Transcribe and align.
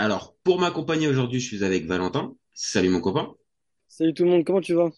Alors, 0.00 0.36
pour 0.44 0.60
m'accompagner 0.60 1.08
aujourd'hui, 1.08 1.40
je 1.40 1.46
suis 1.46 1.64
avec 1.64 1.86
Valentin. 1.86 2.32
Salut 2.54 2.88
mon 2.88 3.00
copain. 3.00 3.34
Salut 3.88 4.14
tout 4.14 4.22
le 4.22 4.30
monde, 4.30 4.44
comment 4.44 4.60
tu 4.60 4.74
vas? 4.74 4.90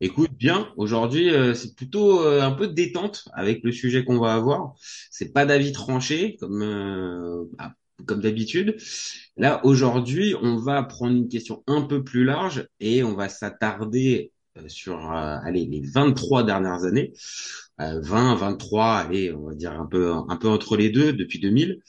Écoute, 0.00 0.30
bien. 0.30 0.72
Aujourd'hui, 0.76 1.28
euh, 1.30 1.54
c'est 1.54 1.74
plutôt 1.74 2.22
euh, 2.22 2.40
un 2.40 2.52
peu 2.52 2.68
de 2.68 2.72
détente 2.72 3.28
avec 3.32 3.64
le 3.64 3.72
sujet 3.72 4.04
qu'on 4.04 4.20
va 4.20 4.34
avoir. 4.34 4.74
C'est 5.10 5.32
pas 5.32 5.44
d'avis 5.44 5.72
tranché 5.72 6.36
comme 6.36 6.62
euh, 6.62 7.46
bah, 7.58 7.72
comme 8.06 8.20
d'habitude. 8.20 8.76
Là, 9.36 9.60
aujourd'hui, 9.64 10.36
on 10.40 10.56
va 10.56 10.84
prendre 10.84 11.16
une 11.16 11.28
question 11.28 11.64
un 11.66 11.82
peu 11.82 12.04
plus 12.04 12.22
large 12.22 12.68
et 12.78 13.02
on 13.02 13.16
va 13.16 13.28
s'attarder 13.28 14.30
sur 14.68 15.10
allez 15.10 15.66
les 15.66 15.80
23 15.80 16.44
dernières 16.44 16.84
années. 16.84 17.12
20, 17.78 18.34
23, 18.36 18.94
allez, 18.94 19.32
on 19.32 19.46
va 19.46 19.54
dire 19.54 19.72
un 19.72 19.86
peu, 19.86 20.12
un 20.12 20.36
peu 20.36 20.48
entre 20.48 20.76
les 20.76 20.90
deux 20.90 21.12
depuis 21.12 21.38
2000. 21.38 21.80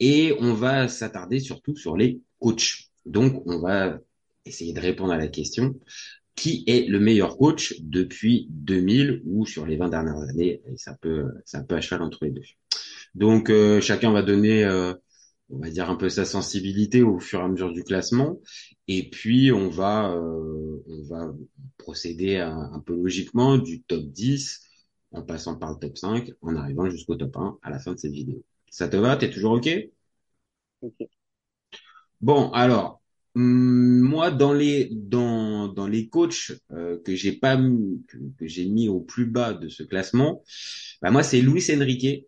Et 0.00 0.34
on 0.40 0.54
va 0.54 0.88
s'attarder 0.88 1.40
surtout 1.40 1.76
sur 1.76 1.96
les 1.96 2.20
coachs. 2.38 2.90
Donc, 3.06 3.42
on 3.46 3.60
va 3.60 3.98
essayer 4.44 4.72
de 4.72 4.80
répondre 4.80 5.12
à 5.12 5.18
la 5.18 5.28
question 5.28 5.74
qui 6.40 6.64
est 6.66 6.88
le 6.88 6.98
meilleur 7.00 7.36
coach 7.36 7.74
depuis 7.80 8.46
2000 8.50 9.22
ou 9.26 9.44
sur 9.44 9.66
les 9.66 9.76
20 9.76 9.90
dernières 9.90 10.20
années? 10.20 10.62
Et 10.72 10.76
ça 10.76 10.96
peut 11.00 11.26
ça 11.44 11.62
peut 11.62 11.74
à 11.74 11.80
cheval 11.82 12.02
entre 12.02 12.24
les 12.24 12.30
deux. 12.30 12.42
Donc 13.14 13.50
euh, 13.50 13.80
chacun 13.80 14.10
va 14.10 14.22
donner 14.22 14.64
euh, 14.64 14.94
on 15.50 15.58
va 15.58 15.68
dire 15.68 15.90
un 15.90 15.96
peu 15.96 16.08
sa 16.08 16.24
sensibilité 16.24 17.02
au 17.02 17.18
fur 17.18 17.40
et 17.40 17.42
à 17.42 17.48
mesure 17.48 17.72
du 17.72 17.84
classement 17.84 18.40
et 18.88 19.10
puis 19.10 19.52
on 19.52 19.68
va 19.68 20.12
euh, 20.14 20.82
on 20.86 21.02
va 21.08 21.34
procéder 21.76 22.36
un 22.38 22.82
peu 22.86 22.94
logiquement 22.94 23.58
du 23.58 23.82
top 23.82 24.04
10 24.04 24.69
en 25.12 25.22
passant 25.22 25.56
par 25.56 25.72
le 25.72 25.78
top 25.78 25.98
5, 25.98 26.32
en 26.42 26.56
arrivant 26.56 26.88
jusqu'au 26.90 27.16
top 27.16 27.36
1 27.36 27.58
à 27.62 27.70
la 27.70 27.78
fin 27.78 27.92
de 27.94 27.98
cette 27.98 28.12
vidéo. 28.12 28.42
Ça 28.70 28.88
te 28.88 28.96
va? 28.96 29.16
T'es 29.16 29.30
toujours 29.30 29.52
OK? 29.52 29.68
Ok. 30.80 31.10
Bon, 32.20 32.50
alors, 32.52 33.00
hum, 33.34 34.00
moi, 34.00 34.30
dans 34.30 34.52
les, 34.52 34.88
dans, 34.92 35.68
dans 35.68 35.86
les 35.86 36.08
coachs 36.08 36.52
euh, 36.72 36.98
que 37.04 37.14
j'ai 37.14 37.32
pas 37.32 37.56
que, 37.56 38.18
j'ai 38.46 38.66
mis 38.68 38.88
au 38.88 39.00
plus 39.00 39.26
bas 39.26 39.54
de 39.54 39.68
ce 39.68 39.82
classement, 39.82 40.42
bah 41.02 41.10
moi, 41.10 41.22
c'est 41.22 41.40
Luis 41.40 41.64
Enrique 41.74 42.26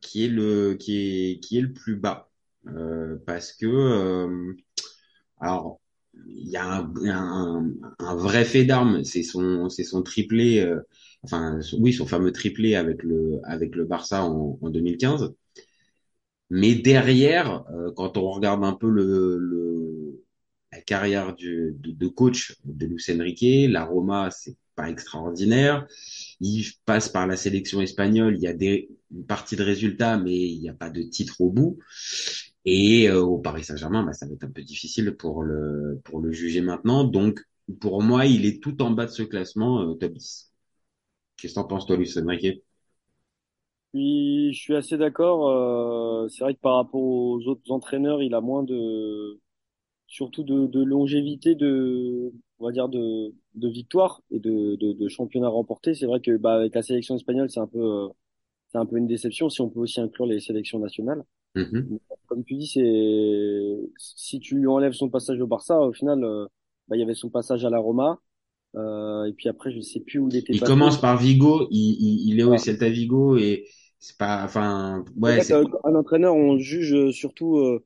qui 0.00 0.24
est 0.24 0.28
le, 0.28 0.74
qui 0.74 0.98
est, 1.34 1.40
qui 1.40 1.58
est 1.58 1.62
le 1.62 1.72
plus 1.72 1.96
bas. 1.96 2.30
Euh, 2.68 3.18
parce 3.26 3.52
que, 3.52 3.66
euh, 3.66 4.54
alors, 5.40 5.80
il 6.26 6.48
y 6.50 6.56
a 6.56 6.64
un, 6.66 6.92
un, 7.06 7.72
un 7.98 8.16
vrai 8.16 8.44
fait 8.44 8.64
d'armes, 8.64 9.04
c'est 9.04 9.22
son, 9.22 9.68
c'est 9.68 9.84
son 9.84 10.02
triplé 10.02 10.60
euh, 10.60 10.80
enfin 11.22 11.60
oui, 11.78 11.92
son 11.92 12.06
fameux 12.06 12.32
triplé 12.32 12.74
avec 12.74 13.02
le 13.02 13.40
avec 13.44 13.74
le 13.76 13.84
Barça 13.84 14.24
en, 14.24 14.58
en 14.60 14.70
2015. 14.70 15.34
Mais 16.50 16.74
derrière, 16.74 17.64
euh, 17.72 17.92
quand 17.96 18.16
on 18.18 18.30
regarde 18.30 18.64
un 18.64 18.74
peu 18.74 18.88
le, 18.90 19.38
le 19.38 20.24
la 20.72 20.80
carrière 20.82 21.34
du, 21.34 21.74
de, 21.78 21.92
de, 21.92 22.08
coach 22.08 22.56
de 22.64 22.86
Luis 22.86 23.04
Enrique, 23.10 23.70
la 23.70 23.84
Roma, 23.84 24.30
c'est 24.30 24.56
pas 24.74 24.90
extraordinaire. 24.90 25.86
Il 26.40 26.64
passe 26.86 27.08
par 27.10 27.26
la 27.26 27.36
sélection 27.36 27.80
espagnole, 27.82 28.36
il 28.36 28.42
y 28.42 28.46
a 28.48 28.54
des 28.54 28.90
une 29.12 29.26
partie 29.26 29.56
de 29.56 29.62
résultats, 29.64 30.18
mais 30.18 30.34
il 30.34 30.60
n'y 30.60 30.68
a 30.70 30.74
pas 30.74 30.90
de 30.90 31.02
titre 31.02 31.40
au 31.42 31.50
bout. 31.50 31.78
Et 32.64 33.08
euh, 33.10 33.20
au 33.22 33.38
Paris 33.38 33.64
Saint-Germain, 33.64 34.04
bah, 34.04 34.12
ça 34.14 34.26
va 34.26 34.34
être 34.34 34.44
un 34.44 34.50
peu 34.50 34.62
difficile 34.62 35.12
pour 35.16 35.42
le 35.42 36.00
pour 36.04 36.20
le 36.20 36.32
juger 36.32 36.60
maintenant. 36.62 37.04
Donc 37.04 37.40
pour 37.80 38.02
moi, 38.02 38.26
il 38.26 38.46
est 38.46 38.62
tout 38.62 38.82
en 38.82 38.90
bas 38.92 39.06
de 39.06 39.10
ce 39.12 39.22
classement, 39.24 39.82
euh, 39.82 39.94
top 39.94 40.14
10. 40.14 40.51
Qu'est-ce 41.42 41.52
que 41.54 41.60
t'en 41.60 41.66
penses, 41.66 41.84
toi, 41.86 41.96
Luis 41.98 42.10
Enrique? 42.18 42.62
Oui, 43.94 44.52
je 44.54 44.58
suis 44.60 44.74
assez 44.74 44.96
d'accord. 44.96 45.48
Euh, 46.24 46.28
c'est 46.28 46.42
vrai 46.44 46.54
que 46.54 46.60
par 46.60 46.76
rapport 46.76 47.00
aux 47.02 47.40
autres 47.46 47.70
entraîneurs, 47.70 48.22
il 48.22 48.34
a 48.34 48.40
moins 48.40 48.62
de, 48.62 49.38
surtout 50.08 50.44
de, 50.44 50.66
de 50.66 50.82
longévité, 50.84 51.54
de, 51.56 52.32
on 52.58 52.66
va 52.66 52.72
dire 52.72 52.88
de, 52.88 53.34
de 53.54 53.68
victoires 53.68 54.22
et 54.30 54.40
de, 54.40 54.76
de, 54.76 54.92
de 54.94 55.08
championnats 55.08 55.48
remportés. 55.48 55.94
C'est 55.94 56.06
vrai 56.06 56.20
que 56.20 56.36
bah, 56.36 56.54
avec 56.54 56.74
la 56.74 56.82
sélection 56.82 57.16
espagnole, 57.16 57.50
c'est 57.50 57.60
un 57.60 57.68
peu, 57.68 58.08
c'est 58.72 58.78
un 58.78 58.86
peu 58.86 58.98
une 58.98 59.08
déception. 59.08 59.50
Si 59.50 59.60
on 59.62 59.70
peut 59.70 59.80
aussi 59.80 60.00
inclure 60.00 60.26
les 60.26 60.40
sélections 60.40 60.78
nationales. 60.80 61.24
Mhm. 61.54 61.92
Comme 62.26 62.44
tu 62.44 62.54
dis, 62.56 62.66
c'est 62.66 63.90
si 63.98 64.40
tu 64.40 64.56
lui 64.56 64.66
enlèves 64.66 64.92
son 64.92 65.08
passage 65.10 65.40
au 65.40 65.46
Barça, 65.46 65.78
au 65.80 65.92
final, 65.92 66.24
euh, 66.24 66.46
bah, 66.88 66.96
il 66.96 67.00
y 67.00 67.02
avait 67.02 67.14
son 67.14 67.30
passage 67.30 67.64
à 67.64 67.70
la 67.70 67.78
Roma. 67.78 68.20
Euh, 68.74 69.24
et 69.26 69.32
puis 69.32 69.48
après, 69.48 69.70
je 69.70 69.80
sais 69.80 70.00
plus 70.00 70.18
où 70.18 70.28
il 70.28 70.36
était. 70.36 70.52
Il 70.52 70.60
commence 70.62 71.00
par 71.00 71.18
Vigo, 71.18 71.68
il, 71.70 71.78
il, 71.78 72.30
il 72.30 72.40
est 72.40 72.44
au 72.44 72.56
Celta 72.56 72.88
Vigo 72.88 73.36
et 73.36 73.66
c'est 73.98 74.16
pas, 74.16 74.42
enfin, 74.44 75.04
ouais. 75.16 75.38
En 75.38 75.42
fait, 75.42 75.54
un 75.84 75.94
entraîneur, 75.94 76.34
on 76.34 76.58
juge 76.58 77.10
surtout. 77.10 77.58
Euh, 77.58 77.84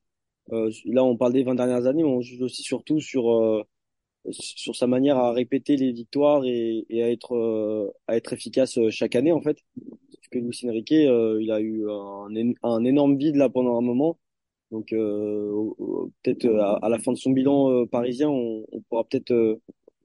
euh, 0.52 0.70
là, 0.84 1.04
on 1.04 1.16
parle 1.16 1.32
des 1.32 1.42
20 1.42 1.54
dernières 1.56 1.86
années, 1.86 2.02
mais 2.02 2.08
on 2.08 2.20
juge 2.20 2.40
aussi 2.42 2.62
surtout 2.62 3.00
sur 3.00 3.30
euh, 3.32 3.62
sur 4.30 4.74
sa 4.76 4.86
manière 4.86 5.16
à 5.18 5.32
répéter 5.32 5.76
les 5.76 5.92
victoires 5.92 6.44
et, 6.44 6.84
et 6.88 7.02
à 7.02 7.10
être 7.10 7.34
euh, 7.34 7.90
à 8.06 8.16
être 8.16 8.32
efficace 8.32 8.78
chaque 8.90 9.16
année 9.16 9.32
en 9.32 9.40
fait. 9.40 9.58
Parce 9.76 10.28
que 10.30 10.38
Luis 10.38 10.58
Enrique, 10.64 10.90
il 10.92 11.50
a 11.52 11.60
eu 11.60 11.88
un, 11.88 12.28
un 12.62 12.84
énorme 12.84 13.16
vide 13.16 13.36
là 13.36 13.48
pendant 13.48 13.76
un 13.78 13.80
moment. 13.82 14.18
Donc 14.72 14.88
peut-être 14.90 16.46
à, 16.56 16.76
à, 16.84 16.88
la 16.88 16.98
fin 16.98 17.12
de 17.12 17.16
son 17.18 17.30
bilan 17.30 17.86
parisien, 17.86 18.28
on, 18.28 18.64
on 18.72 18.80
pourra 18.82 19.04
peut-être 19.04 19.60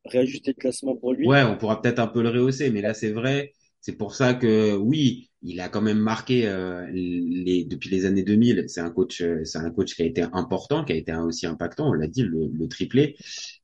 réajuster 0.05 0.51
le 0.51 0.61
classement 0.61 0.95
pour 0.95 1.13
lui. 1.13 1.27
Ouais, 1.27 1.43
on 1.43 1.57
pourra 1.57 1.81
peut-être 1.81 1.99
un 1.99 2.07
peu 2.07 2.21
le 2.21 2.29
rehausser, 2.29 2.69
mais 2.69 2.81
là 2.81 2.93
c'est 2.93 3.11
vrai. 3.11 3.53
C'est 3.81 3.97
pour 3.97 4.13
ça 4.13 4.35
que 4.35 4.75
oui, 4.75 5.31
il 5.41 5.59
a 5.59 5.67
quand 5.67 5.81
même 5.81 5.97
marqué 5.97 6.47
euh, 6.47 6.87
les 6.91 7.63
depuis 7.65 7.89
les 7.89 8.05
années 8.05 8.21
2000. 8.21 8.65
C'est 8.67 8.81
un 8.81 8.91
coach, 8.91 9.21
euh, 9.21 9.43
c'est 9.43 9.57
un 9.57 9.71
coach 9.71 9.95
qui 9.95 10.03
a 10.03 10.05
été 10.05 10.21
important, 10.33 10.85
qui 10.85 10.93
a 10.93 10.95
été 10.95 11.13
aussi 11.15 11.47
impactant. 11.47 11.89
On 11.89 11.93
l'a 11.93 12.07
dit, 12.07 12.21
le, 12.21 12.51
le, 12.53 12.67
triplé. 12.67 13.15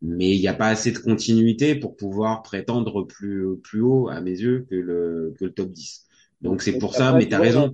Mais 0.02 0.36
il 0.36 0.40
n'y 0.40 0.48
a 0.48 0.56
pas 0.56 0.70
assez 0.70 0.92
de 0.92 0.98
continuité 0.98 1.76
pour 1.76 1.96
pouvoir 1.96 2.42
prétendre 2.42 3.04
plus 3.04 3.46
plus 3.64 3.82
haut 3.82 4.10
à 4.10 4.22
mes 4.22 4.32
yeux 4.32 4.66
que 4.70 4.76
le 4.76 5.36
que 5.38 5.46
le 5.46 5.54
top 5.54 5.72
10. 5.72 6.08
Donc 6.42 6.62
c'est 6.64 6.80
pour 6.80 6.96
ça. 6.96 7.14
Mais 7.14 7.28
t'as 7.28 7.40
raison. 7.40 7.72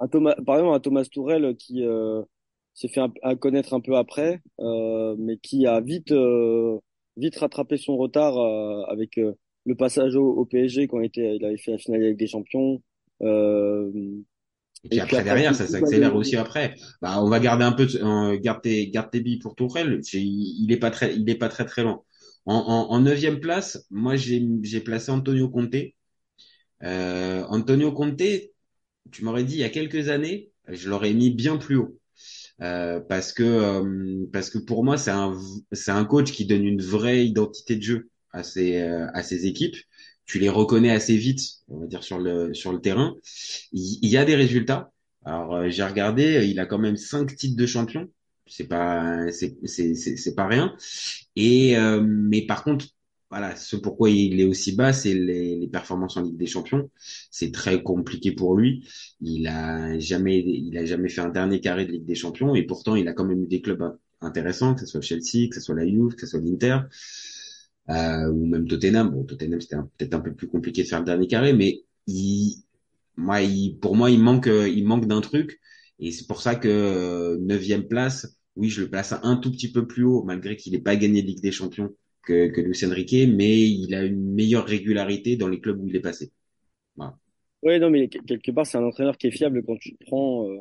Un 0.00 0.08
Thomas, 0.08 0.34
par 0.44 0.56
exemple, 0.56 0.74
un 0.74 0.80
Thomas 0.80 1.04
Tourel 1.04 1.56
qui 1.56 1.84
euh, 1.84 2.22
s'est 2.74 2.88
fait 2.88 3.00
un, 3.22 3.36
connaître 3.36 3.74
un 3.74 3.80
peu 3.80 3.96
après, 3.96 4.42
euh, 4.60 5.16
mais 5.18 5.38
qui 5.38 5.66
a 5.66 5.80
vite 5.80 6.12
euh, 6.12 6.78
vite 7.16 7.36
rattrapé 7.36 7.76
son 7.76 7.96
retard 7.96 8.38
euh, 8.38 8.82
avec 8.88 9.18
euh, 9.18 9.32
le 9.64 9.74
passage 9.74 10.16
au, 10.16 10.26
au, 10.32 10.44
PSG 10.44 10.88
quand 10.88 11.00
il, 11.00 11.06
était, 11.06 11.36
il 11.36 11.44
avait 11.44 11.56
fait 11.56 11.72
la 11.72 11.78
finale 11.78 12.02
avec 12.02 12.16
des 12.16 12.26
champions. 12.26 12.82
Euh, 13.22 13.90
et 14.84 14.88
puis, 14.88 14.98
et 14.98 15.00
après, 15.00 15.24
derrière, 15.24 15.54
ça 15.54 15.66
s'accélère 15.66 16.14
aussi 16.14 16.36
après. 16.36 16.76
Bah, 17.02 17.22
on 17.22 17.28
va 17.28 17.40
garder 17.40 17.64
un 17.64 17.72
peu, 17.72 17.86
euh, 18.02 18.38
garde 18.38 18.62
tes, 18.62 18.88
garde 18.88 19.10
tes 19.10 19.20
billes 19.20 19.38
pour 19.38 19.54
Tourelle. 19.54 20.00
Il 20.12 20.70
est 20.70 20.76
pas 20.76 20.90
très, 20.90 21.16
il 21.16 21.28
est 21.28 21.34
pas 21.34 21.48
très 21.48 21.64
très 21.64 21.82
lent. 21.82 22.04
En, 22.44 22.54
en, 22.54 22.92
en 22.94 23.00
neuvième 23.00 23.40
place, 23.40 23.86
moi 23.90 24.14
j'ai, 24.16 24.46
j'ai 24.62 24.80
placé 24.80 25.10
Antonio 25.10 25.48
Conte. 25.48 25.74
Euh, 26.82 27.44
Antonio 27.48 27.92
Conte, 27.92 28.22
tu 29.10 29.24
m'aurais 29.24 29.44
dit 29.44 29.54
il 29.54 29.60
y 29.60 29.64
a 29.64 29.70
quelques 29.70 30.08
années, 30.08 30.50
je 30.68 30.88
l'aurais 30.88 31.12
mis 31.14 31.30
bien 31.30 31.56
plus 31.56 31.76
haut. 31.76 31.98
Euh, 32.62 33.00
parce 33.00 33.32
que 33.32 33.42
euh, 33.42 34.26
parce 34.32 34.48
que 34.48 34.56
pour 34.58 34.82
moi 34.82 34.96
c'est 34.96 35.10
un 35.10 35.38
c'est 35.72 35.90
un 35.90 36.06
coach 36.06 36.32
qui 36.32 36.46
donne 36.46 36.64
une 36.64 36.80
vraie 36.80 37.26
identité 37.26 37.76
de 37.76 37.82
jeu 37.82 38.10
à 38.32 38.42
ses 38.42 38.80
euh, 38.80 39.06
à 39.12 39.22
ses 39.22 39.46
équipes. 39.46 39.76
Tu 40.24 40.38
les 40.38 40.48
reconnais 40.48 40.90
assez 40.90 41.16
vite, 41.16 41.40
on 41.68 41.80
va 41.80 41.86
dire 41.86 42.02
sur 42.02 42.18
le 42.18 42.54
sur 42.54 42.72
le 42.72 42.80
terrain. 42.80 43.14
Il, 43.72 44.08
y 44.08 44.16
a 44.16 44.24
des 44.24 44.34
résultats. 44.36 44.90
Alors 45.24 45.68
j'ai 45.68 45.84
regardé, 45.84 46.46
il 46.48 46.58
a 46.58 46.66
quand 46.66 46.78
même 46.78 46.96
cinq 46.96 47.36
titres 47.36 47.56
de 47.56 47.66
champion. 47.66 48.08
C'est 48.46 48.66
pas 48.68 49.30
c'est 49.30 49.56
c'est 49.64 49.94
c'est 49.94 50.34
pas 50.34 50.46
rien. 50.46 50.74
Et 51.36 51.76
mais 52.02 52.46
par 52.46 52.64
contre 52.64 52.86
voilà, 53.30 53.56
ce 53.56 53.76
pourquoi 53.76 54.10
il 54.10 54.40
est 54.40 54.44
aussi 54.44 54.76
bas, 54.76 54.92
c'est 54.92 55.14
les, 55.14 55.56
les, 55.56 55.68
performances 55.68 56.16
en 56.16 56.22
Ligue 56.22 56.36
des 56.36 56.46
Champions. 56.46 56.90
C'est 57.30 57.52
très 57.52 57.82
compliqué 57.82 58.32
pour 58.32 58.56
lui. 58.56 58.88
Il 59.20 59.48
a 59.48 59.98
jamais, 59.98 60.38
il 60.40 60.76
a 60.78 60.84
jamais 60.84 61.08
fait 61.08 61.22
un 61.22 61.28
dernier 61.30 61.60
carré 61.60 61.86
de 61.86 61.92
Ligue 61.92 62.04
des 62.04 62.14
Champions 62.14 62.54
et 62.54 62.62
pourtant 62.62 62.94
il 62.94 63.08
a 63.08 63.12
quand 63.12 63.24
même 63.24 63.42
eu 63.42 63.46
des 63.48 63.60
clubs 63.60 63.98
intéressants, 64.20 64.74
que 64.74 64.80
ce 64.80 64.86
soit 64.86 65.00
Chelsea, 65.00 65.48
que 65.48 65.56
ce 65.56 65.60
soit 65.60 65.74
la 65.74 65.86
Juve, 65.86 66.14
que 66.14 66.20
ce 66.20 66.26
soit 66.28 66.40
l'Inter 66.40 66.78
euh, 67.90 68.30
ou 68.30 68.46
même 68.46 68.68
Tottenham. 68.68 69.10
Bon, 69.10 69.24
Tottenham 69.24 69.60
c'était 69.60 69.76
peut-être 69.98 70.14
un 70.14 70.20
peu 70.20 70.34
plus 70.34 70.48
compliqué 70.48 70.84
de 70.84 70.88
faire 70.88 71.00
le 71.00 71.06
dernier 71.06 71.26
carré, 71.26 71.52
mais 71.52 71.82
il, 72.06 72.62
moi, 73.16 73.42
il, 73.42 73.78
pour 73.78 73.96
moi, 73.96 74.10
il 74.10 74.20
manque, 74.22 74.46
il 74.48 74.84
manque 74.84 75.06
d'un 75.06 75.20
truc 75.20 75.60
et 75.98 76.12
c'est 76.12 76.26
pour 76.26 76.40
ça 76.42 76.54
que 76.54 77.36
neuvième 77.40 77.88
place 77.88 78.36
oui, 78.56 78.70
je 78.70 78.80
le 78.82 78.88
place 78.88 79.14
un 79.22 79.36
tout 79.36 79.50
petit 79.50 79.70
peu 79.70 79.86
plus 79.86 80.04
haut, 80.04 80.22
malgré 80.24 80.56
qu'il 80.56 80.72
n'ait 80.72 80.80
pas 80.80 80.96
gagné 80.96 81.22
Ligue 81.22 81.42
des 81.42 81.52
Champions 81.52 81.94
que, 82.26 82.48
que 82.48 82.60
Luis 82.60 82.84
Enrique, 82.84 83.28
mais 83.34 83.60
il 83.60 83.94
a 83.94 84.04
une 84.04 84.34
meilleure 84.34 84.66
régularité 84.66 85.36
dans 85.36 85.48
les 85.48 85.60
clubs 85.60 85.80
où 85.80 85.88
il 85.88 85.96
est 85.96 86.00
passé. 86.00 86.32
Voilà. 86.96 87.16
Ouais, 87.62 87.78
non, 87.78 87.90
mais 87.90 88.08
quelque 88.08 88.50
part, 88.50 88.66
c'est 88.66 88.78
un 88.78 88.84
entraîneur 88.84 89.16
qui 89.16 89.28
est 89.28 89.30
fiable 89.30 89.62
quand 89.64 89.78
tu 89.78 89.96
prends 90.06 90.48
euh, 90.48 90.58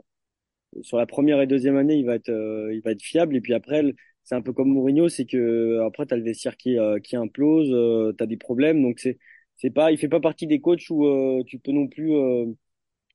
sur 0.82 0.98
la 0.98 1.06
première 1.06 1.42
et 1.42 1.48
deuxième 1.48 1.78
année, 1.78 1.96
il 1.96 2.06
va 2.06 2.16
être, 2.16 2.30
euh, 2.30 2.74
il 2.74 2.82
va 2.82 2.92
être 2.92 3.02
fiable. 3.02 3.36
Et 3.36 3.42
puis 3.42 3.54
après, 3.54 3.84
c'est 4.24 4.36
un 4.36 4.42
peu 4.42 4.54
comme 4.54 4.70
Mourinho, 4.70 5.10
c'est 5.10 5.26
que 5.26 5.82
après, 5.86 6.06
t'as 6.06 6.16
le 6.18 6.24
vestiaire 6.24 6.58
qui, 6.58 6.78
euh, 6.78 7.00
qui 7.00 7.16
implose, 7.16 7.70
euh, 7.72 8.14
t'as 8.18 8.26
des 8.26 8.38
problèmes. 8.38 8.82
Donc 8.82 9.00
c'est, 9.00 9.18
c'est 9.58 9.70
pas, 9.70 9.92
il 9.92 9.98
fait 9.98 10.10
pas 10.10 10.20
partie 10.20 10.48
des 10.48 10.60
coachs 10.60 10.90
où 10.90 11.06
euh, 11.06 11.44
tu 11.46 11.60
peux 11.60 11.72
non 11.72 11.88
plus 11.88 12.14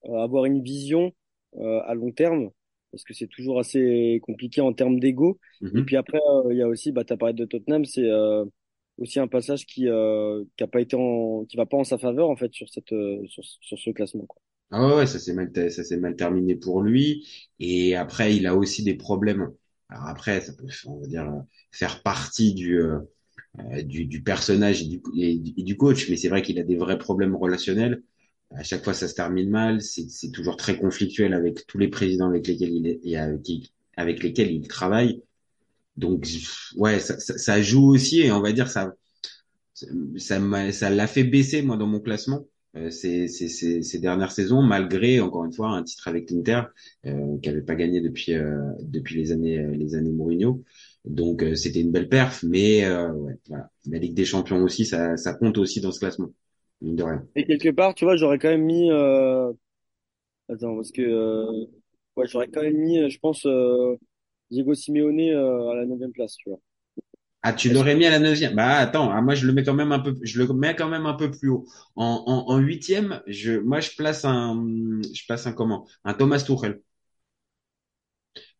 avoir 0.05 0.44
une 0.46 0.62
vision 0.62 1.12
à 1.58 1.94
long 1.94 2.12
terme 2.12 2.50
parce 2.91 3.05
que 3.05 3.15
c'est 3.15 3.27
toujours 3.29 3.59
assez 3.59 4.21
compliqué 4.23 4.61
en 4.61 4.73
termes 4.73 5.01
d'ego. 5.01 5.39
Mhm. 5.61 5.79
Et 5.79 5.83
puis 5.85 5.97
après, 5.97 6.19
il 6.51 6.57
y 6.57 6.63
a 6.63 6.69
aussi, 6.69 6.93
bah, 6.93 7.05
t'as 7.05 7.17
parlé 7.17 7.35
de 7.35 7.45
Tottenham, 7.45 7.85
c'est 7.85 8.09
aussi 8.99 9.19
un 9.19 9.29
passage 9.29 9.67
qui, 9.67 9.83
qui 9.83 9.89
a 10.65 10.67
pas 10.71 10.81
été 10.81 10.97
en, 10.97 11.45
qui 11.45 11.57
va 11.57 11.67
pas 11.67 11.77
en 11.77 11.85
sa 11.85 11.99
faveur 11.99 12.29
en 12.31 12.37
fait 12.37 12.53
sur 12.53 12.69
cette, 12.69 12.95
sur, 13.29 13.45
sur 13.45 13.79
ce 13.79 13.91
classement. 13.91 14.27
Quoi. 14.27 14.41
Ah 14.73 14.87
ouais, 14.87 14.95
ouais, 14.97 15.07
ça 15.07 15.19
s'est 15.19 15.35
mal, 15.35 15.51
ça 15.55 15.83
s'est 15.85 15.97
mal 15.97 16.15
terminé 16.17 16.55
pour 16.55 16.81
lui. 16.83 17.27
Et 17.59 17.97
après, 17.97 18.37
il 18.37 18.47
a 18.47 18.55
aussi 18.55 18.85
des 18.85 18.95
problèmes. 18.95 19.51
Alors 19.89 20.07
après, 20.07 20.41
ça 20.41 20.53
peut, 20.53 20.67
on 20.87 21.01
va 21.01 21.07
dire, 21.09 21.29
faire 21.73 22.03
partie 22.03 22.55
du, 22.55 22.81
euh, 22.81 23.01
du, 23.83 24.07
du, 24.07 24.23
personnage 24.23 24.83
et 24.83 24.87
du, 24.87 25.03
et 25.17 25.63
du 25.65 25.77
coach, 25.77 26.09
mais 26.09 26.17
c'est 26.17 26.29
vrai 26.29 26.43
qu'il 26.43 26.59
a 26.61 26.63
des 26.63 26.77
vrais 26.77 26.99
problèmes 26.99 27.35
relationnels. 27.35 28.03
À 28.55 28.62
chaque 28.62 28.82
fois, 28.85 28.94
ça 28.94 29.08
se 29.08 29.14
termine 29.14 29.50
mal. 29.50 29.81
C'est 29.82 30.31
toujours 30.32 30.56
très 30.56 30.76
conflictuel 30.76 31.35
avec 31.35 31.67
tous 31.67 31.79
les 31.79 31.88
présidents 31.88 32.29
avec 32.29 32.47
lesquels 32.47 32.73
il 32.73 32.87
est, 32.87 33.17
avec, 33.97 34.23
lesquels 34.23 34.50
il 34.50 34.67
travaille. 34.69 35.23
Donc, 35.97 36.26
ouais, 36.76 36.99
ça, 37.00 37.19
ça, 37.19 37.62
joue 37.62 37.87
aussi, 37.87 38.20
et 38.20 38.32
on 38.32 38.41
va 38.41 38.52
dire 38.52 38.70
ça, 38.70 38.94
ça, 39.75 40.38
ça 40.73 40.91
l'a 40.91 41.06
fait 41.06 41.25
baisser 41.25 41.62
moi 41.62 41.76
dans 41.76 41.87
mon 41.87 42.00
classement 42.00 42.47
euh, 42.76 42.91
ces, 42.91 43.26
ces, 43.29 43.49
ces, 43.82 43.99
dernières 43.99 44.31
saisons, 44.32 44.62
malgré 44.62 45.20
encore 45.20 45.44
une 45.44 45.53
fois 45.53 45.70
un 45.70 45.82
titre 45.82 46.06
avec 46.06 46.31
l'Inter 46.31 46.62
euh, 47.06 47.37
qui 47.43 47.49
n'avait 47.49 47.62
pas 47.62 47.75
gagné 47.75 48.00
depuis 48.00 48.35
euh, 48.35 48.61
depuis 48.82 49.17
les 49.17 49.32
années 49.32 49.58
euh, 49.58 49.73
les 49.73 49.94
années 49.96 50.12
Mourinho. 50.12 50.62
Donc 51.05 51.43
euh, 51.43 51.56
c'était 51.56 51.81
une 51.81 51.91
belle 51.91 52.08
perf, 52.08 52.44
mais 52.44 52.88
ouais, 52.88 53.38
voilà. 53.49 53.70
La 53.87 53.99
Ligue 53.99 54.14
des 54.14 54.25
Champions 54.25 54.62
aussi, 54.62 54.85
ça, 54.85 55.17
ça 55.17 55.35
compte 55.35 55.58
aussi 55.58 55.81
dans 55.81 55.91
ce 55.91 55.99
classement, 55.99 56.31
mine 56.81 56.97
de 56.97 57.03
rien. 57.05 57.27
Et 57.35 57.44
quelque 57.44 57.71
part, 57.71 57.94
tu 57.94 58.05
vois, 58.05 58.17
j'aurais 58.17 58.38
quand 58.38 58.49
même 58.49 58.65
mis. 58.65 58.91
Attends, 60.49 60.75
parce 60.77 60.91
que 60.93 61.67
ouais, 62.17 62.27
j'aurais 62.29 62.49
quand 62.49 62.62
même 62.62 62.77
mis, 62.79 63.11
je 63.11 63.19
pense, 63.19 63.47
Diego 64.53 64.75
Simeone 64.75 65.19
à 65.71 65.75
la 65.75 65.87
neuvième 65.87 66.12
place, 66.12 66.37
tu 66.37 66.50
vois. 66.50 66.61
Ah, 67.43 67.55
tu 67.55 67.71
l'aurais 67.71 67.94
mis 67.97 68.05
à 68.05 68.11
la 68.11 68.19
neuvième. 68.19 68.55
Bah 68.55 68.77
attends, 68.79 69.11
ah, 69.11 69.23
moi 69.23 69.35
je 69.35 69.47
le 69.47 69.53
mets 69.55 69.65
quand 69.65 69.73
même 69.75 69.93
un 69.93 69.99
peu, 70.00 70.15
je 70.23 70.38
le 70.43 70.53
mets 70.53 70.77
quand 70.77 70.88
même 70.91 71.06
un 71.06 71.15
peu 71.15 71.31
plus 71.31 71.49
haut. 71.49 71.67
En, 71.97 72.23
en, 72.27 72.53
en 72.55 72.59
huitième, 72.59 73.23
je, 73.27 73.53
moi 73.59 73.81
je 73.81 73.91
place 73.97 74.25
un, 74.27 74.62
je 75.15 75.25
place 75.27 75.47
un 75.47 75.53
comment, 75.53 75.87
un 76.05 76.12
Thomas 76.15 76.41
Tuchel. 76.41 76.82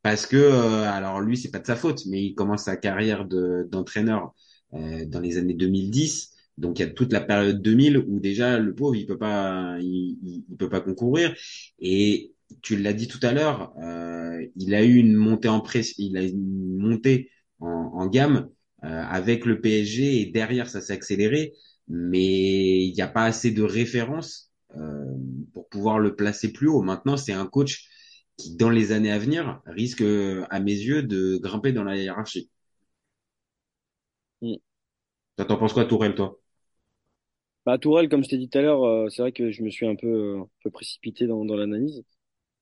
Parce 0.03 0.27
que, 0.27 0.37
euh, 0.37 0.91
alors 0.91 1.21
lui 1.21 1.37
c'est 1.37 1.51
pas 1.51 1.59
de 1.59 1.67
sa 1.67 1.77
faute, 1.77 2.07
mais 2.07 2.23
il 2.25 2.35
commence 2.35 2.65
sa 2.65 2.77
carrière 2.77 3.25
de 3.27 3.69
d'entraîneur 3.71 4.35
euh, 4.75 5.05
dans 5.07 5.21
les 5.21 5.37
années 5.39 5.55
2010. 5.55 6.33
Donc 6.61 6.79
il 6.79 6.83
y 6.83 6.87
a 6.87 6.91
toute 6.93 7.13
la 7.13 7.21
période 7.23 7.63
2000 7.63 7.99
où 7.99 8.21
déjà 8.21 8.59
le 8.59 8.75
pauvre 8.75 8.97
il 8.97 9.07
peut 9.07 9.19
pas, 9.19 9.77
il, 9.81 10.19
il, 10.23 10.45
il 10.51 10.57
peut 10.57 10.69
pas 10.71 10.81
concourir. 10.81 11.35
Et 11.81 12.35
tu 12.63 12.77
l'as 12.77 12.93
dit 12.93 13.09
tout 13.09 13.21
à 13.23 13.33
l'heure, 13.33 13.73
euh, 13.83 14.45
il 14.57 14.75
a 14.75 14.85
eu 14.85 14.97
une 14.97 15.15
montée 15.15 15.49
en 15.49 15.61
presse, 15.61 15.95
il 15.99 16.17
a 16.17 16.23
une 16.23 16.79
montée 16.79 17.31
en, 17.61 17.69
en 17.69 18.07
gamme 18.07 18.49
euh, 18.85 18.89
avec 18.89 19.47
le 19.47 19.61
PSG 19.61 20.21
et 20.23 20.27
derrière 20.27 20.69
ça 20.69 20.81
s'est 20.81 20.93
accéléré, 20.93 21.55
mais 21.89 22.85
il 22.87 22.93
n'y 22.95 23.03
a 23.03 23.09
pas 23.09 23.25
assez 23.25 23.51
de 23.53 23.63
références 23.63 24.53
euh, 24.77 25.05
pour 25.55 25.69
pouvoir 25.69 25.99
le 25.99 26.15
placer 26.17 26.53
plus 26.53 26.69
haut. 26.69 26.83
Maintenant, 26.83 27.17
c'est 27.17 27.33
un 27.33 27.47
coach 27.47 27.89
qui, 28.37 28.57
dans 28.57 28.71
les 28.71 28.93
années 28.93 29.13
à 29.13 29.19
venir, 29.19 29.61
risque, 29.67 30.03
à 30.03 30.61
mes 30.61 30.73
yeux, 30.73 31.03
de 31.03 31.37
grimper 31.39 31.73
dans 31.73 31.85
la 31.85 31.97
hiérarchie. 31.97 32.51
Mm. 34.43 34.57
T'en 35.37 35.59
penses 35.59 35.73
quoi, 35.75 35.87
Tourelle, 35.87 36.15
toi? 36.15 36.39
Bah, 37.67 37.79
Tourelle, 37.79 38.09
comme 38.09 38.25
je 38.25 38.29
t'ai 38.31 38.39
dit 38.39 38.49
tout 38.49 38.59
à 38.59 38.63
l'heure, 38.63 38.85
euh, 38.85 39.09
c'est 39.11 39.23
vrai 39.23 39.33
que 39.33 39.51
je 39.51 39.63
me 39.63 39.71
suis 39.71 39.87
un 39.87 39.97
peu, 39.97 40.39
un 40.41 40.49
peu 40.63 40.71
précipité 40.71 41.27
dans, 41.27 41.45
dans 41.45 41.57
l'analyse. 41.57 42.03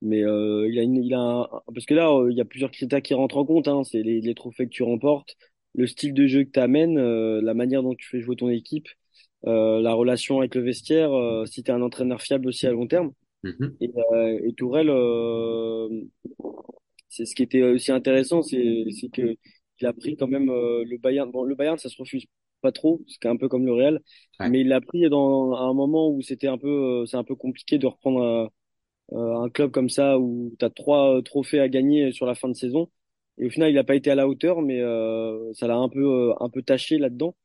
Mais 0.03 0.23
euh, 0.25 0.69
il 0.71 0.79
a, 0.79 0.83
une, 0.83 1.03
il 1.05 1.15
a 1.15 1.21
un, 1.21 1.49
parce 1.75 1.87
que 1.87 1.95
là, 1.95 2.11
euh, 2.13 2.31
il 2.31 2.39
y 2.39 2.41
a 2.41 2.45
plusieurs 2.45 2.71
critères 2.71 3.03
qui 3.03 3.15
rentrent 3.15 3.39
en 3.39 3.45
compte. 3.45 3.69
Hein. 3.69 3.83
C'est 3.85 4.03
les, 4.03 4.21
les 4.21 4.35
trophées 4.35 4.67
que 4.67 4.71
tu 4.73 4.83
remportes, 4.85 5.37
le 5.75 5.87
style 5.87 6.15
de 6.15 6.27
jeu 6.27 6.45
que 6.45 6.51
tu 6.51 6.61
amènes, 6.61 6.99
euh, 6.99 7.41
la 7.43 7.55
manière 7.55 7.83
dont 7.83 7.95
tu 7.95 8.09
fais 8.09 8.21
jouer 8.21 8.37
ton 8.37 8.49
équipe, 8.49 8.89
euh, 9.47 9.81
la 9.81 9.95
relation 9.95 10.39
avec 10.41 10.55
le 10.55 10.63
vestiaire, 10.63 11.13
euh, 11.13 11.47
si 11.47 11.63
tu 11.63 11.71
es 11.71 11.75
un 11.75 11.83
entraîneur 11.83 12.23
fiable 12.23 12.49
aussi 12.49 12.67
à 12.67 12.73
long 12.73 12.87
terme. 12.87 13.13
Mhm. 13.45 13.77
Et, 13.81 13.91
euh, 14.13 14.41
et 14.45 14.53
Tourelle, 14.55 14.91
c'est 17.09 17.25
ce 17.25 17.35
qui 17.35 17.43
était 17.43 17.63
aussi 17.63 17.93
intéressant, 17.93 18.43
c'est 18.43 18.85
c'est 18.91 19.09
que 19.09 19.37
il 19.81 19.87
a 19.87 19.93
pris 19.93 20.17
quand 20.17 20.27
même 20.27 20.47
le 20.47 20.99
Bayern. 20.99 21.31
Bon, 21.31 21.45
le 21.45 21.55
Bayern, 21.55 21.79
ça 21.79 21.89
se 21.89 21.97
refuse 21.97 22.25
pas 22.61 22.73
trop, 22.73 23.03
c'est 23.09 23.27
un 23.29 23.37
peu 23.37 23.49
comme 23.49 23.67
le 23.67 23.73
Real, 23.73 24.01
Ouais. 24.41 24.53
mais 24.53 24.61
il 24.61 24.69
l'a 24.69 24.81
pris 24.81 25.09
dans 25.11 25.53
un 25.55 25.73
moment 25.75 26.11
où 26.11 26.23
c'était 26.23 26.49
un 26.49 26.59
peu, 26.59 27.07
c'est 27.07 27.17
un 27.17 27.25
peu 27.25 27.35
compliqué 27.37 27.79
de 27.79 27.87
reprendre 27.87 28.51
un 29.13 29.49
club 29.51 29.71
comme 29.71 29.89
ça 29.89 30.19
où 30.19 30.55
tu 30.59 30.65
as 30.65 30.71
trois 30.71 31.23
trophées 31.23 31.61
à 31.61 31.69
gagner 31.69 32.13
sur 32.13 32.27
la 32.27 32.35
fin 32.35 32.49
de 32.49 32.55
saison. 32.55 32.91
Et 33.39 33.47
au 33.47 33.51
final, 33.51 33.71
il 33.71 33.75
n'a 33.75 33.85
pas 33.85 33.95
été 33.95 34.11
à 34.11 34.15
la 34.15 34.29
hauteur, 34.29 34.63
mais 34.63 34.81
euh, 34.81 35.53
ça 35.55 35.67
l'a 35.69 35.77
un 35.77 35.89
peu 35.89 36.01
euh, 36.31 36.35
un 36.41 36.51
peu 36.51 36.63
taché 36.63 36.99
là-dedans. 36.99 37.37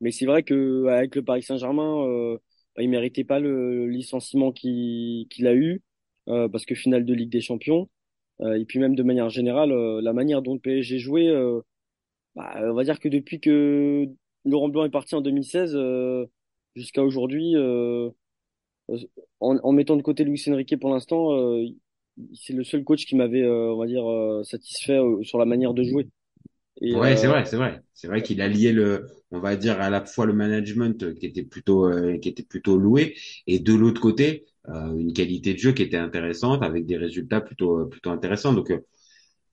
Mais 0.00 0.12
c'est 0.12 0.26
vrai 0.26 0.42
que 0.42 0.86
avec 0.88 1.16
le 1.16 1.24
Paris 1.24 1.42
Saint-Germain, 1.42 2.04
euh, 2.06 2.38
bah, 2.76 2.82
il 2.82 2.90
méritait 2.90 3.24
pas 3.24 3.40
le 3.40 3.86
licenciement 3.88 4.52
qu'il 4.52 5.28
a 5.46 5.54
eu 5.54 5.82
euh, 6.28 6.48
parce 6.48 6.66
que 6.66 6.74
finale 6.74 7.04
de 7.04 7.14
Ligue 7.14 7.30
des 7.32 7.40
Champions. 7.40 7.88
Euh, 8.42 8.54
et 8.58 8.64
puis 8.64 8.78
même 8.80 8.96
de 8.96 9.02
manière 9.04 9.30
générale, 9.30 9.72
euh, 9.72 10.00
la 10.02 10.12
manière 10.14 10.42
dont 10.42 10.54
le 10.54 10.60
PSG 10.60 10.98
jouait, 10.98 11.28
euh, 11.28 11.60
bah, 12.36 12.54
on 12.62 12.74
va 12.74 12.84
dire 12.84 13.00
que 13.00 13.08
depuis 13.08 13.40
que 13.40 14.06
Laurent 14.50 14.68
Blanc 14.68 14.84
est 14.84 14.90
parti 14.90 15.14
en 15.14 15.20
2016 15.20 15.72
euh, 15.76 16.26
jusqu'à 16.76 17.02
aujourd'hui, 17.04 17.54
euh, 17.56 18.10
en, 19.40 19.56
en 19.62 19.72
mettant 19.72 19.96
de 19.96 20.02
côté 20.02 20.24
Luis 20.24 20.42
Enrique 20.48 20.78
pour 20.80 20.90
l'instant, 20.90 21.32
euh, 21.32 21.64
c'est 22.34 22.52
le 22.52 22.64
seul 22.64 22.84
coach 22.84 23.06
qui 23.06 23.16
m'avait, 23.16 23.42
euh, 23.42 23.72
on 23.74 23.78
va 23.78 23.86
dire, 23.86 24.08
euh, 24.10 24.42
satisfait 24.44 24.98
euh, 24.98 25.22
sur 25.24 25.38
la 25.38 25.44
manière 25.44 25.74
de 25.74 25.84
jouer. 25.84 26.08
Et, 26.82 26.94
Ouais, 26.94 27.16
c'est 27.16 27.26
euh, 27.26 27.26
vrai, 27.26 27.44
c'est 27.44 27.56
vrai. 27.56 27.82
C'est 27.92 28.06
vrai 28.08 28.22
qu'il 28.22 28.40
a 28.40 28.48
lié 28.48 28.72
le, 28.72 29.06
on 29.30 29.40
va 29.40 29.56
dire 29.56 29.78
à 29.80 29.90
la 29.90 30.04
fois 30.06 30.24
le 30.24 30.32
management 30.32 31.02
euh, 31.02 31.14
qui 31.14 31.26
était 31.26 31.42
plutôt, 31.42 31.84
euh, 31.86 32.16
qui 32.18 32.30
était 32.30 32.42
plutôt 32.42 32.78
loué, 32.78 33.14
et 33.46 33.58
de 33.58 33.74
l'autre 33.74 34.00
côté, 34.00 34.46
euh, 34.68 34.96
une 34.96 35.12
qualité 35.12 35.52
de 35.52 35.58
jeu 35.58 35.72
qui 35.72 35.82
était 35.82 35.98
intéressante 35.98 36.62
avec 36.62 36.86
des 36.86 36.96
résultats 36.96 37.42
plutôt, 37.42 37.80
euh, 37.80 37.88
plutôt 37.90 38.10
intéressants. 38.10 38.54
Donc, 38.54 38.70
euh, 38.70 38.78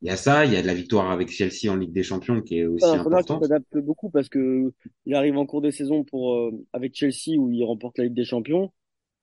il 0.02 0.08
y 0.08 0.12
a 0.12 0.18
ça, 0.18 0.46
il 0.46 0.54
y 0.54 0.58
a 0.58 0.62
de 0.62 0.68
la 0.68 0.74
victoire 0.74 1.12
avec 1.12 1.30
Chelsea 1.30 1.70
en 1.72 1.76
Ligue 1.76 1.92
des 1.94 2.04
Champions 2.04 2.42
qui 2.42 2.60
est 2.60 2.66
aussi 2.66 2.96
qui 3.26 3.36
importante. 3.36 3.36
s'adapte 3.40 3.78
beaucoup 3.78 4.10
parce 4.10 4.30
que 4.30 4.74
il 5.06 5.16
arrive 5.16 5.38
en 5.38 5.46
cours 5.46 5.62
des 5.62 5.72
saisons 5.72 6.04
pour 6.04 6.34
euh, 6.36 6.52
avec 6.74 6.96
Chelsea 6.96 7.38
où 7.38 7.50
il 7.52 7.64
remporte 7.64 7.98
la 7.98 8.06
Ligue 8.06 8.14
des 8.14 8.26
Champions. 8.26 8.72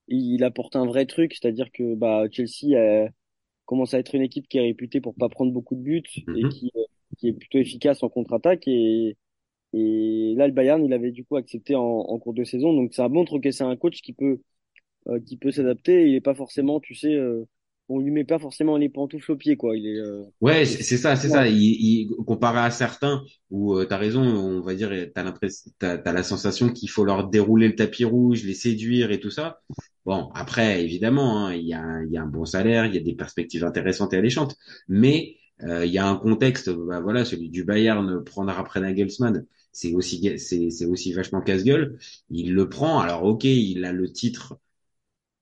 Il 0.09 0.43
apporte 0.43 0.75
un 0.75 0.85
vrai 0.85 1.05
truc, 1.07 1.33
c'est-à-dire 1.35 1.71
que 1.73 1.95
bah 1.95 2.25
Chelsea 2.31 2.75
euh, 2.77 3.09
commence 3.65 3.93
à 3.95 3.99
être 3.99 4.15
une 4.15 4.23
équipe 4.23 4.47
qui 4.49 4.57
est 4.59 4.61
réputée 4.61 5.01
pour 5.01 5.15
pas 5.15 5.29
prendre 5.29 5.51
beaucoup 5.53 5.75
de 5.75 5.81
buts 5.81 6.03
et 6.33 6.47
Mhm. 6.47 6.49
qui, 6.49 6.71
euh, 6.77 6.83
qui 7.17 7.29
est 7.29 7.33
plutôt 7.33 7.59
efficace 7.59 8.03
en 8.03 8.09
contre-attaque 8.09 8.67
et 8.67 9.17
et 9.73 10.33
là 10.37 10.47
le 10.47 10.53
Bayern 10.53 10.83
il 10.85 10.93
avait 10.93 11.11
du 11.11 11.25
coup 11.25 11.37
accepté 11.37 11.75
en, 11.75 11.81
en 11.83 12.19
cours 12.19 12.33
de 12.33 12.43
saison 12.45 12.73
donc 12.73 12.93
ça 12.95 13.09
montre 13.09 13.39
que 13.39 13.51
c'est 13.51 13.63
un 13.65 13.75
coach 13.77 14.01
qui 14.01 14.13
peut 14.13 14.41
euh, 15.07 15.19
qui 15.21 15.37
peut 15.37 15.51
s'adapter 15.51 16.07
il 16.09 16.15
est 16.15 16.21
pas 16.21 16.35
forcément 16.35 16.79
tu 16.79 16.95
sais 16.95 17.13
euh, 17.15 17.45
on 17.93 17.99
lui 17.99 18.11
met 18.11 18.23
pas 18.25 18.39
forcément 18.39 18.77
les 18.77 18.89
pantoufles 18.89 19.31
aux 19.31 19.37
pieds 19.37 19.57
quoi 19.57 19.75
il 19.77 19.87
est 19.87 19.97
euh, 19.99 20.23
Ouais, 20.41 20.65
c'est 20.65 20.97
ça, 20.97 21.15
c'est 21.15 21.29
ça. 21.29 21.47
Il, 21.47 21.55
il, 21.57 22.09
comparé 22.27 22.59
à 22.59 22.69
certains 22.69 23.23
où 23.49 23.75
euh, 23.75 23.85
t'as 23.85 23.95
raison, 23.97 24.21
on 24.21 24.59
va 24.61 24.75
dire, 24.75 24.89
t'as 25.15 25.23
l'impression, 25.23 25.71
t'as, 25.79 25.97
t'as 25.97 26.11
la 26.11 26.21
sensation 26.23 26.69
qu'il 26.69 26.89
faut 26.89 27.05
leur 27.05 27.29
dérouler 27.29 27.69
le 27.69 27.75
tapis 27.75 28.03
rouge, 28.03 28.43
les 28.43 28.53
séduire 28.53 29.11
et 29.11 29.21
tout 29.21 29.29
ça. 29.31 29.61
Bon, 30.05 30.29
après, 30.35 30.83
évidemment, 30.83 31.47
hein, 31.47 31.53
il 31.55 31.65
y 31.65 31.73
a, 31.73 31.79
un- 31.81 32.03
il 32.05 32.11
y 32.11 32.17
a 32.17 32.23
un 32.23 32.25
bon 32.27 32.43
salaire, 32.43 32.85
il 32.85 32.93
y 32.93 32.97
a 32.97 33.01
des 33.01 33.15
perspectives 33.15 33.63
intéressantes 33.63 34.13
et 34.13 34.17
alléchantes, 34.17 34.57
mais 34.89 35.37
euh, 35.61 35.85
il 35.85 35.93
y 35.93 35.97
a 35.97 36.05
un 36.07 36.17
contexte, 36.17 36.69
bah, 36.71 36.99
voilà, 36.99 37.23
celui 37.23 37.49
du 37.49 37.63
Bayern 37.63 38.21
prendre 38.25 38.51
après 38.59 38.81
Nagelsmann, 38.81 39.45
c'est 39.71 39.93
aussi, 39.93 40.37
c'est 40.37 40.85
aussi 40.85 41.13
vachement 41.13 41.41
casse-gueule. 41.41 41.97
Il 42.29 42.53
le 42.53 42.67
prend. 42.69 42.99
Alors, 42.99 43.23
ok, 43.23 43.45
il 43.45 43.85
a 43.85 43.93
le 43.93 44.11
titre 44.11 44.57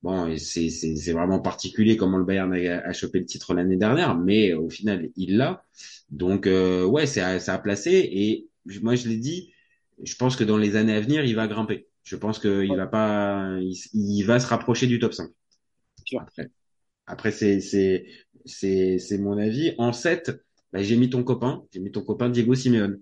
Bon, 0.01 0.35
c'est 0.37 1.13
vraiment 1.13 1.39
particulier 1.39 1.95
comment 1.95 2.17
le 2.17 2.23
Bayern 2.25 2.51
a, 2.53 2.79
a 2.87 2.93
chopé 2.93 3.19
le 3.19 3.25
titre 3.25 3.53
l'année 3.53 3.77
dernière, 3.77 4.15
mais 4.17 4.53
au 4.53 4.67
final 4.69 5.09
il 5.15 5.37
l'a. 5.37 5.63
Donc 6.09 6.47
euh, 6.47 6.83
ouais, 6.85 7.05
c'est 7.05 7.21
à, 7.21 7.37
à 7.53 7.57
placer 7.59 7.91
et 8.11 8.47
moi 8.81 8.95
je 8.95 9.07
l'ai 9.07 9.17
dit, 9.17 9.53
je 10.03 10.15
pense 10.15 10.35
que 10.35 10.43
dans 10.43 10.57
les 10.57 10.75
années 10.75 10.95
à 10.95 11.01
venir 11.01 11.23
il 11.23 11.35
va 11.35 11.47
grimper. 11.47 11.87
Je 12.03 12.15
pense 12.15 12.39
que 12.39 12.63
il 12.63 12.75
va 12.75 12.87
pas, 12.87 13.57
il, 13.61 13.75
il 13.93 14.23
va 14.23 14.39
se 14.39 14.47
rapprocher 14.47 14.87
du 14.87 14.97
top 14.99 15.13
5. 15.13 15.29
sûr. 16.05 16.21
Après, 16.21 16.49
après 17.07 17.31
c'est 17.31 17.61
c'est 17.61 18.05
c'est 18.45 18.99
c'est 18.99 19.17
mon 19.19 19.37
avis. 19.37 19.75
En 19.79 19.93
7, 19.93 20.31
bah, 20.73 20.83
j'ai 20.83 20.97
mis 20.97 21.09
ton 21.11 21.23
copain, 21.23 21.65
j'ai 21.73 21.79
mis 21.81 21.91
ton 21.91 22.03
copain 22.03 22.29
Diego 22.29 22.55
Simeone. 22.55 23.01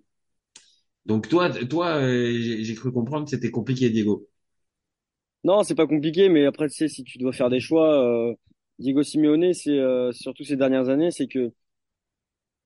Donc 1.05 1.27
toi, 1.29 1.49
toi, 1.65 1.95
euh, 2.01 2.31
j'ai 2.39 2.63
j'ai 2.63 2.75
cru 2.75 2.91
comprendre 2.91 3.25
que 3.25 3.31
c'était 3.31 3.51
compliqué, 3.51 3.89
Diego. 3.89 4.27
Non, 5.43 5.63
c'est 5.63 5.75
pas 5.75 5.87
compliqué, 5.87 6.29
mais 6.29 6.45
après, 6.45 6.67
tu 6.69 6.75
sais, 6.75 6.87
si 6.89 7.03
tu 7.03 7.17
dois 7.17 7.31
faire 7.33 7.49
des 7.49 7.59
choix, 7.61 8.03
euh, 8.31 8.35
Diego 8.77 9.03
Simeone, 9.03 9.53
c'est 9.53 9.71
euh, 9.79 10.11
surtout 10.11 10.43
ces 10.43 10.57
dernières 10.57 10.89
années, 10.89 11.11
c'est 11.11 11.27
que, 11.27 11.53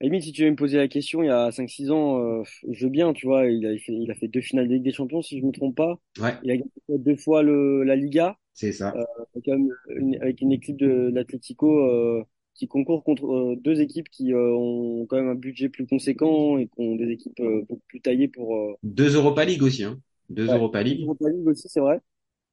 à 0.02 0.06
limite, 0.06 0.24
si 0.24 0.32
tu 0.34 0.44
veux 0.44 0.50
me 0.52 0.56
poser 0.56 0.78
la 0.78 0.88
question, 0.88 1.24
il 1.24 1.28
y 1.28 1.30
a 1.30 1.52
cinq 1.52 1.70
six 1.70 1.90
ans, 1.92 2.20
euh, 2.20 2.44
je 2.70 2.86
veux 2.86 2.90
bien, 2.92 3.14
tu 3.14 3.26
vois, 3.26 3.46
il 3.48 3.66
a 3.66 3.78
fait, 3.78 3.94
il 3.94 4.12
a 4.12 4.16
fait 4.16 4.28
deux 4.28 4.42
finales 4.42 4.68
de 4.68 4.74
Ligue 4.74 4.84
des 4.84 4.92
Champions, 4.92 5.22
si 5.22 5.40
je 5.40 5.46
me 5.46 5.52
trompe 5.52 5.76
pas. 5.76 6.00
Ouais, 6.20 6.38
Il 6.42 6.52
a 6.52 6.58
gagné 6.58 6.70
deux 6.90 7.16
fois 7.16 7.42
le, 7.44 7.84
la 7.84 7.96
Liga, 7.96 8.38
c'est 8.54 8.72
ça. 8.72 8.94
euh, 8.96 9.04
avec, 9.36 9.48
une, 9.48 10.18
avec 10.22 10.42
une 10.42 10.52
équipe 10.52 10.78
de 10.78 11.12
l'Atlético 11.14 11.80
euh, 11.90 12.24
qui 12.56 12.68
concourt 12.68 13.04
contre 13.04 13.56
deux 13.62 13.82
équipes 13.82 14.10
qui 14.10 14.34
euh, 14.34 14.54
ont 14.54 15.06
quand 15.08 15.18
même 15.18 15.30
un 15.30 15.36
budget 15.36 15.70
plus 15.70 15.88
conséquent 15.88 16.58
et 16.58 16.68
qui 16.68 16.74
ont 16.82 16.96
des 16.96 17.10
équipes 17.12 17.42
beaucoup 17.70 17.84
plus 17.88 18.02
taillées 18.02 18.28
pour. 18.30 18.56
Euh, 18.58 18.74
Deux 18.84 19.16
Europa 19.16 19.44
League 19.46 19.64
aussi, 19.64 19.84
hein. 19.84 20.00
Deux 20.30 20.48
ouais, 20.48 20.54
Europa 20.56 20.84
League. 20.84 21.02
Europa 21.04 21.30
League 21.30 21.48
aussi, 21.48 21.68
c'est 21.70 21.80
vrai. 21.80 22.00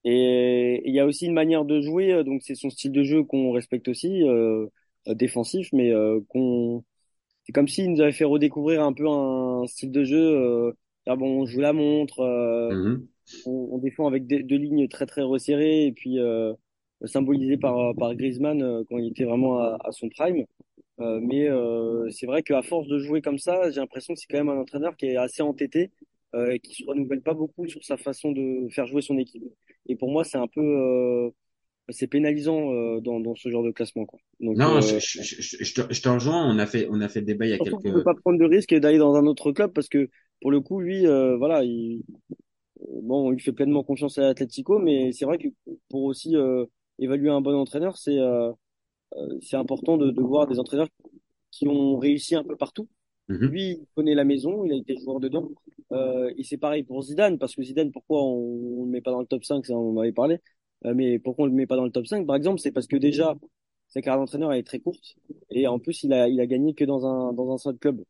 Et 0.05 0.83
il 0.87 0.95
y 0.95 1.01
a 1.01 1.07
aussi 1.07 1.27
une 1.27 1.35
manière 1.35 1.65
de 1.65 1.81
jouer, 1.81 2.13
euh, 2.13 2.23
donc 2.25 2.43
c'est 2.43 2.55
son 2.55 2.71
style 2.71 2.93
de 2.93 3.03
jeu 3.05 3.23
qu'on 3.25 3.53
respecte 3.53 3.89
aussi, 3.89 4.23
euh, 4.25 4.67
défensif, 5.07 5.69
mais 5.73 5.91
euh, 5.93 6.21
qu'on 6.29 6.85
c'est 7.45 7.53
comme 7.53 7.69
s'il 7.69 7.93
nous 7.93 8.01
avait 8.01 8.13
fait 8.13 8.25
redécouvrir 8.25 8.83
un 8.85 8.93
peu 8.93 9.09
un 9.09 9.67
style 9.67 9.93
de 9.93 10.05
jeu. 10.05 10.19
Euh, 10.21 10.73
ah 11.07 11.17
bon, 11.17 11.43
on 11.43 11.47
joue 11.47 11.61
la 11.61 11.73
montre, 11.73 12.21
euh, 12.21 12.75
Mhm. 12.75 13.09
on, 13.45 13.69
on 13.73 13.79
défend 13.79 14.07
avec 14.07 14.27
des- 14.27 14.43
deux 14.43 14.57
lignes 14.57 14.89
très 14.89 15.07
très 15.07 15.23
resserrées 15.23 15.87
et 15.87 15.93
puis 15.93 16.19
euh, 16.19 16.53
symbolisé 17.05 17.57
par 17.57 17.95
par 17.97 18.15
Griezmann 18.15 18.85
quand 18.89 18.99
il 18.99 19.09
était 19.09 19.25
vraiment 19.25 19.59
à, 19.61 19.79
à 19.85 19.93
son 19.93 20.09
prime. 20.11 20.45
Euh, 21.01 21.21
mais 21.23 21.49
euh, 21.49 22.11
c'est 22.11 22.27
vrai 22.27 22.43
qu'à 22.43 22.63
force 22.63 22.89
de 22.89 22.99
jouer 22.99 23.23
comme 23.23 23.39
ça, 23.39 23.71
j'ai 23.71 23.81
l'impression 23.81 24.15
que 24.15 24.21
c'est 24.21 24.27
quand 24.29 24.39
même 24.39 24.51
un 24.51 24.61
entraîneur 24.61 24.97
qui 24.97 25.07
est 25.07 25.17
assez 25.17 25.43
entêté, 25.43 25.91
euh, 26.35 26.53
et 26.53 26.61
qui 26.61 26.75
se 26.75 26.85
renouvelle 26.87 27.23
pas 27.23 27.35
beaucoup 27.35 27.67
sur 27.69 27.83
sa 27.85 27.97
façon 27.97 28.33
de 28.33 28.69
faire 28.71 28.87
jouer 28.87 29.03
son 29.03 29.19
équipe. 29.19 29.45
Et 29.87 29.97
pour 29.97 30.11
moi, 30.11 30.25
c'est 30.25 30.39
un 30.39 30.47
peu, 30.47 30.61
euh, 30.61 31.31
c'est 31.89 32.07
pénalisant 32.07 32.73
euh, 32.73 33.01
dans, 33.01 33.21
dans 33.21 33.35
ce 33.35 33.49
genre 33.49 33.65
de 33.65 33.71
classement, 33.71 34.07
quoi. 34.07 34.19
Donc, 34.41 34.57
Non, 34.57 34.77
euh, 34.77 34.81
je, 34.81 34.99
je, 34.99 35.23
je, 35.23 35.65
je 35.65 36.03
te, 36.03 36.09
rejoins. 36.09 36.53
On 36.53 36.59
a 36.59 36.67
fait, 36.67 36.87
on 36.91 37.01
a 37.01 37.09
fait 37.09 37.21
le 37.21 37.27
débat 37.27 37.47
il 37.47 37.51
y 37.51 37.55
a 37.55 37.59
quelques. 37.59 37.77
qu'on 37.83 37.93
peut 37.93 38.05
pas 38.05 38.15
prendre 38.15 38.39
de 38.39 38.45
risque 38.45 38.75
d'aller 38.75 38.99
dans 38.99 39.15
un 39.15 39.27
autre 39.27 39.53
club 39.53 39.73
parce 39.73 39.89
que 39.89 40.09
pour 40.41 40.51
le 40.51 40.61
coup, 40.61 40.81
lui, 40.81 41.07
euh, 41.07 41.37
voilà, 41.37 41.65
il, 41.65 42.03
bon, 43.03 43.33
il 43.33 43.41
fait 43.41 43.53
pleinement 43.53 43.83
confiance 43.83 44.19
à 44.19 44.23
l'Atlético, 44.23 44.79
mais 44.79 45.13
c'est 45.13 45.25
vrai 45.25 45.39
que 45.39 45.49
pour 45.89 46.05
aussi 46.05 46.37
euh, 46.37 46.65
évaluer 46.99 47.31
un 47.31 47.41
bon 47.41 47.55
entraîneur, 47.55 47.97
c'est 47.99 48.19
c'est 49.43 49.57
important 49.57 49.97
de, 49.97 50.11
de 50.11 50.23
voir 50.23 50.47
des 50.47 50.61
entraîneurs 50.61 50.89
qui 51.51 51.67
ont 51.67 51.99
réussi 51.99 52.37
un 52.37 52.45
peu 52.45 52.57
partout. 52.57 52.89
Mhm. 53.31 53.47
Lui, 53.47 53.63
il 53.73 53.87
connaît 53.95 54.15
la 54.15 54.25
maison, 54.25 54.65
il 54.65 54.73
a 54.73 54.77
été 54.77 54.97
joueur 54.99 55.21
dedans. 55.21 55.51
Euh, 55.93 56.33
et 56.37 56.45
c'est 56.45 56.57
pareil 56.59 56.83
pour 56.83 57.03
Zidane, 57.03 57.39
parce 57.39 57.55
que 57.55 57.63
Zidane, 57.63 57.93
pourquoi 57.93 58.23
on 58.25 58.81
ne 58.81 58.87
le 58.87 58.91
met 58.91 59.01
pas 59.01 59.13
dans 59.13 59.21
le 59.21 59.27
top 59.27 59.45
5, 59.45 59.65
ça 59.67 59.75
on 59.75 59.97
en 59.97 60.01
avait 60.01 60.13
parlé. 60.13 60.39
Euh, 60.85 60.95
mais 60.95 61.19
pourquoi 61.19 61.45
on 61.45 61.49
le 61.49 61.55
met 61.55 61.67
pas 61.67 61.77
dans 61.77 61.85
le 61.85 61.93
top 61.93 62.07
5, 62.07 62.27
par 62.27 62.37
exemple, 62.37 62.61
c'est 62.61 62.73
parce 62.73 62.87
que 62.89 62.97
déjà, 62.97 63.37
sa 63.89 64.03
carrière 64.03 64.21
d'entraîneur 64.21 64.53
est 64.53 64.63
très 64.65 64.81
courte. 64.81 65.17
Et 65.51 65.67
en 65.69 65.79
plus, 65.79 66.03
il 66.05 66.13
a, 66.13 66.29
il 66.29 66.41
a 66.41 66.47
gagné 66.47 66.75
que 66.75 66.85
dans 66.85 67.07
un, 67.07 67.33
dans 67.33 67.53
un 67.53 67.59
seul 67.59 67.77
club. 67.79 68.03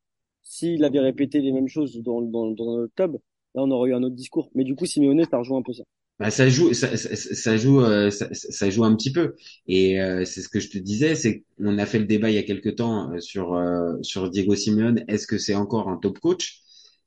S'il 0.42 0.84
avait 0.84 1.00
répété 1.00 1.40
les 1.40 1.52
mêmes 1.52 1.68
choses 1.68 1.96
dans, 2.02 2.22
dans, 2.22 2.50
dans 2.52 2.70
un 2.70 2.82
autre 2.84 2.94
club, 2.96 3.12
là, 3.54 3.62
on 3.62 3.70
aurait 3.70 3.90
eu 3.90 3.94
un 3.94 4.02
autre 4.02 4.16
discours. 4.16 4.50
Mais 4.54 4.64
du 4.64 4.74
coup, 4.74 4.86
Simeone, 4.86 5.24
ça 5.30 5.38
rejoint 5.38 5.58
un 5.58 5.62
peu 5.62 5.72
ça. 5.74 5.84
Bah, 6.20 6.30
ça 6.30 6.50
joue, 6.50 6.74
ça, 6.74 6.96
ça, 6.98 7.16
ça 7.16 7.56
joue, 7.56 7.80
euh, 7.82 8.10
ça, 8.10 8.28
ça 8.34 8.70
joue 8.70 8.84
un 8.84 8.94
petit 8.94 9.10
peu. 9.12 9.36
Et 9.66 10.00
euh, 10.02 10.26
c'est 10.26 10.42
ce 10.42 10.50
que 10.50 10.60
je 10.60 10.68
te 10.70 10.76
disais, 10.78 11.14
c'est 11.14 11.44
qu'on 11.58 11.78
a 11.78 11.86
fait 11.86 11.98
le 11.98 12.04
débat 12.06 12.30
il 12.30 12.34
y 12.34 12.38
a 12.38 12.42
quelque 12.42 12.68
temps 12.68 13.10
euh, 13.12 13.20
sur 13.20 13.54
euh, 13.54 13.94
sur 14.02 14.28
Diego 14.30 14.54
Simeone. 14.54 15.02
Est-ce 15.08 15.26
que 15.26 15.38
c'est 15.38 15.54
encore 15.54 15.88
un 15.88 15.96
top 15.96 16.18
coach? 16.18 16.60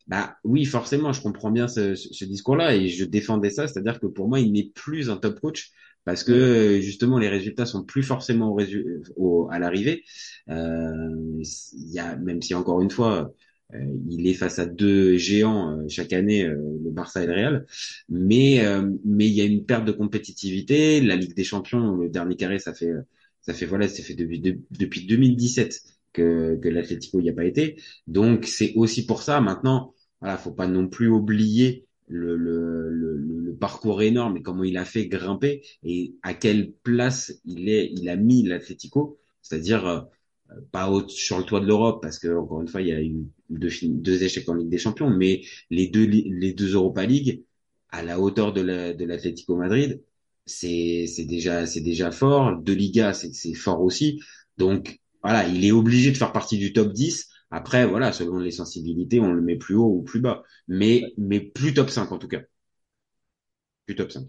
Bah 0.08 0.36
oui, 0.44 0.66
forcément, 0.66 1.14
je 1.14 1.22
comprends 1.22 1.52
bien 1.52 1.68
ce, 1.68 1.96
ce, 1.96 2.26
discours-là 2.26 2.76
et 2.76 2.90
je 2.90 3.06
défendais 3.06 3.50
ça, 3.52 3.68
c'est-à-dire 3.68 4.00
que 4.02 4.08
pour 4.08 4.28
moi, 4.28 4.40
il 4.42 4.52
n'est 4.52 4.70
plus 4.76 5.10
un 5.10 5.18
top 5.18 5.40
coach 5.40 5.72
parce 6.06 6.24
que 6.26 6.34
euh, 6.34 6.82
justement 6.82 7.18
les 7.20 7.30
résultats 7.30 7.66
sont 7.66 7.84
plus 7.86 8.04
forcément 8.04 8.54
au, 8.54 8.60
au- 9.16 9.50
à 9.52 9.60
l'arrivée. 9.60 10.04
Euh, 10.50 11.42
il 11.74 11.92
y 11.94 12.00
a 12.00 12.16
même 12.18 12.42
si 12.42 12.54
encore 12.56 12.82
une 12.82 12.92
fois, 12.92 13.34
il 14.10 14.28
est 14.28 14.34
face 14.34 14.60
à 14.60 14.66
deux 14.66 15.18
géants 15.18 15.72
euh, 15.80 15.88
chaque 15.90 16.14
année, 16.14 16.46
euh, 16.46 16.56
le 16.84 16.92
Barça 16.92 17.24
et 17.24 17.28
le 17.28 17.34
Real. 17.34 17.66
Mais 18.10 18.66
euh, 18.66 18.90
mais 19.06 19.28
il 19.28 19.34
y 19.34 19.42
a 19.42 19.46
une 19.46 19.66
perte 19.66 19.86
de 19.86 19.92
compétitivité. 19.92 21.02
La 21.02 21.16
Ligue 21.16 21.36
des 21.36 21.44
Champions, 21.44 21.96
le 21.96 22.10
dernier 22.10 22.36
carré, 22.36 22.60
ça 22.60 22.74
fait 22.74 22.92
ça 23.42 23.54
fait 23.54 23.66
voilà, 23.66 23.88
c'est 23.88 24.04
fait 24.04 24.14
depuis 24.16 24.40
de- 24.40 24.60
depuis 24.72 25.06
2017 25.06 25.82
que 26.14 26.56
que 26.62 26.70
l'Atlético 26.70 27.22
n'y 27.22 27.30
a 27.30 27.34
pas 27.34 27.46
été. 27.46 27.78
Donc 28.08 28.46
c'est 28.46 28.74
aussi 28.76 29.06
pour 29.06 29.22
ça. 29.24 29.42
Maintenant, 29.42 29.94
voilà, 30.22 30.38
faut 30.38 30.52
pas 30.52 30.68
non 30.68 30.88
plus 30.88 31.08
oublier 31.10 31.86
le 32.08 32.36
le, 32.36 32.90
le, 32.90 33.18
le 33.18 33.56
parcours 33.56 34.02
énorme 34.02 34.38
et 34.38 34.42
comment 34.42 34.64
il 34.64 34.78
a 34.78 34.86
fait 34.86 35.08
grimper 35.08 35.64
et 35.84 36.16
à 36.24 36.34
quelle 36.34 36.72
place 36.84 37.34
il 37.46 37.70
est 37.70 37.92
il 37.96 38.10
a 38.10 38.16
mis 38.16 38.44
l'Atlético, 38.44 39.20
c'est-à-dire 39.42 39.86
euh, 39.88 40.02
pas 40.72 40.90
haut 40.90 41.08
sur 41.08 41.38
le 41.38 41.44
toit 41.44 41.60
de 41.60 41.66
l'Europe 41.66 42.02
parce 42.02 42.20
que 42.20 42.28
encore 42.36 42.62
une 42.62 42.68
fois 42.68 42.82
il 42.82 42.88
y 42.88 42.92
a 42.92 43.02
eu 43.02 43.26
deux, 43.50 44.24
échecs 44.24 44.48
en 44.50 44.56
Ligue 44.56 44.70
des 44.70 44.78
Champions, 44.78 45.10
mais 45.10 45.42
les 45.70 45.88
deux 45.88 46.06
les 46.06 46.54
deux 46.54 46.74
Europa 46.74 47.06
League 47.06 47.44
à 47.90 48.04
la 48.04 48.20
hauteur 48.20 48.54
de 48.54 48.62
la, 48.62 48.94
de 48.94 49.06
l'Atlético 49.06 49.56
Madrid, 49.56 50.02
c'est 50.46 51.06
c'est 51.08 51.26
déjà 51.26 51.66
c'est 51.68 51.82
déjà 51.82 52.12
fort. 52.12 52.60
De 52.62 52.74
Liga, 52.74 53.14
c'est 53.14 53.34
c'est 53.34 53.54
fort 53.54 53.82
aussi. 53.82 54.22
Donc 54.58 55.00
voilà, 55.24 55.48
il 55.48 55.66
est 55.66 55.72
obligé 55.72 56.12
de 56.12 56.18
faire 56.18 56.34
partie 56.34 56.58
du 56.58 56.74
top 56.74 56.94
10. 56.94 57.30
Après 57.52 57.86
voilà, 57.88 58.12
selon 58.14 58.40
les 58.40 58.52
sensibilités, 58.52 59.20
on 59.20 59.32
le 59.34 59.42
met 59.42 59.58
plus 59.58 59.76
haut 59.76 59.98
ou 59.98 60.04
plus 60.04 60.22
bas, 60.22 60.44
mais 60.68 61.04
mais 61.18 61.40
plus 61.40 61.74
top 61.74 61.90
5 61.90 62.12
en 62.12 62.18
tout 62.18 62.28
cas, 62.28 62.42
plus 63.86 63.96
top 63.96 64.12
5. 64.12 64.28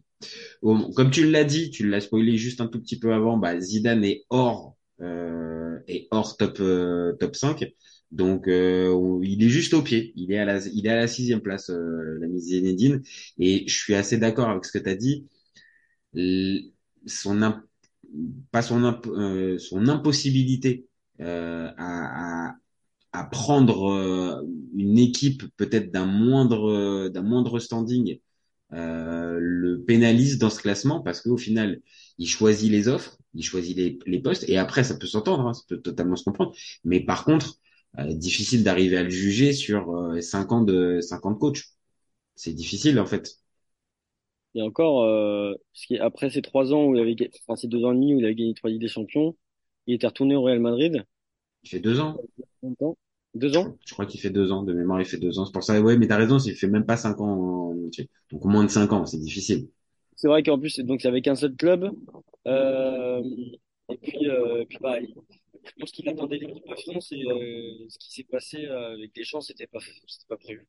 Bon, 0.63 0.93
comme 0.93 1.11
tu 1.11 1.31
l'as 1.31 1.45
dit, 1.45 1.71
tu 1.71 1.89
l'as 1.89 2.01
spoilé 2.01 2.37
juste 2.37 2.61
un 2.61 2.69
tout 2.69 2.81
petit 2.81 2.99
peu 2.99 3.13
avant, 3.15 3.37
bah 3.39 3.59
Zidane 3.61 4.05
est 4.05 4.25
hors 4.31 4.74
euh, 5.01 5.79
est 5.89 6.09
hors 6.11 6.37
top 6.37 6.59
euh, 6.61 7.15
top 7.15 7.37
5. 7.37 7.65
Donc 8.13 8.49
euh, 8.49 9.21
il 9.25 9.43
est 9.45 9.49
juste 9.49 9.75
au 9.75 9.83
pied, 9.83 10.13
il 10.17 10.33
est 10.33 10.39
à 10.39 10.45
la 10.45 10.59
il 10.67 10.87
est 10.87 10.91
à 10.91 10.97
la 10.97 11.09
sixième 11.09 11.41
place 11.41 11.71
euh, 11.71 12.19
l'ami 12.21 12.41
Zinedine 12.41 13.03
et 13.39 13.65
je 13.69 13.75
suis 13.77 13.95
assez 13.95 14.19
d'accord 14.19 14.49
avec 14.51 14.65
ce 14.65 14.73
que 14.73 14.79
tu 14.83 14.89
as 14.91 14.95
dit. 14.97 15.27
Son 17.07 17.43
imp- 17.43 17.65
pas 18.53 18.63
son 18.63 18.85
imp- 18.85 19.07
euh, 19.09 19.59
son 19.59 19.89
impossibilité 19.89 20.87
euh, 21.21 21.69
à, 21.77 22.49
à 22.51 22.57
à 23.13 23.25
prendre 23.25 23.91
euh, 23.93 24.43
une 24.77 24.99
équipe 24.99 25.45
peut-être 25.57 25.91
d'un 25.93 26.07
moindre 26.07 26.71
euh, 26.71 27.09
d'un 27.11 27.23
moindre 27.23 27.59
standing 27.61 28.21
euh, 28.75 29.39
le 29.41 29.83
pénalise 29.85 30.39
dans 30.39 30.51
ce 30.51 30.61
classement 30.61 31.01
parce 31.03 31.23
qu'au 31.23 31.39
final 31.39 31.81
il 32.19 32.29
choisit 32.29 32.71
les 32.71 32.89
offres, 32.89 33.19
il 33.35 33.43
choisit 33.45 33.77
les, 33.77 33.99
les 34.07 34.21
postes 34.23 34.49
et 34.49 34.59
après 34.59 34.85
ça 34.85 34.97
peut 34.97 35.07
s'entendre, 35.07 35.47
hein, 35.49 35.55
ça 35.55 35.63
peut 35.69 35.81
totalement 35.81 36.17
se 36.17 36.25
comprendre. 36.25 36.55
Mais 36.85 37.01
par 37.01 37.25
contre 37.25 37.57
euh, 37.99 38.13
difficile 38.15 38.65
d'arriver 38.65 38.97
à 38.97 39.03
le 39.05 39.11
juger 39.11 39.53
sur 39.53 39.91
euh, 39.97 40.21
cinq 40.21 40.53
ans 40.53 40.63
de 40.63 41.01
cinq 41.01 41.25
ans 41.27 41.33
de 41.33 41.39
coach. 41.39 41.71
C'est 42.37 42.55
difficile 42.55 43.01
en 43.01 43.07
fait. 43.07 43.39
Et 44.57 44.63
encore, 44.63 45.05
euh, 45.05 45.55
après 46.01 46.29
ces 46.31 46.43
trois 46.43 46.73
ans 46.73 46.87
où 46.87 46.95
il 46.97 47.01
avait, 47.01 47.31
enfin 47.47 47.55
ces 47.57 47.69
deux 47.69 47.85
ans 47.85 47.93
et 47.93 47.95
demi 47.95 48.15
où 48.15 48.19
il 48.19 48.25
avait 48.25 48.35
gagné 48.35 48.55
trois 48.55 48.71
Ligues 48.71 48.81
des 48.81 48.89
Champions, 48.89 49.37
il 49.87 49.95
était 49.95 50.07
retourné 50.09 50.35
au 50.37 50.43
Real 50.43 50.61
Madrid. 50.61 51.05
Il 51.65 51.69
fait 51.71 51.81
deux 51.81 51.99
ans. 51.99 52.23
Deux 53.35 53.55
Je 53.55 53.57
ans? 53.57 53.69
crois, 53.69 53.77
je 53.87 53.93
crois 53.95 54.07
qu'il 54.07 54.21
fait 54.21 54.29
deux 54.31 54.53
ans 54.53 54.63
de 54.63 54.73
mémoire. 54.75 55.01
Il 55.01 55.07
fait 55.07 55.19
deux 55.19 55.39
ans. 55.39 55.47
C'est 55.47 55.53
pour 55.53 55.63
ça. 55.65 55.81
Ouais, 55.81 55.97
mais 55.97 56.09
t'as 56.09 56.17
raison. 56.17 56.39
Il 56.39 56.55
fait 56.57 56.67
même 56.69 56.85
pas 56.87 56.97
cinq 56.97 57.21
ans. 57.21 57.75
Donc 58.31 58.45
moins 58.45 58.65
de 58.65 58.69
cinq 58.71 58.93
ans, 58.93 59.07
c'est 59.07 59.19
difficile. 59.21 59.69
C'est 60.17 60.29
vrai 60.29 60.43
qu'en 60.43 60.59
plus, 60.59 60.79
donc 60.81 61.01
c'est 61.03 61.09
avec 61.09 61.27
un 61.29 61.35
seul 61.35 61.55
club. 61.57 61.91
Euh, 62.47 63.23
et 63.91 63.97
puis, 63.99 64.29
euh, 64.31 64.65
puis 64.69 64.79
bah, 64.81 64.97
je 65.01 65.71
pense 65.79 65.91
qu'il 65.93 66.09
attendait 66.09 66.39
l'équipe 66.39 66.67
de 66.69 66.75
France 66.77 67.13
et 67.13 67.23
euh, 67.25 67.87
ce 67.89 67.99
qui 67.99 68.13
s'est 68.13 68.25
passé 68.25 68.67
euh, 68.67 68.95
avec 68.95 69.15
Deschamps, 69.15 69.41
c'était 69.41 69.67
pas, 69.67 69.81
c'était 70.07 70.27
pas 70.29 70.37
prévu. 70.37 70.67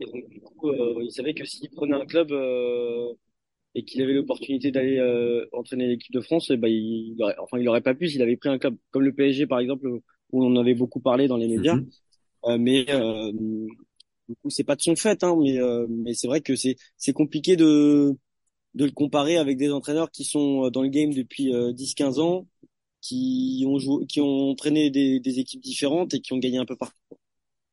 Et 0.00 0.06
donc, 0.06 0.28
du 0.28 0.40
coup, 0.40 0.70
euh, 0.70 1.02
il 1.02 1.10
savait 1.12 1.34
que 1.34 1.44
s'il 1.44 1.70
prenait 1.70 1.94
un 1.96 2.06
club 2.06 2.32
euh, 2.32 3.12
et 3.74 3.84
qu'il 3.84 4.02
avait 4.02 4.14
l'opportunité 4.14 4.70
d'aller 4.72 4.98
euh, 4.98 5.46
entraîner 5.52 5.88
l'équipe 5.88 6.12
de 6.14 6.20
France, 6.20 6.50
ben, 6.52 6.68
il, 6.68 7.14
il 7.16 7.22
aurait, 7.22 7.36
enfin, 7.38 7.58
il 7.58 7.68
aurait 7.68 7.82
pas 7.82 7.94
pu 7.94 8.08
s'il 8.08 8.22
avait 8.22 8.36
pris 8.36 8.48
un 8.50 8.58
club 8.58 8.76
comme 8.90 9.04
le 9.04 9.12
PSG, 9.14 9.46
par 9.46 9.60
exemple, 9.60 9.88
où 9.88 10.02
on 10.32 10.46
en 10.46 10.56
avait 10.56 10.74
beaucoup 10.74 11.00
parlé 11.00 11.28
dans 11.28 11.36
les 11.36 11.48
médias. 11.48 11.80
Euh, 12.46 12.58
mais 12.58 12.86
euh, 12.90 13.32
du 14.28 14.36
coup, 14.36 14.50
c'est 14.50 14.64
pas 14.64 14.76
de 14.76 14.82
son 14.82 14.96
fait, 14.96 15.22
hein, 15.24 15.36
mais, 15.40 15.58
euh, 15.58 15.86
mais 15.88 16.14
c'est 16.14 16.26
vrai 16.26 16.40
que 16.40 16.54
c'est 16.54 16.76
c'est 16.96 17.12
compliqué 17.12 17.56
de 17.56 18.14
de 18.78 18.84
le 18.84 18.92
comparer 18.92 19.36
avec 19.36 19.58
des 19.58 19.72
entraîneurs 19.72 20.10
qui 20.10 20.24
sont 20.24 20.64
euh, 20.64 20.70
dans 20.70 20.82
le 20.82 20.88
game 20.88 21.12
depuis 21.12 21.52
euh, 21.52 21.72
10-15 21.72 22.20
ans, 22.20 22.46
qui 23.00 23.64
ont 23.66 23.78
joué, 23.78 24.06
qui 24.06 24.20
ont 24.20 24.50
entraîné 24.50 24.90
des, 24.90 25.38
équipes 25.38 25.60
différentes 25.60 26.14
et 26.14 26.20
qui 26.20 26.32
ont 26.32 26.38
gagné 26.38 26.58
un 26.58 26.64
peu 26.64 26.76
partout. 26.76 26.96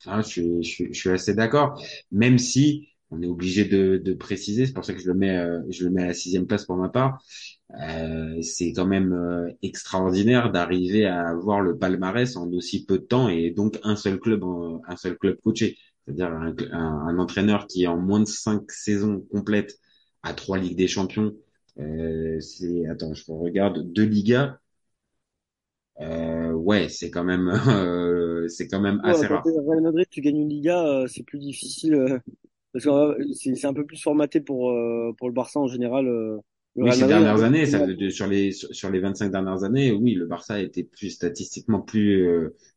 Je 0.06 0.22
suis, 0.22 0.64
je 0.64 0.68
suis, 0.68 0.94
je 0.94 1.00
suis 1.00 1.10
assez 1.10 1.34
d'accord. 1.36 1.82
Même 2.12 2.38
si 2.38 2.90
on 3.12 3.22
est 3.22 3.28
obligé 3.28 3.66
de, 3.66 3.98
de 3.98 4.14
préciser, 4.14 4.66
c'est 4.66 4.74
pour 4.74 4.84
ça 4.84 4.94
que 4.94 5.00
je 5.00 5.08
le 5.08 5.14
mets, 5.14 5.38
euh, 5.38 5.62
je 5.70 5.86
le 5.86 5.92
mets 5.92 6.04
à 6.04 6.08
la 6.08 6.14
sixième 6.14 6.48
place 6.48 6.66
pour 6.66 6.76
ma 6.76 6.90
part. 6.90 7.20
Euh, 7.80 8.42
c'est 8.42 8.74
quand 8.74 8.86
même 8.88 9.14
euh, 9.14 9.48
extraordinaire 9.62 10.52
d'arriver 10.52 11.06
à 11.06 11.28
avoir 11.28 11.62
le 11.62 11.78
palmarès 11.78 12.36
en 12.36 12.52
aussi 12.52 12.86
peu 12.86 12.98
de 12.98 13.04
temps 13.04 13.30
et 13.30 13.52
donc 13.52 13.80
un 13.84 13.96
seul 13.96 14.20
club, 14.20 14.44
un 14.88 14.96
seul 14.98 15.18
club 15.18 15.38
coaché. 15.44 15.78
C'est-à-dire 16.06 16.28
un, 16.28 16.56
un, 16.72 17.18
entraîneur 17.20 17.68
qui 17.68 17.88
en 17.88 17.98
moins 17.98 18.20
de 18.20 18.28
cinq 18.28 18.72
saisons 18.72 19.22
complètes 19.32 19.80
a 20.26 20.34
trois 20.34 20.58
ligues 20.58 20.76
des 20.76 20.88
champions. 20.88 21.34
Euh, 21.80 22.40
c'est 22.42 22.86
attends, 22.88 23.14
je 23.14 23.24
regarde 23.28 23.92
deux 23.94 24.04
Ligas. 24.06 24.58
Euh, 26.02 26.52
ouais, 26.52 26.90
c'est 26.90 27.10
quand 27.10 27.24
même, 27.24 27.48
euh, 27.70 28.48
c'est 28.50 28.68
quand 28.68 28.82
même 28.82 29.00
assez 29.04 29.28
rare. 29.28 29.44
Real 29.46 29.82
Madrid, 29.82 30.08
tu 30.10 30.22
gagnes 30.22 30.42
une 30.42 30.50
Liga, 30.50 31.06
c'est 31.08 31.24
plus 31.24 31.40
difficile 31.40 32.20
parce 32.74 32.86
que 32.86 33.34
c'est 33.34 33.66
un 33.66 33.74
peu 33.74 33.86
plus 33.86 34.02
formaté 34.02 34.42
pour 34.42 34.74
pour 35.18 35.30
le 35.30 35.34
Barça 35.34 35.60
en 35.60 35.68
général. 35.68 36.42
Oui, 36.76 36.92
ces 36.92 37.08
dernières 37.08 37.44
années, 37.44 37.66
ça, 37.66 37.86
sur 38.10 38.28
les 38.28 38.52
sur 38.52 38.90
les 38.90 39.00
25 39.00 39.32
dernières 39.32 39.64
années, 39.64 39.94
oui, 39.94 40.14
le 40.14 40.26
Barça 40.26 40.56
a 40.56 40.60
été 40.60 40.84
plus 40.84 41.10
statistiquement 41.10 41.80
plus 41.80 42.28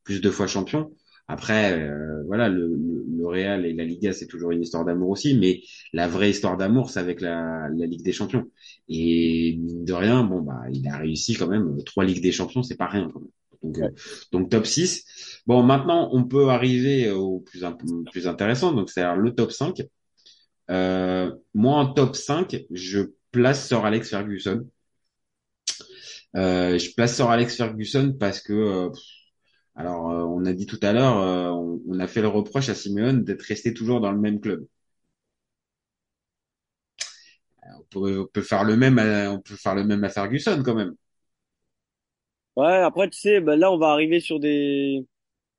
plus 0.05 0.21
de 0.21 0.31
fois 0.31 0.47
champion. 0.47 0.93
Après, 1.29 1.79
euh, 1.79 2.23
voilà, 2.27 2.49
le, 2.49 2.75
le, 2.77 3.27
Real 3.27 3.67
et 3.67 3.75
la 3.75 3.85
Liga, 3.85 4.13
c'est 4.15 4.27
toujours 4.27 4.53
une 4.53 4.63
histoire 4.63 4.85
d'amour 4.87 5.11
aussi, 5.11 5.37
mais 5.37 5.61
la 5.93 6.09
vraie 6.09 6.31
histoire 6.31 6.57
d'amour, 6.57 6.89
c'est 6.89 7.01
avec 7.01 7.21
la, 7.21 7.69
la 7.77 7.87
Ligue 7.87 8.03
des 8.03 8.13
Champions. 8.13 8.47
Et 8.89 9.59
de 9.61 9.93
rien, 9.93 10.25
bon 10.25 10.41
bah, 10.41 10.63
il 10.73 10.89
a 10.89 10.97
réussi 10.97 11.35
quand 11.35 11.49
même 11.49 11.77
trois 11.85 12.05
Ligues 12.05 12.23
des 12.23 12.33
Champions, 12.33 12.63
c'est 12.63 12.77
pas 12.77 12.87
rien 12.87 13.11
quand 13.13 13.21
même. 13.21 13.31
Donc, 13.63 13.79
euh, 13.79 13.91
donc 14.33 14.51
top 14.51 14.67
6. 14.67 15.43
Bon, 15.47 15.63
maintenant, 15.63 16.09
on 16.13 16.25
peut 16.25 16.49
arriver 16.49 17.11
au 17.11 17.41
plus 17.41 17.63
plus 18.11 18.27
intéressant, 18.27 18.73
donc 18.73 18.89
c'est 18.91 19.05
le 19.17 19.35
top 19.35 19.53
5. 19.53 19.83
Euh, 20.71 21.35
moi, 21.55 21.77
en 21.79 21.93
top 21.93 22.17
5, 22.17 22.65
je 22.71 23.01
place 23.31 23.67
Sir 23.69 23.85
Alex 23.85 24.11
Ferguson. 24.11 24.67
Euh, 26.37 26.79
je 26.79 26.95
place 26.95 27.15
Sir 27.17 27.29
Alex 27.31 27.57
Ferguson 27.57 28.15
parce 28.19 28.41
que, 28.41 28.53
euh, 28.53 28.91
alors, 29.79 30.11
euh, 30.11 30.25
on 30.25 30.45
a 30.45 30.53
dit 30.53 30.67
tout 30.67 30.79
à 30.83 30.93
l'heure, 30.93 31.17
on, 31.57 31.99
a 31.99 32.07
fait 32.07 32.21
le 32.21 32.29
reproche 32.29 32.69
à 32.69 32.75
Simeone 32.75 33.25
d'être 33.25 33.43
resté 33.43 33.73
toujours 33.73 34.01
dans 34.01 34.13
le 34.13 34.19
même 34.19 34.41
club. 34.41 34.67
On 37.95 38.27
peut, 38.33 38.43
faire 38.43 38.65
le 38.65 38.77
même, 38.77 38.99
à, 38.99 39.31
on 39.31 39.41
peut 39.41 39.57
faire 39.57 39.75
le 39.75 39.85
même 39.85 40.05
à 40.05 40.09
Ferguson 40.09 40.63
quand 40.65 40.75
même. 40.75 40.95
Ouais, 42.57 42.77
après 42.77 43.09
tu 43.09 43.19
sais, 43.19 43.41
ben 43.41 43.57
là 43.57 43.73
on 43.73 43.79
va 43.79 43.89
arriver 43.89 44.21
sur 44.21 44.41
des, 44.41 45.07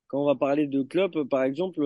quand 0.07 0.21
on 0.21 0.25
va 0.25 0.35
parler 0.35 0.67
de 0.67 0.83
club, 0.83 1.23
par 1.29 1.43
exemple, 1.43 1.81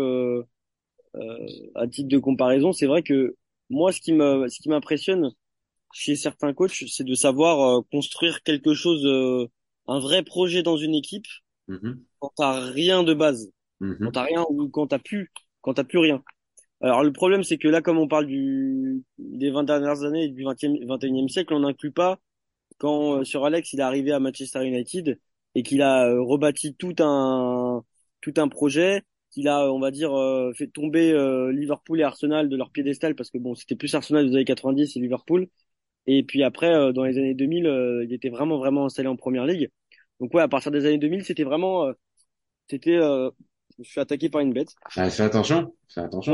à 1.75 1.87
titre 1.87 2.09
de 2.09 2.17
comparaison, 2.17 2.73
c'est 2.73 2.87
vrai 2.87 3.03
que 3.03 3.35
moi 3.69 3.91
ce 3.91 4.01
qui 4.01 4.13
me, 4.13 4.47
ce 4.49 4.59
qui 4.59 4.69
m'impressionne, 4.69 5.31
chez 5.93 6.15
certains 6.15 6.53
coachs, 6.53 6.83
c'est 6.87 7.05
de 7.05 7.15
savoir 7.15 7.79
euh, 7.79 7.81
construire 7.91 8.43
quelque 8.43 8.73
chose, 8.73 9.05
euh, 9.05 9.47
un 9.87 9.99
vrai 9.99 10.23
projet 10.23 10.63
dans 10.63 10.77
une 10.77 10.95
équipe 10.95 11.27
mm-hmm. 11.69 11.97
quand 12.19 12.31
t'as 12.37 12.59
rien 12.71 13.03
de 13.03 13.13
base, 13.13 13.51
mm-hmm. 13.81 13.97
quand 13.99 14.11
t'as 14.11 14.23
rien 14.23 14.45
ou 14.49 14.69
quand 14.69 14.87
t'as 14.87 14.99
plus, 14.99 15.31
quand 15.61 15.73
t'as 15.73 15.83
plus 15.83 15.99
rien. 15.99 16.23
Alors 16.81 17.03
le 17.03 17.13
problème, 17.13 17.43
c'est 17.43 17.57
que 17.57 17.67
là, 17.67 17.81
comme 17.81 17.97
on 17.97 18.07
parle 18.07 18.27
du 18.27 19.03
des 19.17 19.51
20 19.51 19.63
dernières 19.63 20.03
années 20.03 20.25
et 20.25 20.29
du 20.29 20.43
20e, 20.43 20.85
21e 20.85 21.29
siècle, 21.29 21.53
on 21.53 21.61
n'inclut 21.61 21.91
pas 21.91 22.19
quand 22.77 23.19
euh, 23.19 23.23
sur 23.23 23.45
Alex 23.45 23.71
il 23.73 23.79
est 23.79 23.83
arrivé 23.83 24.11
à 24.11 24.19
Manchester 24.19 24.65
United 24.65 25.19
et 25.55 25.63
qu'il 25.63 25.81
a 25.81 26.09
rebâti 26.19 26.75
tout 26.75 26.95
un 26.99 27.83
tout 28.21 28.33
un 28.37 28.47
projet, 28.47 29.03
qu'il 29.31 29.47
a, 29.47 29.71
on 29.71 29.79
va 29.79 29.91
dire, 29.91 30.13
fait 30.55 30.67
tomber 30.67 31.11
Liverpool 31.51 31.99
et 31.99 32.03
Arsenal 32.03 32.49
de 32.49 32.55
leur 32.55 32.71
piédestal 32.71 33.15
parce 33.15 33.29
que 33.29 33.37
bon, 33.37 33.53
c'était 33.53 33.75
plus 33.75 33.93
Arsenal 33.95 34.27
des 34.27 34.35
années 34.35 34.45
90 34.45 34.95
et 34.95 34.99
Liverpool 34.99 35.49
et 36.05 36.23
puis 36.23 36.43
après, 36.43 36.73
euh, 36.73 36.91
dans 36.91 37.03
les 37.03 37.17
années 37.17 37.33
2000, 37.33 37.65
euh, 37.67 38.03
il 38.03 38.13
était 38.13 38.29
vraiment, 38.29 38.57
vraiment 38.57 38.85
installé 38.85 39.07
en 39.07 39.15
première 39.15 39.45
ligue. 39.45 39.69
Donc 40.23 40.33
ouais, 40.33 40.41
à 40.41 40.47
partir 40.47 40.71
des 40.71 40.85
années 40.85 40.97
2000, 40.97 41.25
c'était 41.25 41.43
vraiment, 41.43 41.83
euh, 41.83 41.91
c'était, 42.69 42.97
je 42.97 43.83
suis 43.83 43.99
attaqué 43.99 44.29
par 44.29 44.39
une 44.39 44.53
bête. 44.53 44.69
Ah, 44.95 45.09
fais 45.09 45.23
attention, 45.23 45.73
fais 45.93 45.99
attention. 45.99 46.33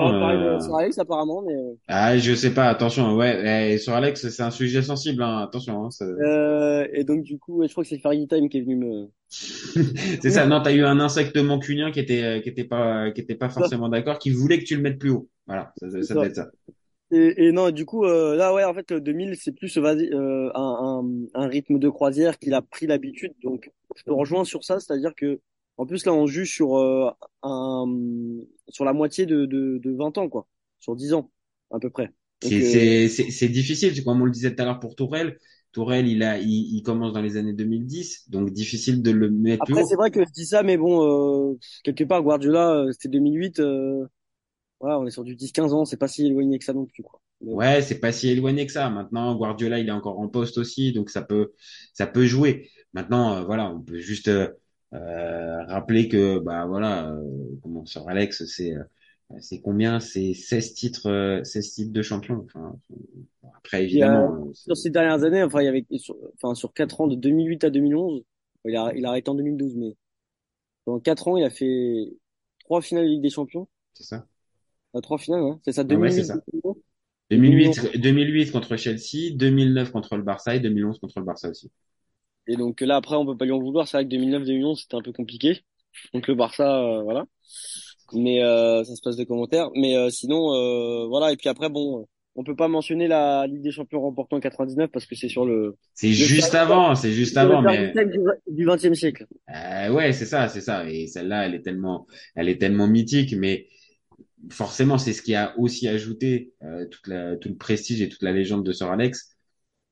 sur 0.60 0.76
Alex 0.78 1.00
apparemment, 1.00 1.42
mais. 1.42 1.56
Ah, 1.88 2.16
je 2.16 2.36
sais 2.36 2.54
pas, 2.54 2.66
attention, 2.66 3.16
ouais. 3.16 3.74
Et 3.74 3.78
sur 3.80 3.94
Alex, 3.94 4.30
c'est 4.30 4.44
un 4.44 4.52
sujet 4.52 4.84
sensible, 4.84 5.24
hein, 5.24 5.40
attention. 5.40 5.86
Hein, 5.86 5.90
euh, 6.02 6.88
et 6.94 7.04
donc 7.04 7.24
du 7.24 7.40
coup, 7.40 7.64
je 7.66 7.72
crois 7.72 7.84
que 7.84 7.90
c'est 7.90 7.98
Fergie 7.98 8.28
Time 8.28 8.48
qui 8.48 8.60
est 8.60 8.62
venu 8.62 8.76
me. 8.76 9.08
c'est 9.30 10.30
ça. 10.30 10.46
Non, 10.46 10.62
t'as 10.62 10.74
eu 10.74 10.84
un 10.84 11.00
insecte 11.00 11.38
mancunien 11.38 11.90
qui 11.90 12.00
était, 12.00 12.42
qui 12.44 12.50
était 12.50 12.66
pas, 12.66 13.10
qui 13.10 13.22
était 13.22 13.34
pas 13.34 13.50
forcément 13.50 13.90
d'accord, 13.90 14.20
qui 14.20 14.30
voulait 14.30 14.60
que 14.60 14.66
tu 14.66 14.76
le 14.76 14.84
mettes 14.84 15.00
plus 15.00 15.10
haut. 15.10 15.28
Voilà, 15.48 15.74
ça, 15.78 15.90
ça, 15.90 16.04
ça. 16.04 16.26
être 16.28 16.36
ça. 16.36 16.52
Et, 17.12 17.48
et, 17.48 17.52
non, 17.52 17.72
du 17.72 17.86
coup, 17.86 18.06
euh, 18.06 18.36
là, 18.36 18.54
ouais, 18.54 18.64
en 18.64 18.74
fait, 18.74 18.92
le 18.92 19.02
2000, 19.02 19.36
c'est 19.36 19.52
plus 19.52 19.78
euh, 19.78 20.52
un, 20.54 21.02
un, 21.04 21.06
un, 21.34 21.48
rythme 21.48 21.80
de 21.80 21.90
croisière 21.90 22.38
qu'il 22.38 22.54
a 22.54 22.62
pris 22.62 22.86
l'habitude. 22.86 23.34
Donc, 23.42 23.72
je 23.96 24.04
te 24.04 24.12
rejoins 24.12 24.46
sur 24.46 24.64
ça, 24.64 24.80
c'est-à-dire 24.80 25.14
que, 25.16 25.40
en 25.78 25.88
plus, 25.88 26.06
là, 26.06 26.14
on 26.14 26.28
juge 26.28 26.54
sur 26.54 26.78
euh, 26.78 27.10
un, 27.42 27.86
sur 28.68 28.86
la 28.86 28.94
moitié 28.94 29.26
de, 29.26 29.46
de, 29.46 29.80
de 29.80 29.92
20 29.92 30.20
ans, 30.20 30.30
quoi, 30.30 30.48
sur 30.80 30.96
10 30.96 31.14
ans, 31.14 31.32
à 31.72 31.80
peu 31.80 31.90
près. 31.90 32.12
Euh, 32.46 33.08
c'est 33.08 33.50
difficile, 33.50 34.04
comme 34.04 34.22
on 34.22 34.26
le 34.26 34.32
disait 34.32 34.54
tout 34.54 34.62
à 34.62 34.66
l'heure 34.66 34.80
pour 34.80 34.96
Tourelle. 34.96 35.38
Tourelle, 35.72 36.08
il 36.08 36.24
a, 36.24 36.38
il, 36.38 36.78
il, 36.78 36.84
commence 36.84 37.14
dans 37.14 37.22
les 37.22 37.38
années 37.38 37.54
2010, 37.54 38.30
donc 38.30 38.52
difficile 38.52 39.04
de 39.04 39.12
le 39.12 39.30
mettre 39.30 39.64
Après, 39.64 39.84
c'est 39.84 39.96
vrai 39.96 40.10
que 40.10 40.24
je 40.26 40.32
dis 40.32 40.46
ça, 40.46 40.64
mais 40.64 40.78
bon, 40.78 41.58
quelque 41.84 42.04
part, 42.06 42.24
Guardiola, 42.24 42.86
c'était 42.92 43.10
2008 43.10 43.62
ouais, 44.82 44.94
on 44.94 45.06
est 45.06 45.12
sur 45.12 45.24
du 45.24 45.36
10-15 45.36 45.74
ans, 45.74 45.86
c'est 45.86 45.98
pas 45.98 46.08
si 46.08 46.26
éloigné 46.26 46.60
que 46.60 46.66
ça 46.66 46.74
non 46.74 46.86
plus, 46.86 47.04
quoi. 47.04 47.22
Ouais, 47.42 47.82
c'est 47.82 48.00
pas 48.00 48.12
si 48.12 48.30
éloigné 48.30 48.66
que 48.66 48.72
ça. 48.72 48.90
Maintenant, 48.90 49.34
Guardiola, 49.36 49.80
il 49.80 49.88
est 49.88 49.92
encore 49.92 50.20
en 50.20 50.28
poste 50.28 50.58
aussi, 50.58 50.92
donc 50.92 51.10
ça 51.10 51.22
peut, 51.22 51.54
ça 51.94 52.06
peut 52.06 52.26
jouer. 52.26 52.70
Maintenant, 52.94 53.36
euh, 53.36 53.44
voilà, 53.44 53.72
on 53.72 53.82
peut 53.82 54.00
juste 54.00 54.28
euh, 54.28 54.50
euh 54.94 55.64
rappeler 55.66 56.10
que, 56.10 56.40
bah 56.40 56.66
voilà, 56.66 57.12
euh, 57.12 57.24
comment 57.62 57.86
sur 57.86 58.10
Alex, 58.10 58.46
c'est, 58.46 58.74
c'est 59.40 59.62
combien? 59.62 60.00
C'est 60.02 60.34
16 60.34 60.74
titres, 60.74 61.42
16 61.44 61.74
titres 61.74 61.94
de 61.94 62.02
champion. 62.02 62.46
Enfin, 62.46 62.76
après, 63.58 63.84
évidemment. 63.86 64.52
sur 64.54 64.76
ces 64.76 64.90
dernières 64.90 65.24
années, 65.24 65.44
enfin, 65.44 65.62
il 65.62 65.66
y 65.66 65.70
avait, 65.70 65.86
sur, 65.98 66.18
enfin, 66.36 66.56
sur 66.56 66.74
4 66.74 67.02
ans, 67.02 67.08
de 67.08 67.16
2008 67.16 67.64
à 67.64 67.70
2011, 67.70 68.24
il 68.66 68.76
a, 68.76 68.92
il 68.96 69.06
a 69.06 69.10
arrêté 69.10 69.30
en 69.30 69.36
2012, 69.36 69.76
mais 69.78 69.96
dans 70.86 71.00
4 71.00 71.30
ans, 71.30 71.38
il 71.38 71.46
a 71.46 71.50
fait 71.50 72.18
trois 72.66 72.82
finales 72.82 73.06
de 73.06 73.12
Ligue 73.12 73.22
des 73.22 73.30
Champions. 73.30 73.68
C'est 73.94 74.04
ça. 74.04 74.26
À 74.94 75.02
trois 75.02 75.18
finales, 75.18 75.44
hein. 75.44 75.60
c'est 75.64 75.72
ça, 75.72 75.84
2008, 75.84 76.32
2008, 77.30 77.98
2008 77.98 78.52
contre 78.52 78.76
Chelsea, 78.76 79.36
2009 79.36 79.92
contre 79.92 80.18
le 80.18 80.24
Barça 80.24 80.56
et 80.56 80.60
2011 80.60 81.00
contre 81.00 81.20
le 81.20 81.26
Barça 81.26 81.50
aussi. 81.50 81.72
Et 82.48 82.56
donc 82.56 82.82
là, 82.82 82.96
après, 82.96 83.16
on 83.16 83.26
peut 83.26 83.38
pas 83.38 83.46
lui 83.46 83.52
en 83.52 83.60
vouloir. 83.60 83.88
C'est 83.88 83.98
vrai 83.98 84.08
que 84.08 84.16
2009-2011, 84.16 84.82
c'était 84.82 84.96
un 84.96 85.02
peu 85.02 85.14
compliqué. 85.14 85.62
Donc 86.14 86.28
le 86.28 86.34
Barça, 86.34 86.82
euh, 86.82 87.04
voilà. 87.04 87.26
Mais 88.14 88.44
euh, 88.44 88.84
ça 88.84 88.96
se 88.96 89.02
passe 89.02 89.16
de 89.16 89.24
commentaires. 89.24 89.70
Mais 89.76 89.96
euh, 89.96 90.10
sinon, 90.10 90.54
euh, 90.54 91.08
voilà. 91.08 91.32
Et 91.32 91.38
puis 91.38 91.50
après, 91.50 91.70
bon, 91.70 92.08
on 92.36 92.44
peut 92.44 92.56
pas 92.56 92.68
mentionner 92.68 93.08
la 93.08 93.46
Ligue 93.48 93.62
des 93.62 93.72
Champions 93.72 94.02
remportée 94.02 94.36
en 94.36 94.40
99 94.40 94.90
parce 94.92 95.06
que 95.06 95.16
c'est 95.16 95.30
sur 95.30 95.46
le. 95.46 95.76
C'est 95.94 96.12
juste 96.12 96.56
avant, 96.56 96.96
c'est 96.96 97.12
juste 97.12 97.38
avant, 97.38 97.62
mais. 97.62 97.94
Du 98.48 98.66
XXe 98.66 98.94
siècle. 98.94 99.28
ouais, 99.92 100.14
c'est 100.14 100.26
ça, 100.26 100.48
c'est 100.48 100.62
ça. 100.62 100.90
Et 100.90 101.08
celle-là, 101.08 101.46
elle 101.46 101.56
est 101.56 101.62
tellement, 101.62 102.08
elle 102.36 102.50
est 102.50 102.58
tellement 102.58 102.88
mythique, 102.88 103.36
mais 103.38 103.68
forcément, 104.50 104.98
c'est 104.98 105.14
ce 105.14 105.22
qui 105.22 105.36
a 105.36 105.58
aussi 105.58 105.88
ajouté 105.88 106.54
euh, 106.64 106.86
toute 106.86 107.08
la, 107.08 107.36
tout 107.36 107.50
le 107.50 107.56
prestige 107.56 108.02
et 108.02 108.10
toute 108.10 108.24
la 108.24 108.32
légende 108.32 108.66
de 108.66 108.72
Sir 108.72 108.90
Alex, 108.90 109.38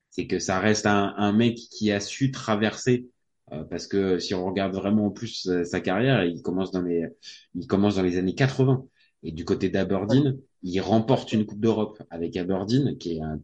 c'est 0.09 0.27
que 0.27 0.39
ça 0.39 0.59
reste 0.59 0.85
un, 0.85 1.13
un, 1.17 1.31
mec 1.33 1.55
qui 1.55 1.91
a 1.91 1.99
su 1.99 2.31
traverser. 2.31 3.07
Euh, 3.53 3.63
parce 3.63 3.87
que 3.87 4.19
si 4.19 4.33
on 4.33 4.45
regarde 4.45 4.73
vraiment 4.73 5.07
en 5.07 5.11
plus 5.11 5.47
euh, 5.47 5.63
sa 5.63 5.79
carrière, 5.79 6.25
il 6.25 6.41
commence 6.41 6.71
dans 6.71 6.81
les, 6.81 7.07
il 7.55 7.67
commence 7.67 7.95
dans 7.95 8.03
les 8.03 8.17
années 8.17 8.35
80. 8.35 8.85
Et 9.23 9.31
du 9.31 9.45
côté 9.45 9.69
d'Aberdeen, 9.69 10.37
il 10.63 10.79
remporte 10.79 11.33
une 11.33 11.45
Coupe 11.45 11.59
d'Europe 11.59 12.01
avec 12.09 12.37
Aberdeen, 12.37 12.97
qui 12.97 13.17
est 13.17 13.21
un, 13.21 13.41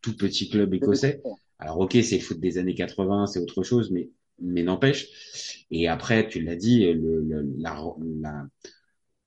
tout 0.00 0.16
petit 0.16 0.48
club 0.48 0.72
écossais. 0.74 1.20
Alors 1.58 1.80
ok, 1.80 1.96
c'est 2.02 2.18
le 2.18 2.22
foot 2.22 2.38
des 2.38 2.58
années 2.58 2.74
80, 2.74 3.26
c'est 3.26 3.40
autre 3.40 3.62
chose, 3.62 3.90
mais 3.90 4.10
mais 4.40 4.62
n'empêche. 4.62 5.64
Et 5.72 5.88
après, 5.88 6.28
tu 6.28 6.40
l'as 6.40 6.54
dit, 6.54 6.92
le, 6.92 7.20
le, 7.22 7.44
la, 7.58 7.76
la 8.20 8.46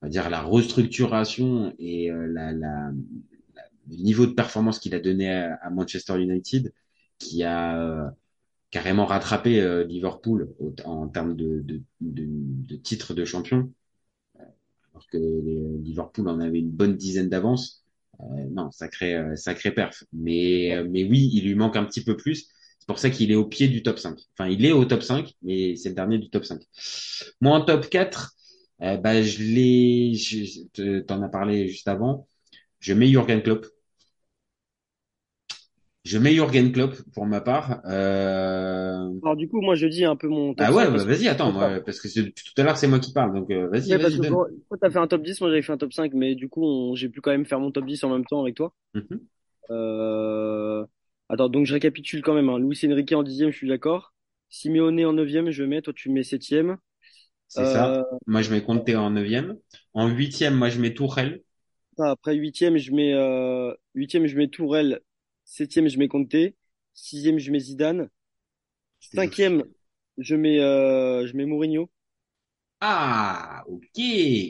on 0.01 0.07
va 0.07 0.09
dire 0.09 0.29
la 0.29 0.41
restructuration 0.41 1.73
et 1.77 2.11
euh, 2.11 2.27
le 2.27 3.95
niveau 3.97 4.25
de 4.25 4.33
performance 4.33 4.79
qu'il 4.79 4.95
a 4.95 4.99
donné 4.99 5.31
à, 5.31 5.69
Manchester 5.69 6.19
United, 6.19 6.73
qui 7.19 7.43
a 7.43 7.79
euh, 7.79 8.09
carrément 8.71 9.05
rattrapé 9.05 9.61
euh, 9.61 9.83
Liverpool 9.83 10.49
en 10.85 11.07
termes 11.07 11.35
de, 11.35 11.61
de, 11.61 11.81
de, 12.01 12.25
de 12.27 12.75
titres 12.77 13.13
de 13.13 13.25
champion, 13.25 13.71
alors 14.93 15.07
que 15.07 15.17
Liverpool 15.83 16.27
en 16.27 16.39
avait 16.39 16.59
une 16.59 16.71
bonne 16.71 16.95
dizaine 16.95 17.29
d'avance. 17.29 17.85
non, 18.49 18.71
sacré, 18.71 19.35
sacré 19.35 19.71
perf. 19.71 20.03
Mais, 20.13 20.83
mais 20.89 21.03
oui, 21.03 21.29
il 21.33 21.45
lui 21.45 21.55
manque 21.55 21.75
un 21.75 21.85
petit 21.85 22.03
peu 22.03 22.17
plus. 22.17 22.47
C'est 22.79 22.87
pour 22.87 22.99
ça 22.99 23.11
qu'il 23.11 23.31
est 23.31 23.35
au 23.35 23.45
pied 23.45 23.67
du 23.67 23.83
top 23.83 23.99
5. 23.99 24.19
Enfin, 24.33 24.49
il 24.49 24.65
est 24.65 24.71
au 24.71 24.85
top 24.85 25.03
5, 25.03 25.35
mais 25.43 25.75
c'est 25.75 25.89
le 25.89 25.95
dernier 25.95 26.17
du 26.17 26.29
top 26.29 26.45
5. 26.45 26.61
Moi, 27.39 27.55
en 27.55 27.61
top 27.63 27.89
4, 27.89 28.35
euh, 28.83 28.97
bah, 28.97 29.21
je 29.21 29.43
l'ai, 29.43 31.03
t'en 31.07 31.21
as 31.21 31.29
parlé 31.29 31.67
juste 31.67 31.87
avant. 31.87 32.27
Je 32.79 32.93
mets 32.93 33.09
Jurgen 33.09 33.41
Klopp. 33.43 33.65
Je 36.03 36.17
mets 36.17 36.33
Jürgen 36.33 36.71
Klopp 36.71 36.95
pour 37.13 37.25
ma 37.25 37.41
part. 37.41 37.81
Euh... 37.85 39.09
Alors 39.23 39.35
du 39.35 39.47
coup, 39.49 39.61
moi 39.61 39.73
je 39.73 39.87
dis 39.87 40.05
un 40.05 40.15
peu 40.15 40.27
mon 40.27 40.53
top 40.53 40.69
Ah 40.69 40.71
ouais, 40.73 40.89
5 40.89 40.91
bah, 40.91 41.03
vas-y, 41.03 41.27
attends, 41.27 41.51
moi, 41.51 41.79
parce 41.85 41.99
que 41.99 42.07
tout 42.29 42.53
à 42.57 42.63
l'heure 42.63 42.77
c'est 42.77 42.87
moi 42.87 42.99
qui 42.99 43.11
parle, 43.13 43.33
donc 43.33 43.49
euh, 43.51 43.67
vas-y, 43.69 43.95
Ouais, 43.95 43.97
vas-y. 43.97 44.19
donne. 44.19 44.43
toi, 44.69 44.77
t'as 44.79 44.89
fait 44.91 44.99
un 44.99 45.07
top 45.07 45.23
10, 45.23 45.41
moi 45.41 45.49
j'avais 45.49 45.61
fait 45.63 45.71
un 45.71 45.77
top 45.77 45.91
5, 45.93 46.13
mais 46.13 46.35
du 46.35 46.49
coup, 46.49 46.63
on- 46.63 46.95
j'ai 46.95 47.09
pu 47.09 47.19
quand 47.21 47.31
même 47.31 47.45
faire 47.45 47.59
mon 47.59 47.71
top 47.71 47.85
10 47.85 48.03
en 48.03 48.09
même 48.09 48.25
temps 48.25 48.41
avec 48.41 48.55
toi. 48.55 48.75
Mhm. 48.93 49.29
Euh... 49.71 50.85
Attends, 51.29 51.49
donc 51.49 51.65
je 51.65 51.73
récapitule 51.73 52.21
quand 52.23 52.33
même. 52.35 52.49
Hein. 52.49 52.59
Luis 52.59 52.79
Enrique 52.85 53.13
en 53.13 53.23
dixième, 53.23 53.51
je 53.51 53.57
suis 53.57 53.67
d'accord. 53.69 54.13
Simeone 54.49 55.03
en 55.05 55.13
neuvième, 55.13 55.51
je 55.51 55.63
mets. 55.63 55.81
Toi, 55.81 55.93
tu 55.93 56.09
mets 56.11 56.23
septième. 56.23 56.77
C'est 57.51 57.65
ça. 57.65 57.93
Euh, 57.93 58.03
Moi, 58.27 58.41
je 58.41 58.51
mets 58.51 58.63
Conte 58.63 58.89
en 58.89 59.09
neuvième. 59.11 59.57
En 59.93 60.07
huitième, 60.07 60.55
moi, 60.55 60.69
je 60.69 60.79
mets 60.79 60.93
Tourelle. 60.93 61.43
Après 61.99 62.35
huitième, 62.35 62.77
je 62.77 62.91
mets 62.91 63.13
euh... 63.13 63.73
huitième, 63.95 64.25
je 64.27 64.35
mets 64.37 64.47
Tourelle. 64.47 65.01
Septième, 65.45 65.87
je 65.87 65.97
mets 65.99 66.07
Conte. 66.07 66.35
Sixième, 66.93 67.37
je 67.39 67.51
mets 67.51 67.59
Zidane. 67.59 68.09
Cinquième, 69.01 69.65
je 70.17 70.35
mets 70.35 70.59
euh... 70.61 71.27
je 71.27 71.35
mets 71.37 71.45
Mourinho. 71.45 71.89
Ah, 72.83 73.63
ok, 73.67 73.99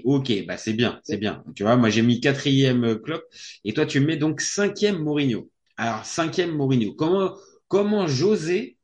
ok, 0.05 0.45
bah 0.47 0.57
c'est 0.57 0.73
bien, 0.73 1.01
c'est 1.03 1.17
bien. 1.17 1.43
Tu 1.55 1.63
vois, 1.63 1.75
moi 1.75 1.89
j'ai 1.89 2.01
mis 2.01 2.21
quatrième 2.21 2.83
euh, 2.85 2.95
Klopp 2.95 3.23
et 3.65 3.73
toi 3.73 3.85
tu 3.85 3.99
mets 3.99 4.15
donc 4.15 4.39
cinquième 4.39 4.99
Mourinho. 4.99 5.49
Alors 5.75 6.05
cinquième 6.05 6.51
Mourinho. 6.55 6.93
Comment 6.93 7.35
comment 7.67 8.07
José, 8.07 8.77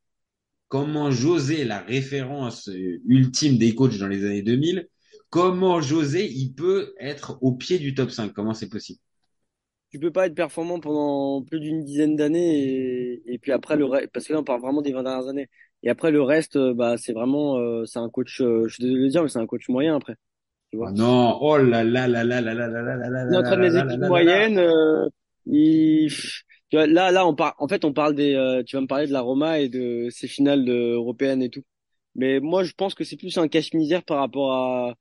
comment 0.68 1.12
José, 1.12 1.64
la 1.66 1.80
référence 1.82 2.70
euh, 2.70 3.02
ultime 3.08 3.58
des 3.58 3.76
coachs 3.76 3.98
dans 3.98 4.08
les 4.08 4.26
années 4.26 4.42
2000, 4.44 4.88
comment 5.30 5.82
José 5.82 6.28
il 6.32 6.54
peut 6.54 6.94
être 7.00 7.38
au 7.42 7.54
pied 7.56 7.80
du 7.80 7.94
top 7.96 8.12
5 8.12 8.34
Comment 8.34 8.54
c'est 8.54 8.70
possible 8.70 9.00
Tu 9.90 10.00
peux 10.00 10.12
pas 10.12 10.26
être 10.28 10.36
performant 10.36 10.80
pendant 10.80 11.44
plus 11.44 11.60
d'une 11.62 11.84
dizaine 11.86 12.16
d'années 12.18 13.22
et... 13.24 13.34
et 13.34 13.40
puis 13.40 13.52
après 13.54 13.78
le 13.78 13.86
reste, 13.86 14.10
parce 14.12 14.28
que 14.28 14.34
là 14.34 14.40
on 14.40 14.44
parle 14.44 14.62
vraiment 14.62 14.82
des 14.82 14.92
20 14.94 15.04
dernières 15.04 15.28
années. 15.30 15.50
Et 15.84 15.90
après 15.90 16.12
le 16.12 16.22
reste, 16.22 16.58
euh, 16.58 16.74
bah 16.74 16.98
c'est 16.98 17.14
vraiment, 17.14 17.58
euh, 17.58 17.86
c'est 17.86 18.00
un 18.00 18.10
coach. 18.10 18.42
euh, 18.42 18.68
je 18.68 18.74
suis 18.76 18.84
désolé 18.84 19.00
de 19.00 19.04
le 19.06 19.10
dire, 19.12 19.24
mais 19.24 19.30
c'est 19.30 19.40
un 19.40 19.48
coach 19.48 19.70
moyen 19.70 19.96
après. 19.96 20.16
Tu 20.72 20.78
vois. 20.78 20.90
Oh 20.90 20.92
non, 20.92 21.38
oh 21.42 21.58
là 21.58 21.84
là 21.84 22.08
là 22.08 22.24
là 22.24 22.42
là 22.42 22.54
là 22.56 22.68
là 22.68 22.82
là 22.84 22.96
là 22.98 23.10
là 23.10 23.24
Il 23.30 23.36
là 23.38 23.38
entraîne 23.38 23.60
là 23.60 23.70
les 23.70 23.70
là 23.70 23.84
là 23.86 23.96
équipes 23.96 23.98
là 23.98 24.10
là. 24.10 24.18
moyennes. 24.18 24.58
euh, 24.60 25.10
il... 25.46 26.10
tu 26.70 26.78
vois, 26.78 26.88
là, 26.88 27.12
là, 27.12 27.26
on 27.28 27.36
parle. 27.36 27.54
En 27.60 27.68
fait, 27.68 27.86
on 27.86 27.94
parle 27.94 28.16
des. 28.16 28.34
euh, 28.36 28.64
tu 28.64 28.76
vas 28.76 28.82
me 28.82 28.88
parler 28.88 29.08
de 29.08 29.14
la 29.14 29.22
Roma 29.22 29.60
et 29.60 29.70
de 29.70 30.10
ses 30.12 30.28
finales 30.28 30.68
européennes 30.70 31.42
et 31.44 31.50
tout. 31.50 31.64
Mais 32.16 32.40
moi, 32.40 32.64
je 32.64 32.74
pense 32.74 32.96
que 32.96 33.04
c'est 33.04 33.18
plus 33.18 33.38
un 33.38 33.48
cache-misère 33.48 34.04
par 34.04 34.20
rapport 34.20 34.54
à 34.54 34.96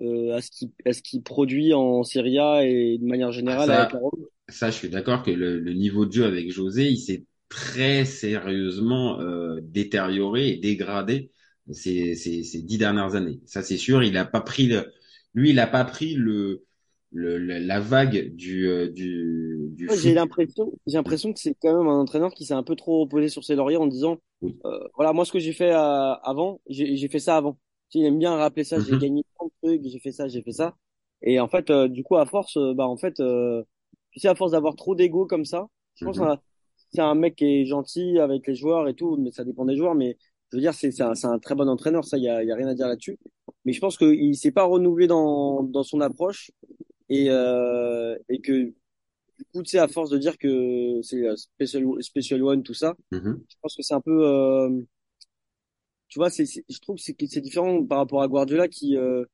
euh, 0.00 0.34
à 0.36 0.40
ce 0.42 0.50
qui 0.50 0.72
à 0.86 0.92
ce 0.92 1.02
qu'il 1.02 1.22
produit 1.22 1.74
en 1.74 2.02
Serie 2.04 2.38
A 2.38 2.64
et 2.66 2.98
de 2.98 3.04
manière 3.06 3.32
Ah, 3.46 3.58
générale 3.58 3.72
avec 3.72 3.92
ça, 3.92 3.92
la 3.92 4.00
Roma. 4.00 4.26
ça, 4.48 4.70
je 4.70 4.76
suis 4.76 4.88
d'accord 4.90 5.22
que 5.22 5.30
le, 5.30 5.58
le 5.60 5.72
niveau 5.74 6.06
de 6.06 6.12
jeu 6.12 6.24
avec 6.24 6.50
José, 6.52 6.88
il 6.90 6.98
s'est 6.98 7.26
très 7.48 8.04
sérieusement 8.04 9.20
euh, 9.20 9.60
détérioré 9.62 10.50
et 10.50 10.56
dégradé 10.58 11.32
ces, 11.72 12.14
ces, 12.14 12.42
ces 12.44 12.62
dix 12.62 12.78
dernières 12.78 13.14
années. 13.14 13.40
Ça, 13.46 13.62
c'est 13.62 13.76
sûr. 13.76 14.02
Il 14.02 14.16
a 14.16 14.24
pas 14.24 14.40
pris 14.40 14.66
le, 14.66 14.92
lui, 15.34 15.50
il 15.50 15.58
a 15.60 15.66
pas 15.66 15.84
pris 15.84 16.14
le, 16.14 16.64
le, 17.12 17.38
le- 17.38 17.58
la 17.58 17.80
vague 17.80 18.34
du, 18.34 18.66
euh, 18.68 18.90
du, 18.90 19.68
du. 19.72 19.90
J'ai 19.96 20.14
l'impression, 20.14 20.72
j'ai 20.86 20.96
l'impression 20.96 21.32
que 21.32 21.40
c'est 21.40 21.54
quand 21.60 21.76
même 21.76 21.88
un 21.88 21.98
entraîneur 22.00 22.32
qui 22.32 22.46
s'est 22.46 22.54
un 22.54 22.62
peu 22.62 22.76
trop 22.76 23.00
reposé 23.00 23.28
sur 23.28 23.44
ses 23.44 23.56
lauriers 23.56 23.76
en 23.76 23.86
disant, 23.86 24.18
Oui. 24.40 24.62
euh, 24.64 24.78
voilà, 24.94 25.12
moi 25.12 25.24
ce 25.24 25.32
que 25.32 25.40
j'ai 25.40 25.52
fait 25.52 25.72
euh, 25.72 26.14
avant, 26.22 26.60
j'ai 26.68 27.08
fait 27.08 27.18
ça 27.18 27.36
avant. 27.36 27.54
Tu 27.90 27.98
sais, 27.98 28.04
Il 28.04 28.06
aime 28.06 28.18
bien 28.18 28.34
rappeler 28.36 28.64
ça, 28.64 28.78
j'ai 28.80 28.96
Mhm. 28.96 28.98
gagné 28.98 29.24
tant 29.38 29.46
de 29.46 29.52
trucs, 29.62 29.82
j'ai 29.86 29.98
fait 29.98 30.12
ça, 30.12 30.28
j'ai 30.28 30.40
fait 30.42 30.52
ça. 30.52 30.76
Et 31.22 31.40
en 31.40 31.48
fait, 31.48 31.68
euh, 31.70 31.88
du 31.88 32.04
coup, 32.04 32.16
à 32.16 32.26
force, 32.26 32.56
euh, 32.56 32.74
bah 32.74 32.86
en 32.86 32.96
fait, 32.96 33.18
euh, 33.20 33.62
tu 34.12 34.20
sais, 34.20 34.28
à 34.28 34.34
force 34.34 34.52
d'avoir 34.52 34.76
trop 34.76 34.94
d'ego 34.94 35.26
comme 35.26 35.44
ça, 35.44 35.66
je 35.96 36.04
pense 36.04 36.18
que 36.18 36.24
c'est 36.94 37.00
un- 37.02 37.14
mec 37.14 37.36
qui 37.36 37.44
est 37.46 37.64
gentil 37.66 38.18
avec 38.18 38.46
les 38.46 38.54
joueurs 38.54 38.88
et 38.88 38.94
tout, 38.94 39.16
mais 39.16 39.30
ça 39.32 39.44
dépend 39.44 39.64
des 39.64 39.76
joueurs. 39.76 39.94
Mais 39.94 40.16
je 40.50 40.56
veux 40.56 40.60
dire, 40.62 40.74
c'est 40.74 40.90
c'est 40.92 41.02
un, 41.02 41.12
un 41.24 41.38
très 41.38 41.54
bon 41.54 41.68
entraîneur, 41.68 42.04
ça, 42.04 42.18
il 42.18 42.24
y 42.24 42.28
a, 42.28 42.42
y 42.44 42.52
a 42.52 42.56
rien 42.56 42.68
à 42.68 42.74
dire 42.74 42.88
là-dessus. 42.88 43.18
Mais 43.64 43.72
je 43.72 43.80
pense 43.80 43.96
qu'il 43.98 44.36
s'est 44.36 44.52
pas 44.52 44.64
renouvelé 44.64 45.06
dans 45.06 45.62
dans 45.62 45.82
son 45.82 46.00
approche 46.00 46.50
et 47.12 47.30
euh, 47.30 48.16
et 48.28 48.40
que 48.40 48.52
du 49.38 49.44
coup, 49.52 49.62
tu 49.62 49.70
sais, 49.72 49.78
à 49.80 49.88
force 49.88 50.10
de 50.10 50.18
dire 50.18 50.38
que 50.38 51.00
c'est 51.02 51.26
euh, 51.26 51.36
Special, 51.36 51.84
Special 52.02 52.42
One, 52.44 52.62
tout 52.64 52.74
ça, 52.74 52.96
Mhm. 53.10 53.44
je 53.50 53.56
pense 53.62 53.76
que 53.76 53.82
c'est 53.82 53.94
un 53.94 54.00
peu, 54.02 54.26
euh, 54.26 54.70
tu 56.08 56.18
vois, 56.18 56.30
c'est, 56.30 56.44
je 56.46 56.78
trouve 56.80 56.96
que 56.96 57.02
c'est 57.02 57.14
que 57.14 57.26
c'est 57.26 57.40
différent 57.40 57.84
par 57.84 57.98
rapport 57.98 58.22
à 58.22 58.28
Guardiola 58.28 58.68
qui, 58.68 58.96
euh, 58.96 59.24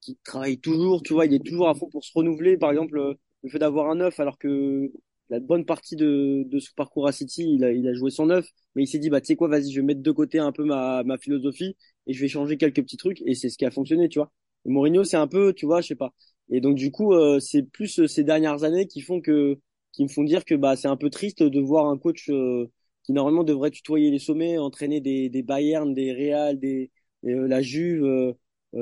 qui 0.00 0.18
travaille 0.24 0.58
toujours, 0.60 1.02
tu 1.02 1.12
vois, 1.14 1.26
il 1.26 1.34
est 1.34 1.44
toujours 1.44 1.68
à 1.68 1.74
fond 1.74 1.88
pour 1.90 2.04
se 2.04 2.12
renouveler. 2.14 2.56
Par 2.58 2.70
exemple, 2.70 2.98
euh, 2.98 3.14
le 3.42 3.50
fait 3.50 3.58
d'avoir 3.58 3.90
un 3.90 3.96
neuf, 3.96 4.20
alors 4.20 4.38
que 4.38 4.92
la 5.30 5.40
bonne 5.40 5.66
partie 5.66 5.96
de, 5.96 6.44
de 6.46 6.60
son 6.60 6.72
parcours 6.76 7.08
à 7.08 7.12
City, 7.12 7.44
il 7.56 7.64
a, 7.64 7.72
il 7.72 7.86
a 7.88 7.94
joué 7.94 8.10
son 8.12 8.26
neuf, 8.28 8.48
mais 8.76 8.84
il 8.84 8.88
s'est 8.88 9.00
dit, 9.00 9.10
bah, 9.10 9.20
tu 9.20 9.28
sais 9.28 9.36
quoi, 9.36 9.48
vas-y, 9.48 9.72
je 9.72 9.80
vais 9.80 9.86
mettre 9.86 10.02
de 10.02 10.12
côté 10.12 10.38
un 10.38 10.52
peu 10.52 10.64
ma, 10.64 11.02
ma 11.04 11.18
philosophie 11.18 11.76
et 12.06 12.14
je 12.14 12.20
vais 12.22 12.28
changer 12.28 12.56
quelques 12.58 12.82
petits 12.82 12.96
trucs 12.98 13.22
et 13.26 13.34
c'est 13.34 13.50
ce 13.50 13.58
qui 13.58 13.66
a 13.66 13.72
fonctionné, 13.72 14.08
tu 14.08 14.20
vois. 14.20 14.32
Et 14.66 14.70
Mourinho, 14.70 15.04
c'est 15.04 15.18
un 15.18 15.28
peu, 15.28 15.52
tu 15.54 15.66
vois, 15.66 15.82
je 15.82 15.88
sais 15.88 15.96
pas. 15.96 16.14
Et 16.50 16.60
donc, 16.60 16.76
du 16.76 16.90
coup, 16.90 17.12
euh, 17.14 17.40
c'est 17.40 17.62
plus 17.62 18.00
euh, 18.00 18.06
ces 18.06 18.24
dernières 18.24 18.64
années 18.64 18.86
qui 18.86 19.00
font 19.00 19.20
que, 19.20 19.58
qui 19.92 20.02
me 20.04 20.08
font 20.08 20.24
dire 20.24 20.44
que, 20.44 20.54
bah, 20.54 20.76
c'est 20.76 20.88
un 20.88 20.96
peu 20.96 21.10
triste 21.10 21.42
de 21.42 21.60
voir 21.60 21.86
un 21.86 21.98
coach, 21.98 22.28
euh, 22.30 22.66
qui 23.04 23.12
normalement 23.12 23.44
devrait 23.44 23.70
tutoyer 23.70 24.10
les 24.10 24.18
sommets, 24.18 24.58
entraîner 24.58 25.00
des, 25.00 25.42
Bayern, 25.42 25.92
des 25.94 26.12
Real, 26.12 26.58
des, 26.58 26.90
euh, 27.26 27.46
la 27.48 27.62
Juve, 27.62 28.04
euh, 28.04 28.34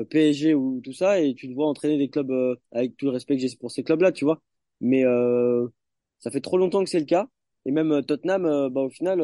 PSG 0.09 0.53
ou 0.55 0.81
tout 0.83 0.93
ça, 0.93 1.19
et 1.21 1.33
tu 1.35 1.47
te 1.49 1.53
vois 1.53 1.67
entraîner 1.67 1.97
des 1.97 2.09
clubs 2.09 2.31
avec 2.71 2.97
tout 2.97 3.05
le 3.05 3.11
respect 3.11 3.35
que 3.35 3.41
j'ai 3.41 3.55
pour 3.57 3.71
ces 3.71 3.83
clubs-là, 3.83 4.11
tu 4.11 4.25
vois. 4.25 4.41
Mais 4.81 5.03
ça 6.19 6.31
fait 6.31 6.41
trop 6.41 6.57
longtemps 6.57 6.83
que 6.83 6.89
c'est 6.89 6.99
le 6.99 7.05
cas. 7.05 7.27
Et 7.65 7.71
même 7.71 8.03
Tottenham, 8.05 8.69
bah, 8.71 8.81
au 8.81 8.89
final, 8.89 9.21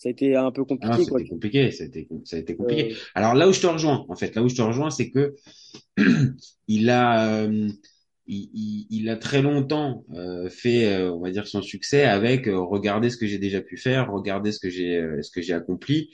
ça 0.00 0.08
a 0.10 0.12
été 0.12 0.34
un 0.36 0.50
peu 0.52 0.64
Ah, 0.82 0.96
compliqué, 0.96 1.06
quoi. 1.06 1.20
c'était 1.20 1.26
compliqué, 1.26 1.70
c'était, 1.72 2.08
ça 2.24 2.36
a 2.36 2.38
été 2.38 2.56
compliqué. 2.56 2.88
Euh, 2.88 3.00
Alors 3.14 3.34
là 3.34 3.46
où 3.48 3.52
je 3.52 3.60
te 3.60 3.66
rejoins, 3.66 4.06
en 4.08 4.16
fait, 4.16 4.34
là 4.34 4.42
où 4.42 4.48
je 4.48 4.54
te 4.56 4.62
rejoins, 4.62 4.90
c'est 4.90 5.10
que 5.10 5.34
il 6.68 6.90
a, 6.90 7.42
euh, 7.44 7.68
il, 8.26 8.50
il- 8.54 8.86
il 8.90 9.08
a 9.10 9.16
très 9.16 9.42
longtemps 9.42 10.04
euh, 10.14 10.50
fait, 10.50 10.86
euh, 10.94 11.12
on 11.12 11.20
va 11.20 11.30
dire, 11.30 11.46
son 11.48 11.62
succès 11.62 12.04
avec 12.04 12.48
euh, 12.48 12.58
regardez 12.60 13.10
ce 13.10 13.18
que 13.18 13.26
j'ai 13.26 13.38
déjà 13.38 13.60
pu 13.62 13.76
faire, 13.76 14.10
regardez 14.12 14.52
ce 14.52 14.60
que 14.60 14.70
j'ai, 14.70 14.96
euh, 14.98 15.22
ce 15.22 15.30
que 15.30 15.42
j'ai 15.42 15.54
accompli. 15.54 16.10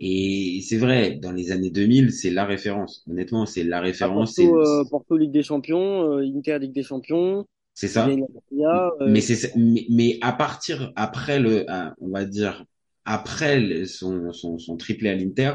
Et 0.00 0.60
c'est 0.68 0.78
vrai, 0.78 1.16
dans 1.22 1.32
les 1.32 1.52
années 1.52 1.70
2000, 1.70 2.12
c'est 2.12 2.30
la 2.30 2.44
référence. 2.46 3.04
Honnêtement, 3.10 3.46
c'est 3.46 3.64
la 3.64 3.80
à 4.00 4.10
référence. 4.10 4.34
C'est, 4.36 4.50
Porto, 4.50 4.58
euh, 4.58 4.84
Porto 4.84 5.16
Ligue 5.16 5.30
des 5.32 5.42
Champions, 5.42 6.02
euh, 6.18 6.22
Inter 6.36 6.58
Ligue 6.58 6.72
des 6.72 6.82
Champions, 6.82 7.46
c'est 7.74 7.88
ça. 7.88 8.20
Liga, 8.50 8.90
Mais 9.04 9.20
c'est, 9.20 9.54
mais, 9.56 9.86
mais 9.90 10.18
à 10.22 10.32
partir 10.32 10.92
après 10.96 11.40
le, 11.40 11.70
à- 11.70 11.94
on 12.00 12.10
va 12.10 12.24
dire 12.24 12.64
après 13.04 13.86
son, 13.86 14.32
son, 14.32 14.58
son 14.58 14.76
triplé 14.76 15.10
à 15.10 15.14
l'Inter, 15.16 15.54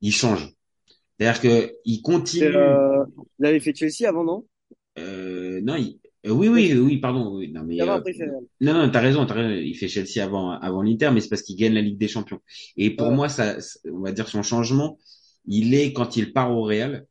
il 0.00 0.12
change. 0.12 0.52
C'est-à-dire 1.18 1.40
que 1.42 1.76
il 1.84 2.02
continue. 2.02 2.82
euh, 2.82 3.04
il 3.38 3.46
avait 3.46 3.60
fait 3.60 3.74
Chelsea 3.74 4.08
avant, 4.08 4.24
non? 4.24 4.46
Euh, 4.98 5.60
non, 5.62 5.76
il- 5.76 5.98
euh, 6.26 6.30
oui, 6.32 6.48
oui, 6.48 6.72
oui, 6.74 6.98
pardon. 6.98 7.36
Oui, 7.36 7.50
non, 7.52 7.62
mais 7.64 7.80
Il 7.80 7.88
euh, 7.88 8.00
après 8.00 8.12
non, 8.60 8.74
non, 8.74 8.90
t'as 8.90 9.00
raison, 9.00 9.26
t'as 9.26 9.34
raison. 9.34 9.54
Il 9.62 9.74
fait 9.76 9.88
Chelsea 9.88 10.22
avant, 10.24 10.50
avant 10.52 10.82
l'Inter, 10.82 11.10
mais 11.12 11.20
c'est 11.20 11.28
parce 11.28 11.42
qu'il 11.42 11.56
gagne 11.56 11.74
la 11.74 11.82
Ligue 11.82 11.98
des 11.98 12.08
Champions. 12.08 12.40
Et 12.76 12.90
pour 12.96 13.10
Ouais. 13.10 13.12
moi, 13.12 13.28
ça- 13.28 13.56
on 13.92 14.00
va 14.00 14.12
dire 14.12 14.28
son 14.28 14.42
changement, 14.42 14.98
il 15.46 15.74
est 15.74 15.92
quand 15.92 16.16
il 16.16 16.32
part 16.32 16.52
au 16.56 16.62
Real, 16.64 17.06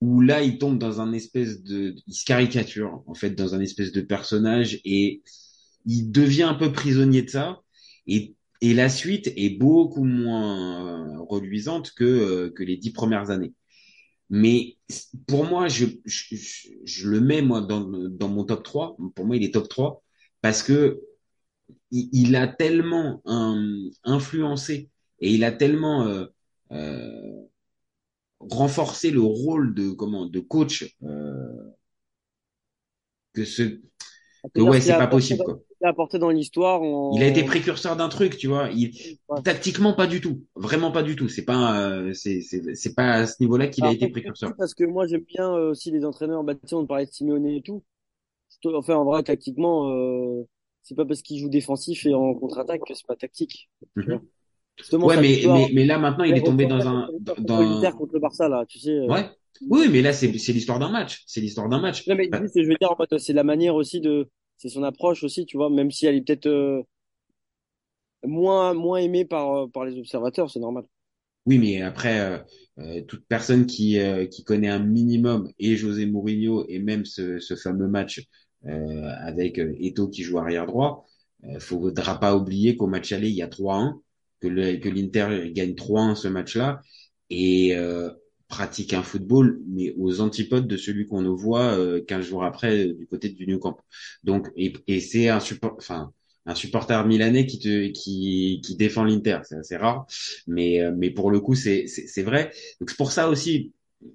où 0.00 0.20
là, 0.20 0.42
il 0.42 0.58
tombe 0.58 0.78
dans 0.78 1.00
un 1.00 1.12
espèce 1.12 1.62
de, 1.62 1.94
il 2.06 2.14
se 2.14 2.24
caricature 2.24 3.02
en 3.06 3.14
fait 3.14 3.30
dans 3.30 3.54
un 3.54 3.60
espèce 3.60 3.92
de 3.92 4.00
personnage 4.00 4.80
et 4.84 5.22
il 5.86 6.10
devient 6.10 6.44
un 6.44 6.54
peu 6.54 6.72
prisonnier 6.72 7.22
de 7.22 7.30
ça. 7.30 7.60
Et 8.10 8.34
et 8.60 8.74
la 8.74 8.90
suite 8.90 9.32
est 9.36 9.58
beaucoup 9.58 10.04
moins 10.04 11.16
euh, 11.16 11.20
reluisante 11.20 11.92
que 11.92 12.04
euh, 12.04 12.50
que 12.50 12.62
les 12.62 12.76
dix 12.76 12.92
premières 12.92 13.30
années. 13.30 13.54
Mais 14.28 14.76
pour 15.26 15.44
moi, 15.44 15.68
je, 15.68 15.86
je, 16.04 16.36
je, 16.84 17.08
le 17.08 17.20
mets 17.20 17.42
moi 17.42 17.62
dans, 17.62 17.80
dans 17.80 18.28
mon 18.28 18.44
top 18.44 18.62
3. 18.62 18.96
Pour 19.14 19.24
moi, 19.24 19.36
il 19.36 19.44
est 19.44 19.54
top 19.54 19.68
3 19.68 20.02
parce 20.40 20.62
que 20.62 21.00
il, 21.90 22.08
il 22.12 22.36
a 22.36 22.46
tellement 22.46 23.22
euh, 23.26 23.90
influencé 24.04 24.90
et 25.20 25.32
il 25.32 25.42
a 25.42 25.52
tellement 25.52 26.06
euh, 26.06 26.26
euh, 26.72 27.42
renforcé 28.38 29.10
le 29.10 29.20
rôle 29.20 29.74
de 29.74 29.90
comment 29.90 30.26
de 30.26 30.40
coach 30.40 30.96
euh, 31.02 31.70
que 33.32 33.44
ce 33.44 33.80
que 34.54 34.60
ouais, 34.60 34.80
c'est 34.80 34.96
pas 34.96 35.06
possible 35.06 35.42
quoi. 35.44 35.60
Il 35.80 35.86
a 35.86 35.90
apporté 35.90 36.18
dans 36.18 36.30
l'histoire. 36.30 36.80
Il 37.14 37.22
a 37.22 37.26
été 37.26 37.42
précurseur 37.42 37.96
d'un 37.96 38.08
truc, 38.08 38.36
tu 38.36 38.48
vois. 38.48 38.68
Il, 38.70 38.92
Ouais. 39.28 39.42
tactiquement, 39.42 39.94
pas 39.94 40.06
du 40.06 40.20
tout. 40.20 40.44
Vraiment 40.56 40.90
pas 40.92 41.02
du 41.02 41.16
tout. 41.16 41.28
C'est 41.28 41.44
pas, 41.44 41.80
euh, 41.80 42.12
c'est, 42.12 42.94
pas 42.94 43.12
à 43.12 43.26
ce 43.26 43.36
niveau-là 43.40 43.68
qu'il 43.68 43.84
a 43.84 43.92
été 43.92 44.08
précurseur. 44.08 44.54
Parce 44.58 44.74
que 44.74 44.84
moi, 44.84 45.06
j'aime 45.06 45.22
bien 45.22 45.54
euh, 45.54 45.70
aussi 45.70 45.90
les 45.90 46.04
entraîneurs. 46.04 46.44
Bah, 46.44 46.54
on 46.72 46.86
parlait 46.86 47.06
de 47.06 47.10
Simeone 47.10 47.46
et 47.46 47.62
tout. 47.62 47.82
Enfin, 48.64 48.96
en 48.96 49.04
vrai, 49.04 49.22
tactiquement, 49.22 49.90
euh, 49.90 50.42
c'est 50.82 50.94
pas 50.94 51.04
parce 51.06 51.22
qu'il 51.22 51.38
joue 51.38 51.48
défensif 51.48 52.04
et 52.04 52.14
en 52.14 52.34
contre-attaque 52.34 52.82
que 52.86 52.94
c'est 52.94 53.06
pas 53.06 53.16
tactique. 53.16 53.70
Mhm. 53.96 54.20
Justement, 54.76 55.06
Ouais, 55.06 55.16
mais, 55.20 55.42
mais, 55.46 55.70
mais 55.74 55.84
là, 55.84 55.98
maintenant, 55.98 56.24
il 56.24 56.36
est 56.36 56.42
tombé 56.42 56.66
dans 56.66 56.86
un, 56.88 57.08
dans, 57.38 57.58
contre 57.92 58.14
le 58.14 58.20
Barça, 58.20 58.48
là, 58.48 58.64
tu 58.66 58.78
sais. 58.78 58.90
euh. 58.92 59.06
ouais. 59.06 59.30
Oui, 59.68 59.88
mais 59.90 60.00
là, 60.00 60.12
c'est, 60.14 60.36
c'est 60.38 60.52
l'histoire 60.52 60.78
d'un 60.78 60.88
match. 60.90 61.22
C'est 61.26 61.40
l'histoire 61.40 61.68
d'un 61.68 61.80
match. 61.80 62.06
Non, 62.06 62.14
mais 62.14 62.28
Bah, 62.28 62.40
je 62.54 62.60
veux 62.62 62.76
dire, 62.80 62.90
en 62.90 62.96
mode, 62.98 63.18
c'est 63.18 63.34
la 63.34 63.44
manière 63.44 63.74
aussi 63.74 64.00
de, 64.00 64.30
c'est 64.60 64.68
son 64.68 64.84
approche 64.84 65.24
aussi, 65.24 65.46
tu 65.46 65.56
vois, 65.56 65.70
même 65.70 65.90
si 65.90 66.06
elle 66.06 66.16
est 66.16 66.22
peut-être 66.22 66.46
euh, 66.46 66.82
moins 68.24 68.74
moins 68.74 68.98
aimée 68.98 69.24
par 69.24 69.54
euh, 69.54 69.66
par 69.68 69.84
les 69.84 69.98
observateurs, 69.98 70.50
c'est 70.50 70.60
normal. 70.60 70.84
Oui, 71.46 71.58
mais 71.58 71.80
après, 71.82 72.44
euh, 72.78 73.00
toute 73.08 73.26
personne 73.26 73.66
qui, 73.66 73.98
qui 74.30 74.44
connaît 74.44 74.68
un 74.68 74.78
minimum 74.78 75.50
et 75.58 75.76
José 75.76 76.06
Mourinho 76.06 76.66
et 76.68 76.78
même 76.78 77.04
ce, 77.04 77.38
ce 77.38 77.56
fameux 77.56 77.88
match 77.88 78.22
avec 78.64 79.58
Eto'o 79.58 80.08
qui 80.08 80.22
joue 80.22 80.38
arrière 80.38 80.66
droit, 80.66 81.06
euh, 81.44 81.58
faudra 81.58 82.20
pas 82.20 82.36
oublier 82.36 82.76
qu'au 82.76 82.86
match 82.86 83.12
aller, 83.12 83.30
il 83.30 83.34
y 83.36 83.42
a 83.42 83.48
3-1, 83.48 84.00
que 84.40 84.48
l'Inter 84.48 85.50
gagne 85.52 85.74
3-1 85.74 86.14
ce 86.14 86.28
match-là 86.28 86.80
et 87.30 87.74
pratique 88.50 88.94
un 88.94 89.04
football, 89.04 89.62
mais 89.68 89.94
aux 89.98 90.20
antipodes 90.20 90.68
de 90.68 90.76
celui 90.78 91.06
qu'on 91.08 91.22
nous 91.22 91.36
voit 91.38 91.72
euh, 91.78 92.02
15 92.04 92.26
jours 92.26 92.44
après 92.44 92.88
euh, 92.88 92.94
du 92.94 93.06
côté 93.08 93.30
du 93.30 93.46
New 93.48 93.58
Camp. 93.60 93.78
Donc, 94.24 94.48
et, 94.56 94.74
et 94.88 95.00
c'est 95.00 95.30
un 95.30 95.40
support, 95.40 95.76
enfin, 95.78 96.12
un 96.46 96.56
supporter 96.56 97.06
milanais 97.06 97.46
qui 97.46 97.60
te 97.60 97.88
qui 97.88 98.60
qui 98.64 98.76
défend 98.76 99.04
l'Inter, 99.04 99.40
c'est 99.44 99.56
assez 99.58 99.76
rare, 99.78 100.06
mais 100.48 100.82
euh, 100.82 100.92
mais 100.96 101.10
pour 101.10 101.30
le 101.32 101.40
coup 101.40 101.54
c'est 101.56 101.86
c'est 101.88 102.06
c'est 102.08 102.24
vrai. 102.24 102.52
Donc 102.80 102.90
c'est 102.90 102.96
pour 102.98 103.12
ça 103.12 103.28
aussi 103.30 103.72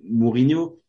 Mourinho 0.09 0.81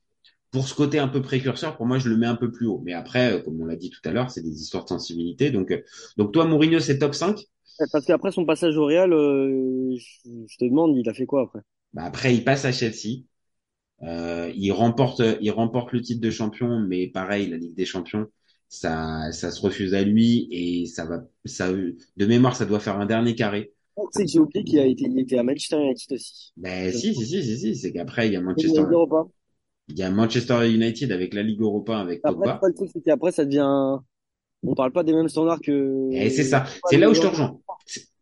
pour 0.53 0.69
ce 0.69 0.75
côté 0.75 0.99
un 0.99 1.09
peu 1.09 1.23
précurseur, 1.23 1.77
pour 1.77 1.87
moi 1.87 1.99
je 1.99 2.09
le 2.09 2.17
mets 2.17 2.27
un 2.27 2.37
peu 2.37 2.51
plus 2.53 2.67
haut. 2.67 2.83
Mais 2.85 2.95
après 2.95 3.35
euh, 3.35 3.41
comme 3.43 3.61
on 3.61 3.67
l'a 3.67 3.77
dit 3.77 3.91
tout 3.91 4.01
à 4.09 4.13
l'heure, 4.13 4.31
c'est 4.31 4.43
des 4.43 4.63
histoires 4.63 4.85
de 4.85 4.89
sensibilité. 4.91 5.51
Donc 5.51 5.71
euh, 5.73 5.83
donc 6.17 6.33
toi 6.33 6.45
Mourinho 6.47 6.81
c'est 6.81 6.99
top 6.99 7.15
5 7.15 7.41
Parce 7.91 8.05
qu'après 8.05 8.33
son 8.33 8.45
passage 8.45 8.77
au 8.77 8.85
Real, 8.87 9.13
euh, 9.15 9.97
je, 9.97 10.31
je 10.47 10.57
te 10.59 10.65
demande, 10.67 10.97
il 10.97 11.09
a 11.09 11.15
fait 11.15 11.27
quoi 11.27 11.43
après? 11.43 11.61
Bah 11.93 12.05
après 12.05 12.35
il 12.35 12.45
passe 12.45 12.65
à 12.65 12.71
Chelsea. 12.73 13.25
Euh, 14.03 14.53
il 14.55 14.71
remporte 14.73 15.23
il 15.41 15.51
remporte 15.51 15.93
le 15.93 16.03
titre 16.03 16.21
de 16.21 16.31
champion, 16.31 16.81
mais 16.81 17.09
pareil 17.09 17.49
la 17.49 17.57
Ligue 17.57 17.75
des 17.75 17.87
Champions 17.87 18.27
ça 18.69 19.33
ça 19.33 19.51
se 19.51 19.61
refuse 19.63 19.95
à 19.95 20.03
lui 20.03 20.49
et 20.51 20.87
ça 20.87 21.07
va 21.07 21.25
ça 21.45 21.73
de 21.73 22.27
mémoire 22.27 22.57
ça 22.57 22.67
doit 22.67 22.81
faire 22.81 22.99
un 22.99 23.07
dernier 23.07 23.35
carré 23.35 23.73
Tu 23.97 24.03
sais 24.11 24.25
que 24.25 24.31
j'ai 24.31 24.39
oublié 24.39 24.65
qu'il 24.65 24.79
a 24.81 24.85
été, 24.87 25.05
il 25.05 25.19
était 25.19 25.39
à 25.39 25.43
Manchester 25.43 25.77
United 25.81 26.13
aussi. 26.13 26.53
Ben 26.57 26.93
si, 26.93 27.15
si, 27.15 27.27
si, 27.27 27.43
si, 27.43 27.59
si, 27.59 27.77
c'est 27.77 27.93
qu'après 27.93 28.27
il 28.29 28.33
y 28.35 28.37
a 28.37 28.41
Manchester, 28.41 28.81
Europa. 28.81 29.29
il 29.89 29.99
y 29.99 30.03
a 30.03 30.11
Manchester 30.11 30.69
United 30.69 31.13
avec 31.13 31.35
la 31.35 31.43
Ligue 31.43 31.61
Europa 31.61 31.99
avec 31.99 32.21
Après, 32.25 32.35
Pogba. 32.35 32.59
pas 32.61 32.69
le 32.69 32.75
truc, 32.75 32.91
c'est 32.93 33.03
qu'après, 33.03 33.33
ça 33.33 33.45
devient, 33.45 33.99
on 34.63 34.75
parle 34.75 34.93
pas 34.93 35.03
des 35.05 35.13
mêmes 35.13 35.29
standards 35.29 35.61
que, 35.61 36.11
Et 36.13 36.31
c'est 36.31 36.45
ça, 36.45 36.65
c'est 36.89 36.99
là 36.99 37.09
où 37.11 37.15
je 37.15 37.21
te 37.21 37.27
rejoins. 37.27 37.59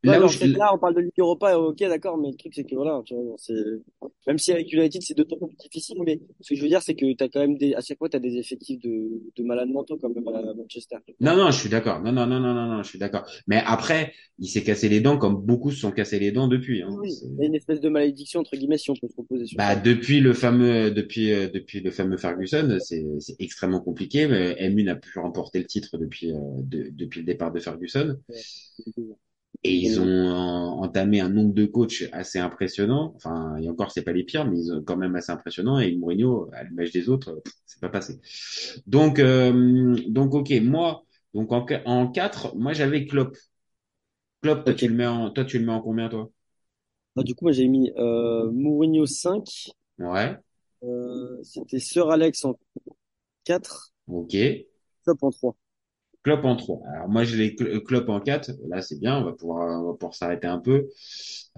Ouais, 0.06 0.18
Là 0.18 0.22
où 0.22 0.28
je, 0.28 0.38
on 0.74 0.78
parle 0.78 0.94
de 0.94 1.00
Ligue 1.00 1.12
Europa, 1.18 1.56
ok, 1.58 1.78
d'accord, 1.78 2.18
mais 2.18 2.30
le 2.30 2.36
truc, 2.36 2.52
c'est 2.54 2.64
que 2.64 2.74
voilà, 2.74 3.00
tu 3.06 3.14
vois, 3.14 3.36
c'est, 3.38 3.54
même 4.26 4.36
si 4.38 4.52
avec 4.52 4.70
United, 4.70 5.00
c'est 5.02 5.16
d'autant 5.16 5.38
plus 5.38 5.56
difficile, 5.56 5.96
mais 6.04 6.20
ce 6.42 6.50
que 6.50 6.56
je 6.56 6.62
veux 6.62 6.68
dire, 6.68 6.82
c'est 6.82 6.94
que 6.94 7.10
t'as 7.14 7.28
quand 7.28 7.40
même 7.40 7.56
des, 7.56 7.74
à 7.74 7.80
chaque 7.80 7.96
fois, 7.96 8.10
t'as 8.10 8.18
des 8.18 8.36
effectifs 8.36 8.80
de, 8.82 9.22
de 9.34 9.42
malades 9.44 9.70
mentaux, 9.70 9.96
comme 9.96 10.12
même 10.12 10.28
à 10.28 10.52
Manchester. 10.54 10.96
non, 11.20 11.36
non, 11.36 11.50
je 11.50 11.58
suis 11.58 11.68
d'accord. 11.70 12.00
Non, 12.02 12.12
non, 12.12 12.26
non, 12.26 12.38
non, 12.40 12.52
non, 12.54 12.66
non, 12.66 12.82
je 12.82 12.88
suis 12.88 12.98
d'accord. 12.98 13.26
Mais 13.46 13.62
après, 13.64 14.12
il 14.38 14.48
s'est 14.48 14.62
cassé 14.62 14.88
les 14.90 15.00
dents 15.00 15.16
comme 15.16 15.36
beaucoup 15.40 15.70
se 15.70 15.78
sont 15.80 15.90
cassés 15.92 16.18
les 16.18 16.32
dents 16.32 16.48
depuis. 16.48 16.82
Hein. 16.82 16.88
Oui, 16.90 17.18
il 17.22 17.40
y 17.40 17.42
a 17.44 17.46
une 17.46 17.54
espèce 17.54 17.80
de 17.80 17.88
malédiction, 17.88 18.40
entre 18.40 18.56
guillemets, 18.56 18.78
si 18.78 18.90
on 18.90 18.94
peut 18.94 19.08
se 19.08 19.16
reposer 19.16 19.46
sur 19.46 19.58
Bah 19.58 19.74
ça. 19.74 19.80
depuis 19.80 20.20
le 20.20 20.34
fameux, 20.34 20.90
depuis, 20.90 21.32
euh, 21.32 21.48
depuis 21.48 21.80
le 21.80 21.90
fameux 21.90 22.16
Ferguson, 22.18 22.76
c'est, 22.80 23.04
c'est 23.20 23.36
extrêmement 23.38 23.80
compliqué. 23.80 24.26
Mais 24.26 24.56
MU 24.58 24.82
n'a 24.82 24.96
plus 24.96 25.18
remporté 25.20 25.60
le 25.60 25.66
titre 25.66 25.96
depuis, 25.98 26.32
euh, 26.32 26.36
de- 26.62 26.88
depuis 26.92 27.20
le 27.20 27.26
départ 27.26 27.52
de 27.52 27.60
Ferguson. 27.60 28.18
Et 29.66 29.74
ils 29.74 29.98
ont 30.00 30.06
euh, 30.06 30.30
entamé 30.32 31.20
un 31.20 31.30
nombre 31.30 31.54
de 31.54 31.64
coachs 31.64 32.04
assez 32.12 32.38
impressionnant. 32.38 33.14
Enfin, 33.16 33.56
et 33.56 33.68
encore, 33.68 33.90
c'est 33.92 34.02
pas 34.02 34.12
les 34.12 34.24
pires, 34.24 34.44
mais 34.46 34.58
ils 34.58 34.72
ont 34.72 34.82
quand 34.84 34.96
même 34.96 35.14
assez 35.16 35.32
impressionnant. 35.32 35.78
Et 35.78 35.96
Mourinho, 35.96 36.50
à 36.52 36.64
l'image 36.64 36.92
des 36.92 37.08
autres, 37.08 37.42
c'est 37.66 37.80
pas 37.80 37.88
passé. 37.88 38.20
Donc, 38.86 39.18
euh, 39.20 39.96
donc, 40.08 40.34
ok, 40.34 40.52
moi, 40.62 41.04
donc 41.34 41.52
en, 41.52 41.66
en 41.86 42.08
4, 42.08 42.54
moi 42.56 42.72
j'avais 42.74 43.06
Klopp. 43.06 43.36
Klopp, 44.42 44.64
toi 44.64 44.74
tu 44.74 44.86
le 44.88 44.94
mets 44.94 45.06
en, 45.08 45.30
toi 45.32 45.44
tu 45.44 45.58
le 45.58 45.64
mets 45.66 45.72
en 45.72 45.80
combien 45.82 46.08
toi? 46.08 46.30
Ah, 47.16 47.22
du 47.24 47.34
coup, 47.34 47.44
moi, 47.46 47.52
j'ai 47.52 47.66
mis, 47.68 47.90
euh, 47.96 48.50
Mourinho 48.52 49.04
5, 49.06 49.72
Ouais, 49.98 50.40
euh, 50.84 51.42
c'était 51.42 51.80
Sir 51.80 52.10
Alex 52.10 52.44
en 52.44 52.58
4, 53.44 53.92
ok. 54.06 54.34
Klopp 55.02 55.22
en 55.22 55.30
3. 55.30 55.56
Klopp 56.24 56.44
en 56.44 56.56
3. 56.56 56.80
Alors 56.94 57.08
moi 57.08 57.24
je 57.24 57.36
l'ai 57.36 57.50
Cl- 57.54 57.80
Klopp 57.84 58.08
en 58.08 58.20
4. 58.20 58.50
Là 58.68 58.82
c'est 58.82 58.98
bien, 58.98 59.18
on 59.20 59.24
va 59.24 59.32
pouvoir, 59.32 59.96
pouvoir 59.98 60.14
s'arrêter 60.14 60.46
un 60.48 60.58
peu. 60.58 60.88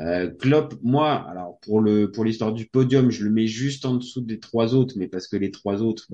Euh, 0.00 0.30
Klopp, 0.30 0.74
moi, 0.82 1.14
alors 1.30 1.58
pour 1.62 1.80
le 1.80 2.10
pour 2.12 2.24
l'histoire 2.24 2.52
du 2.52 2.66
podium, 2.68 3.10
je 3.10 3.24
le 3.24 3.30
mets 3.30 3.46
juste 3.46 3.86
en 3.86 3.94
dessous 3.96 4.20
des 4.22 4.40
trois 4.40 4.74
autres, 4.74 4.94
mais 4.98 5.08
parce 5.08 5.28
que 5.28 5.36
les 5.36 5.50
trois 5.50 5.82
autres, 5.82 6.06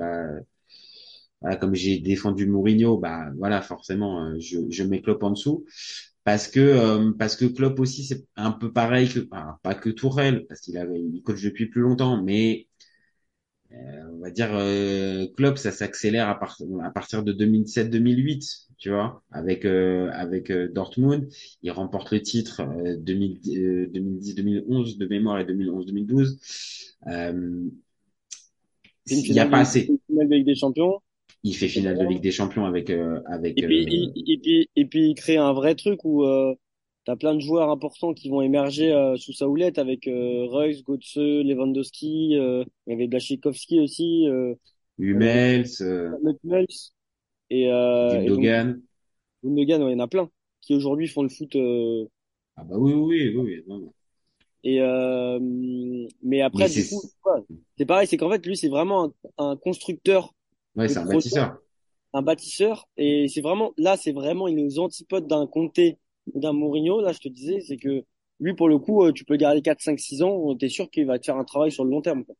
bah 1.40 1.56
comme 1.56 1.74
j'ai 1.74 1.98
défendu 1.98 2.46
Mourinho, 2.46 2.98
bah 2.98 3.26
voilà, 3.36 3.62
forcément, 3.62 4.24
euh, 4.26 4.36
je, 4.38 4.58
je 4.70 4.82
mets 4.84 5.02
Klopp 5.02 5.22
en 5.22 5.30
dessous 5.30 5.64
parce 6.24 6.46
que 6.48 6.60
euh, 6.60 7.12
parce 7.18 7.34
que 7.36 7.46
Klopp 7.46 7.80
aussi 7.80 8.04
c'est 8.04 8.24
un 8.36 8.52
peu 8.52 8.72
pareil 8.72 9.08
que 9.08 9.20
pas 9.62 9.74
que 9.74 9.90
Tourelle 9.90 10.46
parce 10.48 10.60
qu'il 10.60 10.78
avait 10.78 11.00
il 11.00 11.22
coach 11.22 11.42
depuis 11.42 11.66
plus 11.68 11.80
longtemps, 11.82 12.22
mais 12.22 12.68
euh, 12.68 12.71
on 14.12 14.18
va 14.18 14.30
dire 14.30 14.50
euh, 14.52 15.26
Klopp 15.36 15.58
ça 15.58 15.70
s'accélère 15.72 16.28
à, 16.28 16.38
part- 16.38 16.58
à 16.84 16.90
partir 16.90 17.22
de 17.22 17.32
2007-2008, 17.32 18.68
tu 18.78 18.90
vois, 18.90 19.22
avec 19.30 19.64
euh, 19.64 20.10
avec 20.12 20.50
euh, 20.50 20.68
Dortmund, 20.68 21.28
il 21.62 21.70
remporte 21.70 22.10
le 22.12 22.20
titre 22.22 22.62
euh, 22.62 22.96
2000, 22.98 23.40
euh, 23.56 23.86
2010-2011 23.92 24.98
de 24.98 25.06
mémoire 25.06 25.38
et 25.40 25.44
2011-2012. 25.44 26.38
Euh, 27.08 27.68
il 29.06 29.32
n'y 29.32 29.40
a 29.40 29.46
pas 29.46 29.60
assez. 29.60 29.94
finale 30.08 30.28
de 30.28 30.34
Ligue 30.34 30.46
des 30.46 30.54
Champions? 30.54 31.00
Il 31.44 31.56
fait 31.56 31.68
finale 31.68 31.98
de 31.98 32.04
Ligue 32.04 32.20
des 32.22 32.32
Champions 32.32 32.64
avec 32.66 32.90
euh, 32.90 33.20
avec. 33.26 33.56
Et 33.56 33.62
puis, 33.62 33.86
euh, 33.86 34.10
il- 34.14 34.32
et 34.32 34.38
puis, 34.38 34.68
et 34.76 34.84
puis, 34.86 35.10
il 35.10 35.14
crée 35.14 35.36
un 35.36 35.52
vrai 35.52 35.74
truc 35.74 36.04
où, 36.04 36.24
euh, 36.24 36.54
t'as 37.04 37.16
plein 37.16 37.34
de 37.34 37.40
joueurs 37.40 37.70
importants 37.70 38.14
qui 38.14 38.28
vont 38.30 38.42
émerger, 38.42 38.92
euh, 38.92 39.16
sous 39.16 39.32
sa 39.32 39.48
houlette 39.48 39.78
avec, 39.78 40.06
euh, 40.08 40.46
Reus, 40.46 40.84
Götze, 40.84 41.16
Lewandowski, 41.18 42.36
euh, 42.38 42.64
il 42.86 42.90
y 42.92 42.94
avait 42.94 43.08
Blaszczykowski 43.08 43.80
aussi, 43.80 44.28
euh, 44.28 44.54
Hummels, 44.98 45.82
euh, 45.82 46.16
Hummels. 46.44 46.92
Et, 47.50 47.70
euh, 47.70 48.20
et 48.22 48.32
donc, 48.32 48.50
Gundogan. 48.50 48.82
Gundogan, 49.44 49.82
ouais, 49.84 49.92
il 49.92 49.98
y 49.98 50.00
en 50.00 50.04
a 50.04 50.08
plein 50.08 50.30
qui 50.62 50.74
aujourd'hui 50.74 51.08
font 51.08 51.22
le 51.22 51.28
foot, 51.28 51.56
euh, 51.56 52.06
Ah 52.56 52.64
bah 52.64 52.76
oui, 52.78 52.92
oui, 52.94 53.34
oui, 53.36 53.62
oui. 53.66 53.90
et, 54.64 54.80
euh, 54.80 55.38
mais 56.22 56.40
après, 56.40 56.64
Mais 56.64 56.70
du 56.70 56.84
coup, 56.84 57.02
c'est 57.78 57.86
pareil, 57.86 58.06
c'est 58.06 58.16
qu'en 58.16 58.30
fait, 58.30 58.44
lui, 58.46 58.56
c'est 58.56 58.68
vraiment 58.68 59.12
un, 59.38 59.44
un 59.52 59.56
constructeur 59.56 60.34
Ouais, 60.76 60.88
c'est 60.88 60.98
un 60.98 61.06
bâtisseur. 61.06 61.58
un 62.14 62.22
bâtisseur 62.22 62.88
et 62.96 63.28
c'est 63.28 63.40
vraiment 63.40 63.72
là 63.78 63.96
c'est 63.96 64.12
vraiment 64.12 64.48
il 64.48 64.58
est 64.58 64.64
aux 64.64 64.78
antipodes 64.78 65.26
d'un 65.26 65.48
ou 65.54 65.70
d'un 66.34 66.52
Mourinho 66.52 67.00
là 67.00 67.12
je 67.12 67.20
te 67.20 67.28
disais 67.28 67.60
c'est 67.60 67.76
que 67.76 68.04
lui 68.40 68.54
pour 68.54 68.68
le 68.68 68.78
coup 68.78 69.04
euh, 69.04 69.12
tu 69.12 69.24
peux 69.24 69.36
garder 69.36 69.62
4 69.62 69.80
5 69.82 70.00
6 70.00 70.22
ans 70.22 70.56
t'es 70.56 70.68
sûr 70.68 70.90
qu'il 70.90 71.06
va 71.06 71.18
te 71.18 71.26
faire 71.26 71.36
un 71.36 71.44
travail 71.44 71.72
sur 71.72 71.84
le 71.84 71.90
long 71.90 72.02
terme 72.02 72.24
quoi. 72.24 72.34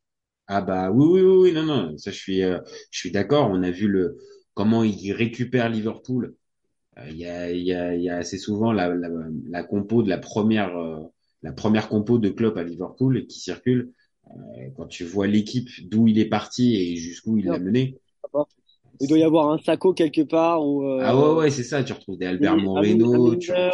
Ah 0.49 0.61
bah 0.61 0.91
oui, 0.91 1.07
oui, 1.07 1.21
oui, 1.23 1.37
oui, 1.51 1.53
non, 1.53 1.63
non, 1.65 1.97
ça 1.99 2.11
je 2.11 2.17
suis, 2.17 2.43
euh, 2.43 2.59
je 2.91 2.99
suis 2.99 3.11
d'accord. 3.11 3.49
On 3.51 3.63
a 3.63 3.71
vu 3.71 3.89
le 3.89 4.19
comment 4.55 4.83
il 4.85 5.13
récupère 5.13 5.69
Liverpool. 5.69 6.35
Euh, 6.99 7.09
Il 7.11 7.17
y 7.19 7.27
a, 7.27 7.53
il 7.53 7.63
y 7.65 7.75
a, 7.75 7.97
y 7.97 8.11
a 8.11 8.19
assez 8.19 8.39
souvent 8.39 8.73
la, 8.73 8.89
la, 8.95 9.09
la 9.51 9.65
compo 9.65 10.03
de 10.03 10.09
la 10.11 10.19
première, 10.19 10.77
euh, 10.79 11.01
la 11.43 11.53
première 11.53 11.89
compo 11.89 12.19
de 12.19 12.31
Klopp 12.31 12.59
à 12.59 12.65
Liverpool 12.65 13.27
qui 13.27 13.41
circule. 13.41 13.93
Quand 14.77 14.87
tu 14.87 15.05
vois 15.05 15.27
l'équipe 15.27 15.69
d'où 15.91 16.09
il 16.09 16.19
est 16.19 16.29
parti 16.29 16.77
et 16.77 16.97
jusqu'où 16.97 17.39
il 17.39 17.51
l'a 17.51 17.59
mené. 17.59 17.99
Il 19.03 19.09
doit 19.09 19.19
y 19.19 19.23
avoir 19.25 19.51
un 19.51 19.59
Sacco 19.59 19.93
quelque 19.93 20.23
part 20.23 20.65
ou 20.65 20.85
euh, 20.87 21.03
Ah 21.03 21.17
ouais, 21.17 21.35
ouais, 21.35 21.51
c'est 21.51 21.65
ça. 21.65 21.83
Tu 21.83 21.93
retrouves 21.93 22.17
des 22.17 22.27
Albert 22.27 22.57
Moreno, 22.57 23.35
tu, 23.35 23.51
euh, 23.51 23.69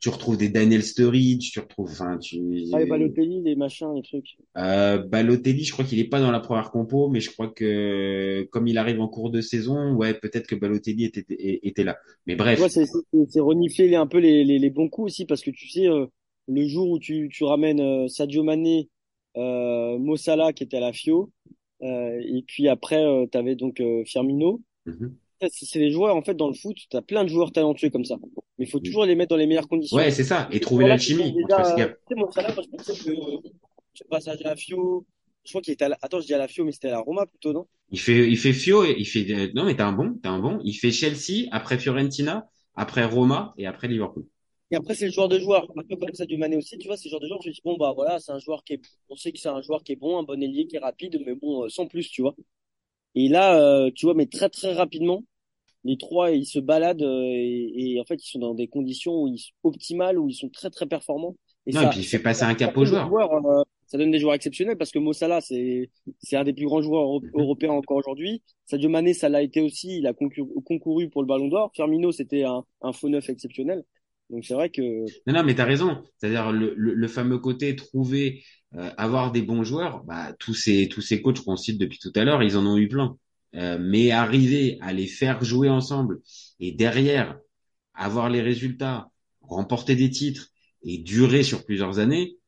tu 0.00 0.08
retrouves 0.08 0.36
des 0.36 0.48
Daniel 0.48 0.82
Sturridge, 0.82 1.52
tu 1.52 1.60
retrouves, 1.60 1.90
enfin, 1.92 2.18
tu, 2.18 2.38
ah, 2.72 2.80
les 2.80 2.86
Balotelli 2.86 3.42
les 3.42 3.54
machins 3.54 3.94
les 3.94 4.02
trucs 4.02 4.36
Euh, 4.58 4.98
Balotelli, 4.98 5.64
je 5.64 5.72
crois 5.72 5.84
qu'il 5.84 6.00
est 6.00 6.08
pas 6.08 6.20
dans 6.20 6.32
la 6.32 6.40
première 6.40 6.70
compo, 6.70 7.08
mais 7.08 7.20
je 7.20 7.30
crois 7.30 7.48
que 7.48 8.42
comme 8.50 8.66
il 8.66 8.76
arrive 8.76 9.00
en 9.00 9.08
cours 9.08 9.30
de 9.30 9.40
saison, 9.40 9.94
ouais, 9.94 10.14
peut-être 10.14 10.48
que 10.48 10.56
Balotelli 10.56 11.04
était, 11.04 11.24
était, 11.28 11.84
là. 11.84 11.96
Mais 12.26 12.34
bref, 12.34 12.58
vois 12.58 12.68
c'est 12.68 12.86
c'est 12.86 13.30
c'est 13.30 13.40
renifler 13.40 13.94
un 13.94 14.06
peu 14.06 14.18
les, 14.18 14.44
les 14.44 14.58
les 14.58 14.70
bons 14.70 14.88
coups 14.88 15.06
aussi 15.12 15.26
parce 15.26 15.42
que 15.42 15.50
tu 15.50 15.68
sais 15.68 15.86
euh, 15.86 16.06
le 16.48 16.66
jour 16.66 16.90
où 16.90 16.98
tu 16.98 17.28
tu 17.32 17.44
ramènes 17.44 17.80
euh, 17.80 18.08
Sadio 18.08 18.42
Mané 18.42 18.88
euh, 19.36 19.96
Mo 19.98 20.16
Salah 20.16 20.52
qui 20.52 20.64
était 20.64 20.78
à 20.78 20.80
la 20.80 20.92
Fio 20.92 21.30
et 21.80 22.42
puis 22.46 22.68
après 22.68 23.04
euh, 23.04 23.26
t'avais 23.26 23.54
donc 23.56 23.80
euh, 23.80 24.04
Firmino 24.04 24.60
Mhm. 24.86 25.16
c'est 25.40 25.66
c'est 25.66 25.78
des 25.78 25.90
joueurs, 25.90 26.16
en 26.16 26.22
fait, 26.22 26.34
dans 26.34 26.48
le 26.48 26.54
foot, 26.54 26.76
tu 26.90 26.96
as 26.96 27.02
plein 27.02 27.24
de 27.24 27.28
joueurs 27.28 27.52
talentueux 27.52 27.90
comme 27.90 28.04
ça. 28.04 28.16
Mais 28.58 28.64
il 28.64 28.70
faut 28.70 28.80
toujours 28.80 29.04
les 29.04 29.14
mettre 29.14 29.30
dans 29.30 29.36
les 29.36 29.46
meilleures 29.46 29.68
conditions. 29.68 29.98
ouais, 29.98 30.10
c'est 30.10 30.24
ça, 30.24 30.48
et 30.50 30.60
trouver 30.60 30.84
c'est 30.84 31.14
entre 31.14 31.32
déjà, 31.32 31.78
euh. 31.78 31.92
Tu 32.08 32.14
mon 32.16 32.30
Salah, 32.30 32.54
moi, 32.54 32.62
je 32.64 32.70
pensais 32.76 33.04
que 33.04 33.10
euh, 33.10 33.50
ce 33.94 34.04
passage 34.04 34.40
à 34.44 34.50
la 34.50 34.56
Fio, 34.56 35.04
je 35.44 35.50
crois 35.50 35.60
qu'il 35.60 35.74
était 35.74 35.84
à 35.84 35.88
la... 35.90 35.98
Attends, 36.00 36.20
je 36.20 36.26
dis 36.26 36.34
à 36.34 36.38
la 36.38 36.48
Fio, 36.48 36.64
mais 36.64 36.72
c'était 36.72 36.88
à 36.88 36.92
la 36.92 37.00
Roma 37.00 37.26
plutôt, 37.26 37.52
non? 37.52 37.66
Il 37.90 38.00
fait, 38.00 38.28
il 38.28 38.38
fait 38.38 38.52
Fio, 38.52 38.84
et 38.84 38.94
il 38.98 39.04
fait, 39.04 39.30
euh, 39.32 39.50
non 39.54 39.64
mais 39.64 39.76
t'as 39.76 39.86
un 39.86 39.92
bon, 39.92 40.18
t'as 40.22 40.30
un 40.30 40.38
bon. 40.38 40.60
Il 40.64 40.74
fait 40.74 40.90
Chelsea, 40.90 41.48
après 41.52 41.78
Fiorentina, 41.78 42.48
après 42.74 43.04
Roma 43.04 43.54
et 43.58 43.66
après 43.66 43.88
Liverpool. 43.88 44.26
Et 44.70 44.76
après, 44.76 44.94
c'est 44.94 45.06
le 45.06 45.12
joueur 45.12 45.28
de 45.28 45.38
joueur. 45.38 45.70
Un 45.76 45.82
peu 45.84 45.96
comme 45.96 46.12
ça 46.14 46.26
du 46.26 46.36
Mané 46.36 46.56
aussi, 46.56 46.76
tu 46.78 46.88
vois, 46.88 46.96
c'est 46.96 47.08
le 47.08 47.12
genre 47.12 47.20
de 47.20 47.28
joueur, 47.28 47.40
je 47.42 47.48
me 47.48 47.54
dis, 47.54 47.60
bon, 47.64 47.76
bah 47.76 47.92
voilà, 47.94 48.18
c'est 48.20 48.32
un 48.32 48.38
joueur 48.40 48.64
qui 48.64 48.74
est, 48.74 48.80
on 49.08 49.16
sait 49.16 49.32
que 49.32 49.38
c'est 49.38 49.48
un 49.48 49.62
joueur 49.62 49.82
qui 49.84 49.92
est 49.92 49.96
bon, 49.96 50.18
un 50.18 50.22
bon 50.24 50.42
ailier, 50.42 50.66
qui 50.66 50.76
est 50.76 50.80
rapide, 50.80 51.22
mais 51.24 51.34
bon, 51.34 51.64
euh, 51.64 51.68
sans 51.68 51.86
plus, 51.86 52.10
tu 52.10 52.22
vois. 52.22 52.34
Et 53.16 53.28
là, 53.28 53.60
euh, 53.60 53.90
tu 53.94 54.06
vois, 54.06 54.14
mais 54.14 54.26
très, 54.26 54.48
très 54.50 54.74
rapidement, 54.74 55.24
les 55.84 55.98
trois 55.98 56.32
ils 56.32 56.46
se 56.46 56.58
baladent 56.60 57.02
euh, 57.02 57.22
et, 57.24 57.94
et 57.96 58.00
en 58.00 58.04
fait 58.04 58.16
ils 58.24 58.28
sont 58.30 58.40
dans 58.40 58.54
des 58.54 58.68
conditions 58.68 59.22
où 59.22 59.28
ils 59.28 59.38
sont 59.38 59.52
optimales 59.64 60.18
où 60.18 60.28
ils 60.28 60.34
sont 60.34 60.48
très 60.50 60.70
très 60.70 60.86
performants. 60.86 61.36
Et 61.66 61.72
Non, 61.72 61.80
ça, 61.80 61.86
et 61.86 61.88
puis 61.88 62.00
il 62.00 62.04
fait 62.04 62.18
passer 62.18 62.42
un 62.44 62.54
cap 62.54 62.76
aux 62.76 62.84
joueurs. 62.84 63.08
joueurs, 63.08 63.32
euh, 63.34 63.62
ça 63.86 63.98
donne 63.98 64.10
des 64.10 64.18
joueurs 64.18 64.34
exceptionnels 64.34 64.76
parce 64.76 64.90
que 64.90 64.98
Mo 64.98 65.12
Salah 65.12 65.40
c'est 65.40 65.90
c'est 66.22 66.36
un 66.36 66.44
des 66.44 66.52
plus 66.52 66.66
grands 66.66 66.82
joueurs 66.82 67.20
Mhm. 67.22 67.30
européens 67.34 67.72
encore 67.72 67.98
aujourd'hui. 67.98 68.42
Sadio 68.66 68.88
Mané 68.88 69.14
ça 69.14 69.28
l'a 69.28 69.42
été 69.42 69.60
aussi, 69.60 69.98
il 69.98 70.06
a 70.06 70.12
concouru, 70.14 70.52
concouru 70.64 71.08
pour 71.08 71.22
le 71.22 71.26
Ballon 71.28 71.48
d'Or. 71.48 71.70
Firmino 71.74 72.12
c'était 72.12 72.44
un, 72.44 72.64
un 72.82 72.92
faux 72.92 73.08
neuf 73.08 73.28
exceptionnel. 73.28 73.84
Donc 74.30 74.44
c'est 74.44 74.54
vrai 74.54 74.70
que 74.70 75.06
Non, 75.26 75.34
non, 75.34 75.44
mais 75.44 75.54
t'as 75.54 75.64
raison. 75.64 76.02
C'est-à-dire 76.18 76.52
le, 76.52 76.74
le, 76.76 76.94
le 76.94 77.08
fameux 77.08 77.38
côté 77.38 77.76
trouver, 77.76 78.44
euh, 78.74 78.90
avoir 78.96 79.32
des 79.32 79.42
bons 79.42 79.64
joueurs. 79.64 80.04
Bah, 80.04 80.32
tous 80.38 80.54
ces 80.54 80.88
tous 80.88 81.00
ces 81.02 81.22
coachs 81.22 81.40
qu'on 81.40 81.56
cite 81.56 81.78
depuis 81.78 81.98
tout 81.98 82.12
à 82.14 82.24
l'heure, 82.24 82.42
ils 82.42 82.56
en 82.56 82.66
ont 82.66 82.76
eu 82.78 82.88
plein. 82.88 83.16
Euh, 83.54 83.78
mais 83.80 84.10
arriver 84.10 84.78
à 84.80 84.92
les 84.92 85.06
faire 85.06 85.42
jouer 85.44 85.68
ensemble 85.70 86.20
et 86.60 86.72
derrière 86.72 87.38
avoir 87.94 88.28
les 88.30 88.42
résultats, 88.42 89.08
remporter 89.42 89.96
des 89.96 90.10
titres 90.10 90.48
et 90.82 90.98
durer 90.98 91.42
sur 91.42 91.64
plusieurs 91.64 91.98
années, 91.98 92.38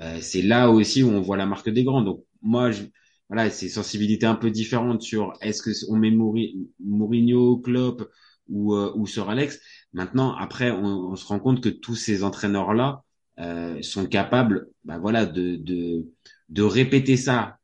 euh, 0.00 0.18
c'est 0.20 0.42
là 0.42 0.70
aussi 0.70 1.02
où 1.02 1.08
on 1.08 1.20
voit 1.20 1.36
la 1.36 1.46
marque 1.46 1.70
des 1.70 1.84
grands. 1.84 2.02
Donc 2.02 2.24
moi, 2.42 2.70
je, 2.70 2.82
voilà, 3.28 3.50
c'est 3.50 3.68
sensibilité 3.68 4.26
un 4.26 4.34
peu 4.34 4.50
différente 4.50 5.02
sur 5.02 5.32
est-ce 5.40 5.62
que 5.62 5.70
on 5.88 5.96
met 5.96 6.10
Mouri- 6.10 6.56
Mourinho, 6.84 7.58
Klopp 7.58 8.08
ou 8.48 8.74
euh, 8.74 8.92
ou 8.96 9.06
Sir 9.06 9.28
Alex. 9.30 9.60
Maintenant, 9.94 10.34
après, 10.34 10.70
on, 10.70 11.12
on 11.12 11.16
se 11.16 11.26
rend 11.26 11.38
compte 11.38 11.62
que 11.62 11.68
tous 11.70 11.94
ces 11.94 12.22
entraîneurs-là 12.24 13.02
euh, 13.40 13.80
sont 13.82 14.06
capables, 14.06 14.68
bah 14.84 14.98
voilà, 14.98 15.24
de 15.24 15.56
de 15.56 16.06
de 16.50 16.62
répéter 16.62 17.16
ça 17.16 17.58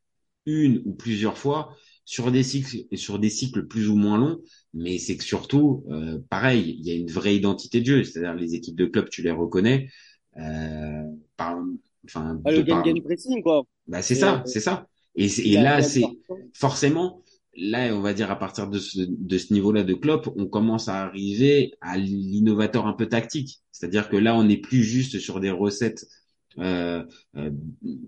une 0.45 0.81
ou 0.85 0.93
plusieurs 0.93 1.37
fois 1.37 1.75
sur 2.05 2.31
des 2.31 2.43
cycles 2.43 2.85
sur 2.97 3.19
des 3.19 3.29
cycles 3.29 3.67
plus 3.67 3.89
ou 3.89 3.95
moins 3.95 4.17
longs. 4.17 4.39
Mais 4.73 4.97
c'est 4.97 5.17
que 5.17 5.23
surtout, 5.23 5.85
euh, 5.89 6.19
pareil, 6.29 6.75
il 6.79 6.87
y 6.87 6.91
a 6.91 6.95
une 6.95 7.11
vraie 7.11 7.35
identité 7.35 7.81
de 7.81 7.85
jeu. 7.85 8.03
C'est-à-dire 8.03 8.33
les 8.33 8.55
équipes 8.55 8.75
de 8.75 8.85
club, 8.85 9.09
tu 9.09 9.21
les 9.21 9.31
reconnais. 9.31 9.89
Euh, 10.37 11.03
par, 11.37 11.57
enfin, 12.05 12.39
ah, 12.45 12.51
le 12.51 12.65
par- 12.65 12.83
game 12.83 12.95
game 12.95 13.03
pressing 13.03 13.43
quoi. 13.43 13.63
bah, 13.87 14.01
c'est 14.01 14.15
ça, 14.15 14.43
c'est 14.45 14.61
ça. 14.61 14.87
Et, 15.15 15.57
là, 15.57 15.81
c'est 15.81 16.05
forcément, 16.53 17.21
là, 17.55 17.93
on 17.95 18.01
va 18.01 18.13
dire 18.13 18.31
à 18.31 18.37
partir 18.37 18.67
de 18.67 18.79
ce, 18.79 19.53
niveau-là 19.53 19.83
de 19.83 19.93
Klopp, 19.93 20.29
on 20.35 20.45
commence 20.47 20.87
à 20.87 21.03
arriver 21.03 21.73
à 21.81 21.97
l'innovateur 21.97 22.87
un 22.87 22.93
peu 22.93 23.07
tactique. 23.07 23.61
C'est-à-dire 23.71 24.09
que 24.09 24.17
là, 24.17 24.35
on 24.35 24.43
n'est 24.43 24.57
plus 24.57 24.83
juste 24.83 25.19
sur 25.19 25.39
des 25.39 25.51
recettes, 25.51 26.07
euh, 26.59 27.03
euh, 27.35 27.51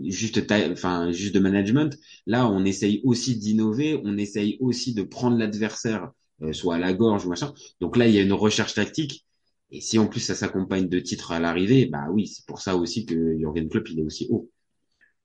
juste, 0.03 0.41
enfin, 0.71 1.11
juste 1.11 1.35
de 1.35 1.39
management. 1.39 1.97
Là, 2.25 2.47
on 2.47 2.63
essaye 2.65 3.01
aussi 3.03 3.37
d'innover, 3.37 3.99
on 4.03 4.17
essaye 4.17 4.57
aussi 4.59 4.93
de 4.93 5.03
prendre 5.03 5.37
l'adversaire, 5.37 6.11
euh, 6.41 6.53
soit 6.53 6.75
à 6.75 6.79
la 6.79 6.93
gorge 6.93 7.25
ou 7.25 7.29
machin. 7.29 7.53
Donc 7.81 7.97
là, 7.97 8.07
il 8.07 8.13
y 8.13 8.19
a 8.19 8.21
une 8.21 8.33
recherche 8.33 8.73
tactique. 8.75 9.25
Et 9.71 9.81
si 9.81 9.97
en 9.97 10.07
plus 10.07 10.19
ça 10.19 10.35
s'accompagne 10.35 10.87
de 10.87 10.99
titres 10.99 11.31
à 11.31 11.39
l'arrivée, 11.39 11.87
bah 11.87 12.05
oui, 12.11 12.27
c'est 12.27 12.45
pour 12.45 12.61
ça 12.61 12.75
aussi 12.75 13.05
que 13.07 13.37
Jürgen 13.37 13.69
Klopp 13.69 13.89
il 13.89 13.99
est 13.99 14.03
aussi 14.03 14.27
haut. 14.29 14.51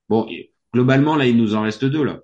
Bon, 0.08 0.26
globalement, 0.72 1.16
là, 1.16 1.26
il 1.26 1.36
nous 1.36 1.54
en 1.54 1.62
reste 1.62 1.84
deux, 1.84 2.02
là. 2.02 2.22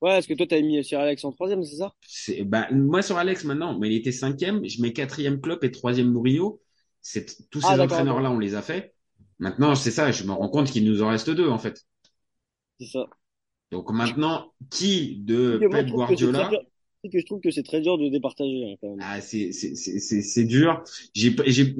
Ouais, 0.00 0.18
est-ce 0.18 0.26
que 0.28 0.34
toi 0.34 0.46
t'as 0.46 0.60
mis 0.60 0.82
Sir 0.84 1.00
Alex 1.00 1.24
en 1.24 1.32
troisième, 1.32 1.62
c'est 1.64 1.76
ça? 1.76 1.92
C'est, 2.06 2.42
bah, 2.44 2.68
moi, 2.72 3.02
sur 3.02 3.18
Alex, 3.18 3.44
maintenant, 3.44 3.78
mais 3.78 3.88
il 3.90 3.96
était 3.96 4.12
cinquième, 4.12 4.66
je 4.66 4.80
mets 4.82 4.92
quatrième 4.92 5.40
Klopp 5.40 5.62
et 5.64 5.70
troisième 5.70 6.10
Mourinho. 6.12 6.60
C'est, 7.02 7.48
tous 7.50 7.60
ces 7.60 7.72
Ah, 7.72 7.76
d'accord, 7.76 8.08
entraîneurs-là, 8.08 8.30
on 8.30 8.38
les 8.38 8.54
a 8.54 8.62
fait. 8.62 8.94
Maintenant, 9.38 9.74
c'est 9.74 9.90
ça, 9.90 10.10
je 10.10 10.24
me 10.24 10.32
rends 10.32 10.48
compte 10.48 10.70
qu'il 10.70 10.84
nous 10.84 11.02
en 11.02 11.08
reste 11.08 11.30
deux, 11.30 11.48
en 11.48 11.58
fait. 11.58 11.84
C'est 12.78 12.86
ça. 12.86 13.08
Donc 13.70 13.90
maintenant, 13.90 14.52
qui 14.70 15.20
de 15.24 15.58
moi, 15.60 15.68
Pep 15.70 15.88
très 15.94 15.94
Guardiola? 15.94 16.50
que 17.12 17.18
je 17.20 17.24
trouve 17.26 17.40
que 17.40 17.50
c'est 17.50 17.62
très 17.62 17.80
dur 17.80 17.96
de 17.98 18.08
départager 18.08 18.72
hein, 18.72 18.76
quand 18.80 18.88
même. 18.90 19.06
Ah, 19.06 19.20
c'est, 19.20 19.52
c'est, 19.52 19.74
c'est, 19.76 20.00
c'est, 20.00 20.22
c'est 20.22 20.44
dur. 20.44 20.82
J'ai, 21.14 21.34
j'ai, 21.46 21.76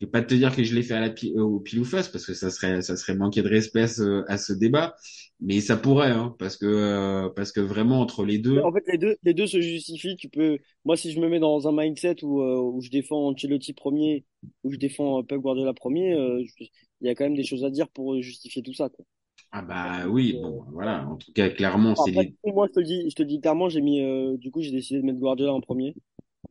vais 0.00 0.10
pas 0.10 0.22
te 0.22 0.34
dire 0.34 0.54
que 0.54 0.64
je 0.64 0.74
l'ai 0.74 0.82
fait 0.82 0.94
à 0.94 1.00
la 1.00 1.10
pi- 1.10 1.34
au 1.38 1.60
pile 1.60 1.80
ou 1.80 1.84
face 1.84 2.08
parce 2.08 2.26
que 2.26 2.34
ça 2.34 2.50
serait, 2.50 2.82
ça 2.82 2.96
serait 2.96 3.14
manquer 3.16 3.42
de 3.42 3.48
respect 3.48 3.82
à 3.82 3.88
ce, 3.88 4.24
à 4.30 4.38
ce 4.38 4.52
débat. 4.52 4.96
Mais 5.40 5.60
ça 5.60 5.76
pourrait, 5.76 6.10
hein, 6.10 6.34
parce 6.38 6.56
que, 6.56 6.66
euh, 6.66 7.28
parce 7.30 7.52
que 7.52 7.60
vraiment, 7.60 8.00
entre 8.00 8.24
les 8.24 8.38
deux, 8.38 8.62
En 8.62 8.72
fait, 8.72 8.82
les 8.88 8.98
deux, 8.98 9.16
les 9.22 9.34
deux 9.34 9.46
se 9.46 9.60
justifient. 9.60 10.16
Tu 10.16 10.28
peux, 10.28 10.58
moi, 10.84 10.96
si 10.96 11.12
je 11.12 11.20
me 11.20 11.28
mets 11.28 11.38
dans 11.40 11.68
un 11.68 11.72
mindset 11.72 12.24
où, 12.24 12.42
euh, 12.42 12.60
où 12.60 12.80
je 12.82 12.90
défends 12.90 13.28
Ancelotti 13.28 13.72
premier, 13.74 14.24
où 14.64 14.72
je 14.72 14.76
défends 14.76 15.20
euh, 15.20 15.22
Pep 15.22 15.38
Guardiola 15.40 15.72
premier, 15.74 16.12
euh, 16.14 16.44
je- 16.58 16.64
il 17.00 17.06
y 17.06 17.10
a 17.10 17.14
quand 17.14 17.24
même 17.24 17.36
des 17.36 17.44
choses 17.44 17.64
à 17.64 17.70
dire 17.70 17.88
pour 17.88 18.20
justifier 18.20 18.62
tout 18.62 18.74
ça, 18.74 18.88
quoi. 18.88 19.04
ah 19.52 19.62
bah 19.62 20.06
oui, 20.08 20.38
bon, 20.40 20.64
voilà. 20.72 21.06
En 21.08 21.16
tout 21.16 21.32
cas, 21.32 21.50
clairement, 21.50 21.94
c'est 21.96 22.10
les, 22.12 22.34
moi, 22.44 22.66
je 22.68 22.72
te 22.72 22.80
dis, 22.80 23.10
je 23.10 23.14
te 23.14 23.22
dis 23.22 23.40
clairement, 23.40 23.68
j'ai 23.68 23.80
mis, 23.80 24.00
euh, 24.02 24.36
du 24.36 24.50
coup, 24.50 24.60
j'ai 24.62 24.70
décidé 24.72 25.00
de 25.00 25.06
mettre 25.06 25.18
Guardiola 25.18 25.52
en 25.52 25.60
premier. 25.60 25.94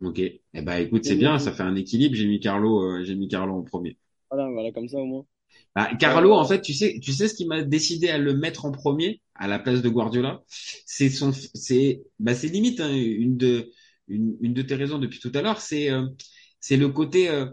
Ok. 0.02 0.20
Eh 0.20 0.62
ben, 0.62 0.78
écoute, 0.78 1.06
c'est 1.06 1.16
bien, 1.16 1.40
ça 1.40 1.52
fait 1.54 1.64
un 1.64 1.76
équilibre. 1.76 2.16
J'ai 2.16 2.28
mis 2.28 2.40
Carlo, 2.40 2.82
euh, 2.84 3.04
j'ai 3.04 3.16
mis 3.16 3.28
Carlo 3.28 3.56
en 3.56 3.64
premier. 3.64 3.98
Voilà, 4.32 4.50
voilà, 4.50 4.72
comme 4.72 4.88
ça 4.90 4.98
au 5.00 5.06
moins. 5.06 5.26
Ah, 5.76 5.92
Carlo, 6.00 6.34
en 6.34 6.46
fait, 6.46 6.62
tu 6.62 6.74
sais, 6.74 7.00
tu 7.02 7.14
sais 7.14 7.28
ce 7.28 7.36
qui 7.36 7.46
m'a 7.46 7.62
décidé 7.64 8.10
à 8.10 8.18
le 8.18 8.34
mettre 8.36 8.66
en 8.66 8.72
premier 8.72 9.22
à 9.36 9.48
la 9.48 9.60
place 9.60 9.82
de 9.82 9.90
Guardiola, 9.90 10.42
c'est 10.48 11.10
son, 11.10 11.32
c'est, 11.54 12.02
bah, 12.20 12.36
c'est 12.36 12.48
limite 12.48 12.80
hein, 12.82 12.92
une 12.94 13.38
de, 13.38 13.72
une, 14.08 14.36
une 14.42 14.54
de 14.54 14.62
tes 14.62 14.76
raisons 14.76 15.00
depuis 15.00 15.20
tout 15.20 15.32
à 15.34 15.42
l'heure, 15.42 15.62
c'est, 15.62 15.90
euh, 15.92 16.06
c'est 16.60 16.76
le 16.78 16.90
côté, 16.90 17.30
euh, 17.30 17.46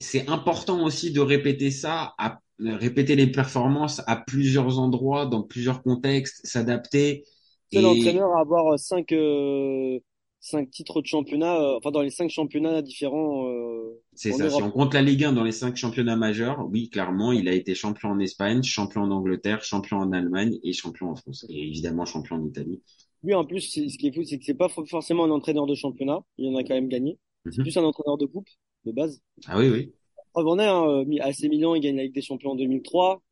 c'est 0.00 0.28
important 0.28 0.84
aussi 0.84 1.12
de 1.12 1.20
répéter 1.20 1.70
ça, 1.70 2.14
à 2.18 2.40
répéter 2.60 3.16
les 3.16 3.28
performances 3.32 4.02
à 4.06 4.16
plusieurs 4.16 4.78
endroits, 4.78 5.26
dans 5.26 5.42
plusieurs 5.42 5.82
contextes, 5.82 6.46
s'adapter. 6.46 7.24
Seul 7.70 7.84
Et 7.84 7.86
entraîneur 7.86 8.32
à 8.36 8.40
avoir 8.40 8.78
cinq, 8.78 9.12
euh, 9.12 9.98
cinq 10.40 10.70
titres 10.70 11.00
de 11.02 11.06
championnat, 11.06 11.56
euh, 11.60 11.76
enfin, 11.78 11.90
dans 11.90 12.00
les 12.02 12.10
cinq 12.10 12.30
championnats 12.30 12.82
différents, 12.82 13.48
euh, 13.48 14.00
c'est 14.14 14.32
ça. 14.32 14.48
Si 14.50 14.62
on 14.62 14.70
compte 14.70 14.94
la 14.94 15.02
Ligue 15.02 15.24
1 15.24 15.32
dans 15.32 15.44
les 15.44 15.52
cinq 15.52 15.76
championnats 15.76 16.16
majeurs, 16.16 16.66
oui, 16.70 16.90
clairement, 16.90 17.32
il 17.32 17.48
a 17.48 17.52
été 17.52 17.74
champion 17.74 18.10
en 18.10 18.18
Espagne, 18.20 18.62
champion 18.62 19.02
en 19.02 19.10
Angleterre, 19.10 19.62
champion 19.62 19.98
en 19.98 20.12
Allemagne 20.12 20.58
et 20.62 20.72
champion 20.72 21.10
en 21.10 21.16
France. 21.16 21.44
Et 21.48 21.66
évidemment 21.68 22.04
champion 22.04 22.36
en 22.36 22.44
Italie. 22.44 22.80
Lui, 23.22 23.34
en 23.34 23.44
plus, 23.44 23.60
c'est- 23.60 23.88
ce 23.88 23.98
qui 23.98 24.08
est 24.08 24.12
fou, 24.12 24.22
c'est 24.24 24.38
que 24.38 24.44
c'est 24.44 24.54
pas 24.54 24.68
for- 24.68 24.86
forcément 24.88 25.24
un 25.24 25.30
entraîneur 25.30 25.66
de 25.66 25.74
championnat. 25.74 26.20
Il 26.38 26.54
en 26.54 26.56
a 26.58 26.62
quand 26.62 26.74
même 26.74 26.88
gagné. 26.88 27.18
C'est 27.50 27.58
Mhm. 27.58 27.62
plus 27.64 27.76
un 27.76 27.84
entraîneur 27.84 28.16
de 28.18 28.26
coupe, 28.26 28.48
de 28.84 28.92
base. 28.92 29.20
Ah 29.46 29.58
oui, 29.58 29.68
oui. 29.70 29.92
En 30.34 30.58
est, 30.58 30.64
hein, 30.66 30.84
euh, 30.86 31.04
AC 31.22 31.48
Milan, 31.48 31.74
il 31.74 31.80
gagne 31.80 31.96
la 31.96 32.04
Ligue 32.04 32.14
des 32.14 32.22
Champions 32.22 32.50
en 32.50 32.54
2003. 32.54 33.22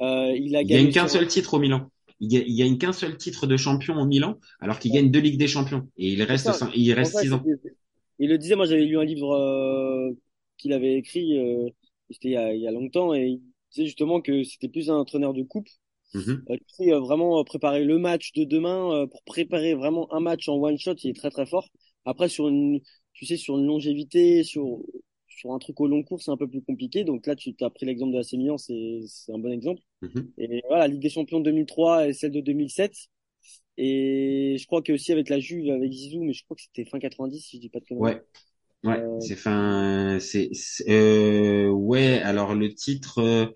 Euh, 0.00 0.32
il 0.36 0.56
a 0.56 0.62
Il 0.62 0.66
gagné 0.66 0.84
gagne 0.84 0.92
qu'un 0.92 1.08
seul 1.08 1.26
titre 1.26 1.54
au 1.54 1.58
Milan. 1.58 1.90
Il 2.20 2.32
il 2.32 2.56
gagne 2.56 2.78
qu'un 2.78 2.92
seul 2.92 3.16
titre 3.16 3.46
de 3.46 3.56
champion 3.56 3.94
au 3.96 4.06
Milan, 4.06 4.38
alors 4.60 4.78
qu'il 4.78 4.92
gagne 4.92 5.10
deux 5.10 5.20
Ligues 5.20 5.38
des 5.38 5.48
Champions. 5.48 5.88
Et 5.96 6.12
il 6.12 6.22
reste, 6.22 6.52
ça. 6.52 6.70
il 6.74 6.92
reste 6.92 7.18
six 7.18 7.32
ans. 7.32 7.42
Il 8.18 8.28
le 8.28 8.38
disait, 8.38 8.56
moi 8.56 8.66
j'avais 8.66 8.84
lu 8.84 8.98
un 8.98 9.04
livre 9.04 9.32
euh, 9.34 10.10
qu'il 10.58 10.72
avait 10.72 10.94
écrit, 10.94 11.38
euh, 11.38 11.68
c'était 12.10 12.28
il 12.28 12.32
y 12.32 12.36
a, 12.36 12.54
il 12.54 12.60
y 12.60 12.68
a 12.68 12.70
longtemps, 12.70 13.14
et 13.14 13.26
il 13.28 13.40
disait 13.72 13.86
justement 13.86 14.20
que 14.20 14.42
c'était 14.44 14.68
plus 14.68 14.90
un 14.90 14.96
entraîneur 14.96 15.32
de 15.32 15.42
coupe. 15.42 15.68
Mhm. 16.14 16.44
Euh, 16.50 16.56
tu 16.56 16.74
sais, 16.74 16.92
euh, 16.92 17.00
vraiment 17.00 17.40
euh, 17.40 17.44
préparer 17.44 17.84
le 17.84 17.98
match 17.98 18.32
de 18.32 18.44
demain, 18.44 18.92
euh, 18.92 19.06
pour 19.06 19.22
préparer 19.22 19.74
vraiment 19.74 20.12
un 20.12 20.20
match 20.20 20.48
en 20.48 20.56
one 20.56 20.78
shot, 20.78 20.94
il 21.04 21.10
est 21.10 21.14
très 21.14 21.30
très 21.30 21.46
fort. 21.46 21.68
Après, 22.04 22.28
sur 22.28 22.48
une, 22.48 22.80
tu 23.12 23.26
sais, 23.26 23.36
sur 23.36 23.58
une 23.58 23.66
longévité, 23.66 24.42
sur, 24.42 24.80
sur 25.40 25.52
un 25.52 25.58
truc 25.58 25.80
au 25.80 25.88
long 25.88 26.02
cours, 26.02 26.22
c'est 26.22 26.30
un 26.30 26.36
peu 26.36 26.48
plus 26.48 26.62
compliqué. 26.62 27.04
Donc 27.04 27.26
là, 27.26 27.34
tu 27.34 27.54
as 27.60 27.70
pris 27.70 27.86
l'exemple 27.86 28.12
de 28.12 28.18
AC 28.18 28.36
Milan, 28.36 28.58
c'est, 28.58 29.00
un 29.32 29.38
bon 29.38 29.50
exemple. 29.50 29.80
Mhm. 30.02 30.32
Et 30.38 30.62
voilà, 30.68 30.84
la 30.86 30.88
Ligue 30.88 31.02
des 31.02 31.10
Champions 31.10 31.40
de 31.40 31.44
2003 31.44 32.08
et 32.08 32.12
celle 32.12 32.32
de 32.32 32.40
2007. 32.40 32.94
Et 33.78 34.56
je 34.58 34.66
crois 34.66 34.82
que 34.82 34.92
aussi 34.92 35.12
avec 35.12 35.28
la 35.30 35.40
Juve, 35.40 35.70
avec 35.70 35.90
Zizou, 35.92 36.22
mais 36.22 36.34
je 36.34 36.44
crois 36.44 36.56
que 36.56 36.62
c'était 36.62 36.84
fin 36.84 36.98
90, 36.98 37.40
si 37.40 37.56
je 37.56 37.62
dis 37.62 37.68
pas 37.70 37.80
de 37.80 37.86
conneries. 37.86 38.04
Ouais. 38.04 38.22
Ouais, 38.82 38.98
Euh, 38.98 39.20
c'est 39.20 39.36
fin, 39.36 40.18
c'est, 40.20 40.48
c'est- 40.54 40.90
euh, 40.90 41.68
ouais, 41.68 42.20
alors 42.22 42.54
le 42.54 42.72
titre, 42.74 43.18
euh, 43.18 43.46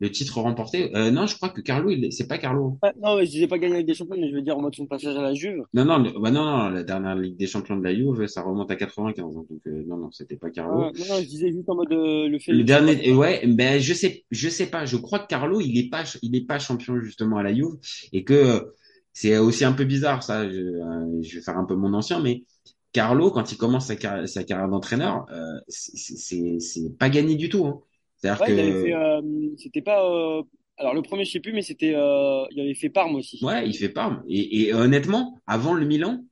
le 0.00 0.10
titre 0.10 0.40
remporté, 0.40 0.94
euh, 0.96 1.10
non, 1.10 1.26
je 1.26 1.36
crois 1.36 1.50
que 1.50 1.60
Carlo, 1.60 1.90
il, 1.90 2.12
c'est 2.12 2.26
pas 2.26 2.38
Carlo. 2.38 2.78
Non, 3.02 3.16
mais 3.16 3.26
je 3.26 3.30
disais 3.32 3.46
pas 3.46 3.58
gagner 3.58 3.74
avec 3.74 3.86
des 3.86 3.94
champions, 3.94 4.16
mais 4.18 4.30
je 4.30 4.34
veux 4.34 4.42
dire 4.42 4.56
en 4.56 4.62
mode 4.62 4.74
son 4.74 4.86
passage 4.86 5.14
à 5.16 5.22
la 5.22 5.34
Juve. 5.34 5.62
Non, 5.74 5.84
non, 5.84 5.98
le- 5.98 6.18
bah 6.18 6.30
non, 6.30 6.44
non, 6.44 6.68
la 6.70 6.82
dernière 6.82 7.14
Ligue 7.14 7.36
des 7.36 7.46
Champions 7.46 7.76
de 7.76 7.84
la 7.84 7.94
Juve, 7.94 8.26
ça 8.26 8.42
remonte 8.42 8.70
à 8.70 8.76
95, 8.76 9.24
hein, 9.36 9.44
donc 9.48 9.60
euh, 9.66 9.84
non, 9.86 9.98
non, 9.98 10.10
c'était 10.10 10.36
pas 10.36 10.50
Carlo. 10.50 10.84
Ah, 10.84 10.90
non, 10.98 11.04
non, 11.08 11.20
je 11.20 11.26
disais 11.26 11.52
juste 11.52 11.68
en 11.68 11.74
mode 11.74 11.92
euh, 11.92 12.28
le 12.28 12.38
fait. 12.38 12.52
Le 12.52 12.58
de- 12.58 12.62
dernier, 12.64 13.12
ouais, 13.12 13.46
ben 13.46 13.78
je 13.80 13.92
sais, 13.94 14.24
je 14.30 14.48
sais 14.48 14.66
pas. 14.66 14.86
Je 14.86 14.96
crois 14.96 15.18
que 15.18 15.26
Carlo, 15.26 15.60
il 15.60 15.76
est 15.78 15.90
pas, 15.90 16.04
il 16.22 16.34
est 16.34 16.46
pas 16.46 16.58
champion 16.58 16.98
justement 17.00 17.36
à 17.36 17.42
la 17.42 17.54
Juve 17.54 17.76
et 18.12 18.24
que 18.24 18.72
c'est 19.12 19.36
aussi 19.38 19.64
un 19.64 19.72
peu 19.72 19.84
bizarre 19.84 20.22
ça. 20.22 20.48
Je, 20.48 20.58
euh, 20.60 21.22
je 21.22 21.36
vais 21.36 21.42
faire 21.42 21.58
un 21.58 21.64
peu 21.64 21.74
mon 21.74 21.92
ancien, 21.94 22.20
mais 22.20 22.44
Carlo, 22.92 23.30
quand 23.30 23.52
il 23.52 23.56
commence 23.58 23.86
sa, 23.86 23.96
carrière- 23.96 24.28
sa 24.28 24.44
carrière 24.44 24.68
d'entraîneur, 24.68 25.26
euh, 25.30 25.60
c'est 25.68 25.96
c'est- 26.16 26.58
c'est 26.60 26.96
pas 26.98 27.08
gagné 27.10 27.36
du 27.36 27.48
tout. 27.48 27.66
Hein. 27.66 27.80
C'est-à-dire 28.20 28.42
Ouais, 28.42 28.44
que 28.44 28.52
euh, 28.92 29.22
c'était 29.58 29.82
pas, 29.82 30.04
euh, 30.04 30.42
alors 30.78 30.94
le 30.94 31.02
premier 31.02 31.24
je 31.24 31.32
sais 31.32 31.40
plus, 31.40 31.52
mais 31.52 31.62
c'était, 31.62 31.94
euh, 31.94 32.46
il 32.50 32.60
avait 32.60 32.74
fait 32.74 32.88
Parme 32.90 33.16
aussi. 33.16 33.40
ouais, 33.40 33.68
il 33.68 33.76
fait 33.76 33.88
pas. 33.88 34.22
Et, 34.28 34.62
et 34.68 34.74
honnêtement, 34.74 35.40
avant 35.46 35.74
le 35.74 35.86
Milan, 35.86 36.24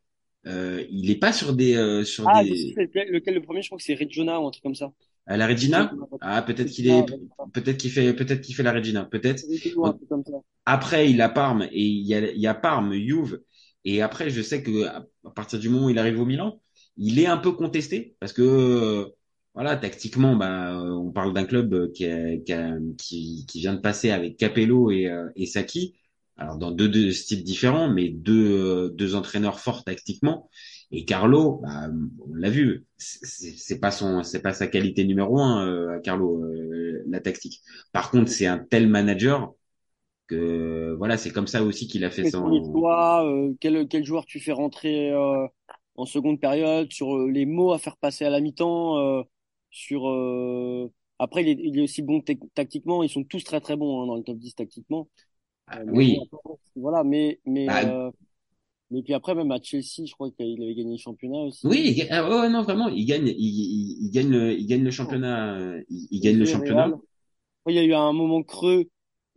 euh, 0.46 0.84
il 0.90 1.10
est 1.10 1.18
pas 1.18 1.32
sur 1.32 1.54
des 1.54 1.76
euh, 1.76 2.04
sur 2.04 2.30
Ah, 2.32 2.44
des 2.44 2.76
lequel, 2.76 3.10
lequel 3.10 3.34
le 3.34 3.42
premier, 3.42 3.62
je 3.62 3.68
crois 3.68 3.78
que 3.78 3.82
c'est 3.84 3.94
Reggiana 3.94 4.40
ou 4.40 4.46
un 4.46 4.50
truc 4.52 4.62
comme 4.62 4.74
ça. 4.76 4.92
à 5.26 5.36
la 5.36 5.46
Regina? 5.46 6.00
Ah, 6.20 6.42
peut-être 6.42 6.70
qu'il 6.70 6.86
est, 6.88 7.04
peut-être 7.52 7.76
qu'il 7.78 7.90
fait, 7.92 8.12
peut-être 8.14 8.40
qu'il 8.40 8.54
fait 8.54 8.62
la 8.62 8.72
Regina, 8.72 9.04
peut-être. 9.04 9.44
Après, 10.66 11.10
il 11.10 11.20
a 11.22 11.28
Parme 11.28 11.62
et 11.72 11.80
il 11.82 12.06
y 12.06 12.14
a, 12.14 12.30
il 12.30 12.40
y 12.40 12.46
a 12.46 12.54
Parme, 12.54 12.94
Juve. 12.94 13.40
Et 13.84 14.02
après, 14.02 14.30
je 14.30 14.42
sais 14.42 14.62
que 14.62 14.84
à 14.86 15.06
à 15.24 15.30
partir 15.30 15.58
du 15.58 15.68
moment 15.68 15.86
où 15.86 15.90
il 15.90 15.98
arrive 15.98 16.18
au 16.20 16.24
Milan, 16.24 16.60
il 16.96 17.18
est 17.18 17.26
un 17.26 17.36
peu 17.36 17.52
contesté 17.52 18.16
parce 18.20 18.32
que 18.32 19.12
voilà, 19.58 19.76
tactiquement, 19.76 20.36
bah, 20.36 20.80
on 20.84 21.10
parle 21.10 21.32
d'un 21.32 21.44
club 21.44 21.90
qui, 21.90 22.06
qui, 22.96 23.44
qui, 23.48 23.60
vient 23.60 23.74
de 23.74 23.80
passer 23.80 24.10
avec 24.10 24.36
Capello 24.36 24.92
et, 24.92 25.12
et 25.34 25.46
Saki. 25.46 25.96
Alors 26.36 26.56
dans 26.56 26.70
deux, 26.70 26.88
deux 26.88 27.10
styles 27.10 27.42
différents, 27.42 27.92
mais 27.92 28.08
deux, 28.08 28.90
deux 28.90 29.16
entraîneurs 29.16 29.58
forts 29.58 29.82
tactiquement. 29.82 30.48
Et 30.90 31.04
Carlo, 31.04 31.60
bah, 31.62 31.90
on 32.26 32.34
l'a 32.34 32.48
vu, 32.48 32.86
c'est 32.96 33.78
pas 33.78 33.90
son, 33.90 34.22
c'est 34.22 34.40
pas 34.40 34.54
sa 34.54 34.66
qualité 34.66 35.04
numéro 35.04 35.38
un, 35.38 35.66
euh, 35.66 36.00
Carlo, 36.00 36.44
euh, 36.44 37.02
la 37.08 37.20
tactique. 37.20 37.60
Par 37.92 38.10
contre, 38.10 38.30
c'est 38.30 38.46
un 38.46 38.58
tel 38.58 38.88
manager 38.88 39.52
que 40.28 40.94
voilà, 40.96 41.18
c'est 41.18 41.30
comme 41.30 41.46
ça 41.46 41.62
aussi 41.62 41.88
qu'il 41.88 42.04
a 42.04 42.10
fait 42.10 42.30
son. 42.30 42.72
Toi, 42.72 43.26
euh, 43.26 43.52
quel, 43.60 43.86
quel 43.88 44.04
joueur 44.04 44.24
tu 44.24 44.40
fais 44.40 44.52
rentrer 44.52 45.12
en 45.94 46.06
seconde 46.06 46.40
période 46.40 46.90
sur 46.92 47.18
les 47.26 47.44
mots 47.44 47.72
à 47.72 47.78
faire 47.78 47.96
passer 47.96 48.24
à 48.24 48.30
la 48.30 48.40
mi-temps, 48.40 49.24
sur 49.70 50.06
après 51.18 51.42
il 51.42 51.48
est, 51.48 51.60
il 51.62 51.78
est, 51.78 51.82
aussi 51.82 52.02
bon 52.02 52.22
tactiquement, 52.54 53.02
ils 53.02 53.08
sont 53.08 53.24
tous 53.24 53.42
très 53.42 53.60
très 53.60 53.76
bons 53.76 54.02
hein, 54.02 54.06
dans 54.06 54.16
le 54.16 54.22
top 54.22 54.38
10 54.38 54.54
tactiquement. 54.54 55.08
Ah, 55.66 55.80
oui. 55.86 56.18
voilà, 56.76 57.04
mais 57.04 57.40
mais 57.44 57.66
bah, 57.66 57.84
euh, 57.84 58.10
mais 58.90 59.02
puis 59.02 59.14
après 59.14 59.34
même 59.34 59.50
à 59.50 59.58
Chelsea, 59.62 60.06
je 60.06 60.12
crois 60.12 60.30
qu'il 60.30 60.62
avait 60.62 60.74
gagné 60.74 60.92
le 60.92 60.98
championnat 60.98 61.38
aussi. 61.38 61.66
Oui, 61.66 61.94
il, 61.96 62.06
ah, 62.10 62.48
non 62.48 62.62
vraiment, 62.62 62.88
il 62.88 63.04
gagne, 63.04 63.26
il, 63.26 64.06
il, 64.06 64.10
gagne 64.10 64.30
le, 64.30 64.52
il 64.52 64.66
gagne 64.66 64.84
le 64.84 64.90
championnat, 64.90 65.58
il, 65.90 66.20
gagne 66.20 66.38
le 66.38 66.46
championnat. 66.46 66.90
Il 67.66 67.74
y 67.74 67.78
a 67.78 67.84
eu 67.84 67.92
un 67.92 68.12
moment 68.12 68.42
creux 68.42 68.88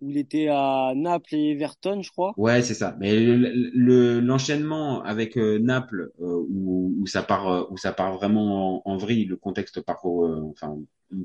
où 0.01 0.09
il 0.09 0.17
était 0.17 0.47
à 0.49 0.93
Naples 0.95 1.35
et 1.35 1.51
Everton, 1.51 2.01
je 2.01 2.11
crois. 2.11 2.33
Ouais, 2.37 2.61
c'est 2.61 2.73
ça. 2.73 2.95
Mais 2.99 3.15
le 3.15 4.19
l'enchaînement 4.19 5.01
avec 5.03 5.37
euh, 5.37 5.59
Naples 5.59 6.11
euh, 6.19 6.45
où, 6.49 6.95
où 6.99 7.07
ça 7.07 7.23
part 7.23 7.47
euh, 7.49 7.63
où 7.69 7.77
ça 7.77 7.93
part 7.93 8.15
vraiment 8.15 8.87
en, 8.87 8.97
vrille, 8.97 9.25
le 9.25 9.37
contexte 9.37 9.81
part 9.81 10.05
enfin 10.05 10.77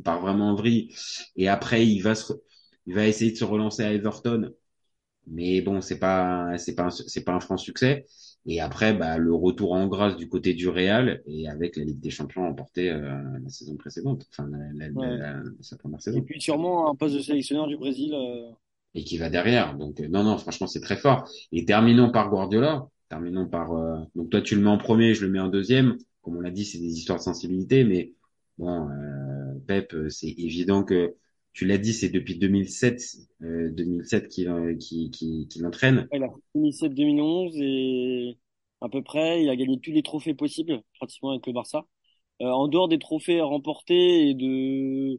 part 0.04 0.20
vraiment 0.20 0.50
en 0.50 0.54
vrille 0.54 0.94
et 1.36 1.48
après 1.48 1.86
il 1.86 2.00
va 2.00 2.14
se 2.14 2.32
il 2.86 2.94
va 2.94 3.06
essayer 3.06 3.32
de 3.32 3.36
se 3.36 3.44
relancer 3.44 3.82
à 3.82 3.92
Everton 3.92 4.52
mais 5.26 5.60
bon, 5.60 5.80
c'est 5.80 5.98
pas, 5.98 6.56
c'est 6.56 6.74
pas, 6.74 6.90
c'est 6.90 7.24
pas 7.24 7.32
un 7.32 7.40
franc 7.40 7.56
succès. 7.56 8.06
Et 8.46 8.60
après, 8.60 8.94
bah, 8.94 9.18
le 9.18 9.34
retour 9.34 9.72
en 9.72 9.88
grâce 9.88 10.16
du 10.16 10.28
côté 10.28 10.54
du 10.54 10.68
Real 10.68 11.20
et 11.26 11.48
avec 11.48 11.76
la 11.76 11.84
Ligue 11.84 11.98
des 11.98 12.10
Champions 12.10 12.42
remportée 12.42 12.90
euh, 12.90 13.20
la 13.42 13.48
saison 13.48 13.76
précédente, 13.76 14.24
enfin 14.30 14.48
la, 14.74 14.88
la, 14.88 15.42
sa 15.60 15.76
première 15.76 16.00
saison. 16.00 16.18
Et 16.18 16.22
puis 16.22 16.40
sûrement 16.40 16.88
un 16.90 16.94
poste 16.94 17.16
de 17.16 17.20
sélectionneur 17.20 17.66
du 17.66 17.76
Brésil. 17.76 18.14
Euh... 18.14 18.50
Et 18.96 19.04
qui 19.04 19.18
va 19.18 19.30
derrière. 19.30 19.76
Donc 19.76 20.00
euh, 20.00 20.08
non, 20.08 20.24
non, 20.24 20.36
franchement, 20.38 20.66
c'est 20.66 20.80
très 20.80 20.96
fort. 20.96 21.28
Et 21.52 21.64
terminons 21.64 22.10
par 22.10 22.28
Guardiola. 22.28 22.88
Terminons 23.08 23.46
par. 23.46 23.72
Euh, 23.72 24.00
donc 24.16 24.30
toi, 24.30 24.40
tu 24.40 24.56
le 24.56 24.62
mets 24.62 24.70
en 24.70 24.78
premier, 24.78 25.14
je 25.14 25.24
le 25.24 25.30
mets 25.30 25.38
en 25.38 25.48
deuxième. 25.48 25.96
Comme 26.22 26.36
on 26.36 26.40
l'a 26.40 26.50
dit, 26.50 26.64
c'est 26.64 26.78
des 26.78 26.98
histoires 26.98 27.18
de 27.18 27.22
sensibilité, 27.22 27.84
mais 27.84 28.12
bon, 28.58 28.88
Pep, 29.68 29.94
c'est 30.08 30.26
évident 30.26 30.82
que 30.82 31.14
tu 31.56 31.64
l'as 31.64 31.78
dit, 31.78 31.94
c'est 31.94 32.10
depuis 32.10 32.36
2007, 32.36 33.02
euh, 33.40 33.70
2007 33.70 34.28
qu'il 34.28 34.76
qui, 34.78 35.10
qui, 35.10 35.48
qui 35.48 35.58
l'entraîne. 35.60 36.06
Il 36.12 36.22
a 36.22 36.28
2007-2011 36.54 37.62
et 37.62 38.36
à 38.82 38.90
peu 38.90 39.02
près, 39.02 39.42
il 39.42 39.48
a 39.48 39.56
gagné 39.56 39.80
tous 39.80 39.90
les 39.90 40.02
trophées 40.02 40.34
possibles, 40.34 40.82
pratiquement 40.98 41.30
avec 41.30 41.46
le 41.46 41.54
Barça. 41.54 41.86
Euh, 42.42 42.50
en 42.50 42.68
dehors 42.68 42.88
des 42.88 42.98
trophées 42.98 43.40
remportés 43.40 44.28
et 44.28 44.34
de 44.34 45.18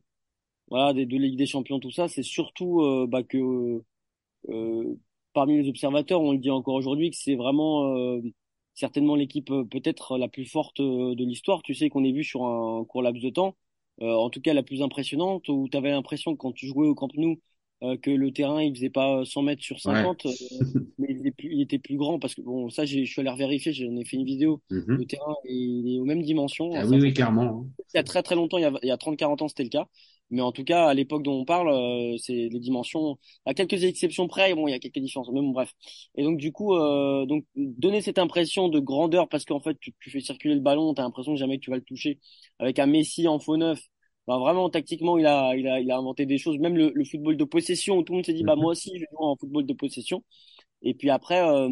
voilà 0.70 0.94
des 0.94 1.06
deux 1.06 1.18
ligues 1.18 1.38
des 1.38 1.46
champions, 1.46 1.80
tout 1.80 1.92
ça, 1.92 2.08
c'est 2.08 2.24
surtout 2.24 2.82
euh, 2.82 3.08
bah, 3.08 3.24
que 3.24 3.82
euh, 4.50 4.96
parmi 5.34 5.62
les 5.62 5.70
observateurs, 5.70 6.22
on 6.22 6.34
le 6.34 6.38
dit 6.40 6.52
encore 6.52 6.76
aujourd'hui, 6.76 7.12
que 7.12 7.18
c'est 7.18 7.36
vraiment 7.36 7.96
euh, 7.96 8.22
certainement 8.76 9.16
l'équipe 9.16 9.52
peut-être 9.72 10.18
la 10.18 10.28
plus 10.28 10.46
forte 10.46 10.82
de 10.82 11.24
l'histoire. 11.26 11.62
Tu 11.64 11.74
sais 11.74 11.90
qu'on 11.90 12.04
est 12.04 12.12
vu 12.12 12.24
sur 12.24 12.46
un 12.46 12.84
court 12.86 13.02
laps 13.02 13.24
de 13.24 13.30
temps 13.30 13.56
euh, 14.02 14.14
en 14.14 14.30
tout 14.30 14.42
cas 14.42 14.54
la 14.54 14.64
plus 14.64 14.82
impressionnante, 14.82 15.50
où 15.50 15.68
tu 15.72 15.78
avais 15.78 15.90
l'impression 15.90 16.36
quand 16.36 16.52
tu 16.52 16.68
jouais 16.68 16.88
au 16.88 16.94
Camp 16.94 17.10
Nou, 17.16 17.40
euh, 17.84 17.98
que 17.98 18.12
le 18.12 18.32
terrain 18.32 18.62
il 18.62 18.76
faisait 18.76 18.90
pas 18.90 19.24
100 19.26 19.42
mètres 19.44 19.64
sur 19.64 19.80
50 19.80 20.26
euh, 20.26 20.30
mais 20.98 21.08
il 21.10 21.20
était, 21.20 21.32
plus, 21.32 21.50
il 21.52 21.62
était 21.62 21.80
plus 21.80 21.96
grand 21.96 22.18
parce 22.18 22.34
que 22.34 22.42
bon 22.42 22.72
ça 22.72 22.86
je 22.86 23.04
suis 23.04 23.22
allé 23.22 23.32
vérifier 23.38 23.72
j'en 23.72 23.96
ai 23.98 24.04
fait 24.04 24.18
une 24.18 24.26
vidéo 24.26 24.64
mhm. 24.72 24.84
le 24.88 25.06
terrain 25.06 25.36
il 25.48 25.96
est 25.96 26.00
aux 26.00 26.06
mêmes 26.06 26.24
dimensions 26.24 26.72
ah, 26.74 26.88
oui 26.88 26.98
oui 27.00 27.14
clairement 27.14 27.68
il 27.94 27.98
y 27.98 28.00
a 28.00 28.04
très 28.04 28.24
très 28.24 28.34
longtemps 28.34 28.58
il 28.58 28.62
y 28.62 28.66
a, 28.66 28.74
il 28.82 28.88
y 28.88 28.92
a 28.92 28.98
30 28.98 29.16
40 29.16 29.44
ans 29.44 29.48
c'était 29.48 29.62
le 29.62 29.70
cas 29.70 29.88
mais 30.30 30.42
en 30.42 30.52
tout 30.52 30.64
cas 30.64 30.86
à 30.88 30.94
l'époque 30.94 31.24
dont 31.24 31.40
on 31.42 31.46
parle 31.46 31.72
c'est 32.20 32.34
les 32.34 32.60
dimensions 32.60 33.18
à 33.46 33.54
quelques 33.54 33.84
exceptions 33.84 34.28
près 34.28 34.54
bon 34.54 34.68
il 34.68 34.72
y 34.72 34.74
a 34.74 34.80
quelques 34.80 35.00
différences 35.00 35.30
mais 35.32 35.42
bon 35.42 35.52
bref. 35.52 35.74
Et 36.16 36.24
donc 36.24 36.38
du 36.38 36.52
coup 36.52 36.76
euh, 36.76 37.26
donc 37.26 37.46
donner 37.56 38.02
cette 38.02 38.20
impression 38.20 38.70
de 38.70 38.80
grandeur 38.80 39.30
parce 39.30 39.46
qu'en 39.46 39.60
fait 39.60 39.78
tu, 39.80 39.94
tu 40.00 40.12
fais 40.12 40.20
circuler 40.22 40.56
le 40.56 40.62
ballon 40.62 40.94
tu 40.94 41.02
as 41.02 41.04
l'impression 41.04 41.34
que 41.34 41.40
jamais 41.40 41.60
tu 41.60 41.70
vas 41.70 41.78
le 41.78 41.84
toucher 41.84 42.20
avec 42.60 42.80
un 42.80 42.88
Messi 42.88 43.28
en 43.28 43.40
faux 43.40 43.58
neuf 43.58 43.80
bah, 44.28 44.38
vraiment 44.40 44.70
tactiquement 44.70 45.18
il 45.18 45.26
a 45.26 45.56
il 45.56 45.68
a 45.68 45.80
il 45.80 45.90
a 45.90 45.98
inventé 45.98 46.26
des 46.26 46.38
choses. 46.38 46.60
Même 46.60 46.76
le, 46.76 46.92
le 46.94 47.06
football 47.06 47.38
de 47.38 47.46
possession 47.46 47.98
où 47.98 48.04
tout 48.04 48.12
le 48.14 48.18
monde 48.18 48.26
s'est 48.26 48.34
dit 48.34 48.44
bah 48.44 48.56
mhm. 48.56 48.62
moi 48.62 48.72
aussi 48.72 48.90
je 48.96 49.00
vais 49.00 49.08
jouer 49.12 49.26
en 49.26 49.38
football 49.38 49.66
de 49.66 49.74
possession. 49.74 50.24
Et 50.82 50.94
puis 50.94 51.10
après 51.10 51.42
euh, 51.42 51.70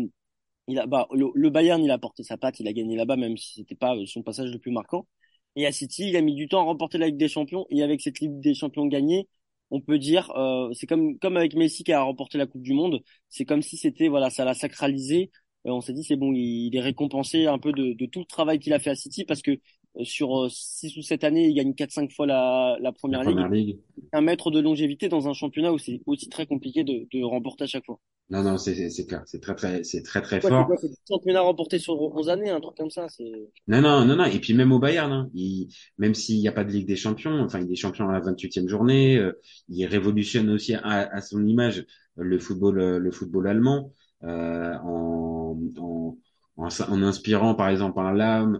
il 0.68 0.80
a 0.80 0.88
bah 0.88 1.08
le, 1.14 1.28
le, 1.36 1.50
Bayern 1.50 1.84
il 1.84 1.92
a 1.92 1.98
porté 1.98 2.24
sa 2.24 2.38
patte 2.38 2.60
il 2.60 2.68
a 2.68 2.74
gagné 2.74 2.96
là-bas 2.96 3.18
même 3.18 3.38
si 3.38 3.56
c'était 3.56 3.76
pas 3.76 3.96
son 4.08 4.24
passage 4.24 4.52
le 4.52 4.60
plus 4.60 4.72
marquant 4.72 5.08
et 5.56 5.66
à 5.66 5.72
City 5.72 6.10
il 6.10 6.16
a 6.16 6.22
mis 6.22 6.36
du 6.36 6.48
temps 6.48 6.62
à 6.62 6.64
remporter 6.64 6.98
la 6.98 7.08
Ligue 7.08 7.18
des 7.18 7.28
Champions. 7.28 7.66
Et 7.70 7.84
avec 7.84 8.02
cette 8.02 8.20
Ligue 8.20 8.40
des 8.40 8.54
Champions 8.54 8.86
gagnée 8.88 9.28
on 9.72 9.82
peut 9.82 9.98
dire 10.00 10.32
euh, 10.38 10.72
c'est 10.74 10.88
comme 10.88 11.18
comme 11.20 11.38
avec 11.38 11.56
Messi 11.56 11.84
qui 11.84 11.92
a 11.94 12.02
remporté 12.02 12.38
la 12.38 12.48
Coupe 12.48 12.62
du 12.62 12.74
Monde. 12.74 13.02
C'est 13.30 13.46
comme 13.46 13.62
si 13.62 13.78
c'était 13.78 14.08
voilà 14.08 14.30
ça 14.30 14.46
l'a 14.46 14.54
sacralisé. 14.54 15.32
Euh, 15.68 15.72
on 15.72 15.82
s'est 15.82 15.94
dit 15.94 16.04
c'est 16.04 16.16
bon 16.16 16.32
il, 16.34 16.76
est 16.76 16.82
récompensé 16.82 17.48
un 17.48 17.60
peu 17.60 17.72
de, 17.72 17.94
de 17.94 18.06
tout 18.06 18.20
le 18.20 18.26
travail 18.26 18.60
qu'il 18.60 18.74
a 18.74 18.80
fait 18.80 18.92
à 18.92 18.96
City 18.96 19.26
parce 19.26 19.42
que 19.42 19.60
sur 20.04 20.50
6 20.50 20.86
euh, 20.86 21.00
ou 21.00 21.02
7 21.02 21.24
années, 21.24 21.48
il 21.48 21.54
gagne 21.56 21.72
4-5 21.72 22.14
fois 22.14 22.26
la, 22.26 22.78
la 22.82 22.92
première, 22.92 23.24
ligue. 23.24 23.80
Un 24.14 24.22
mètre 24.22 24.52
de 24.52 24.60
longévité 24.60 25.10
dans 25.10 25.28
un 25.28 25.34
championnat 25.34 25.72
où 25.72 25.78
c'est 25.78 26.02
aussi 26.06 26.30
très 26.30 26.46
compliqué 26.46 26.84
de, 26.84 27.08
de 27.12 27.24
remporter 27.24 27.64
à 27.64 27.68
chaque 27.68 27.86
fois. 27.86 28.00
Non, 28.30 28.42
non, 28.42 28.58
c'est, 28.58 28.90
c'est 28.90 29.06
clair. 29.06 29.22
C'est 29.26 29.40
très, 29.40 29.54
très, 29.54 29.84
c'est 29.84 30.02
très, 30.02 30.22
très 30.22 30.42
fort. 30.42 30.68
C'est 30.80 30.88
un 30.88 31.16
championnat 31.16 31.42
remporté 31.42 31.78
sur 31.78 32.02
11 32.02 32.30
années, 32.30 32.50
un 32.50 32.60
truc 32.60 32.76
comme 32.76 32.90
ça. 32.90 33.08
C'est... 33.08 33.50
Non, 33.68 33.82
non, 33.82 34.04
non, 34.04 34.16
non. 34.16 34.26
Et 34.26 34.40
puis 34.40 34.54
même 34.56 34.72
au 34.72 34.80
Bayern, 34.80 35.12
hein, 35.12 35.30
il, 35.36 35.70
même 36.00 36.16
s'il 36.16 36.40
n'y 36.40 36.48
a 36.48 36.52
pas 36.52 36.64
de 36.64 36.72
Ligue 36.72 36.88
des 36.88 36.96
Champions, 36.96 37.40
enfin, 37.42 37.62
il 37.62 37.72
est 37.72 37.76
champion 37.76 38.10
à 38.10 38.14
la 38.14 38.22
28e 38.22 38.68
journée, 38.68 39.18
euh, 39.18 39.40
il 39.70 39.86
révolutionne 39.86 40.50
aussi 40.50 40.74
à, 40.74 40.82
à, 40.84 41.22
son 41.22 41.46
image 41.46 41.86
le 42.16 42.40
football, 42.40 42.80
euh, 42.80 43.00
le 43.00 43.12
football 43.12 43.48
allemand, 43.48 43.94
euh, 44.24 44.74
en, 44.84 45.60
en, 45.78 46.18
en, 46.58 46.68
en, 46.68 47.04
inspirant 47.04 47.54
par 47.54 47.70
exemple 47.70 48.00
un 48.00 48.14
Lam, 48.14 48.56
euh, 48.56 48.60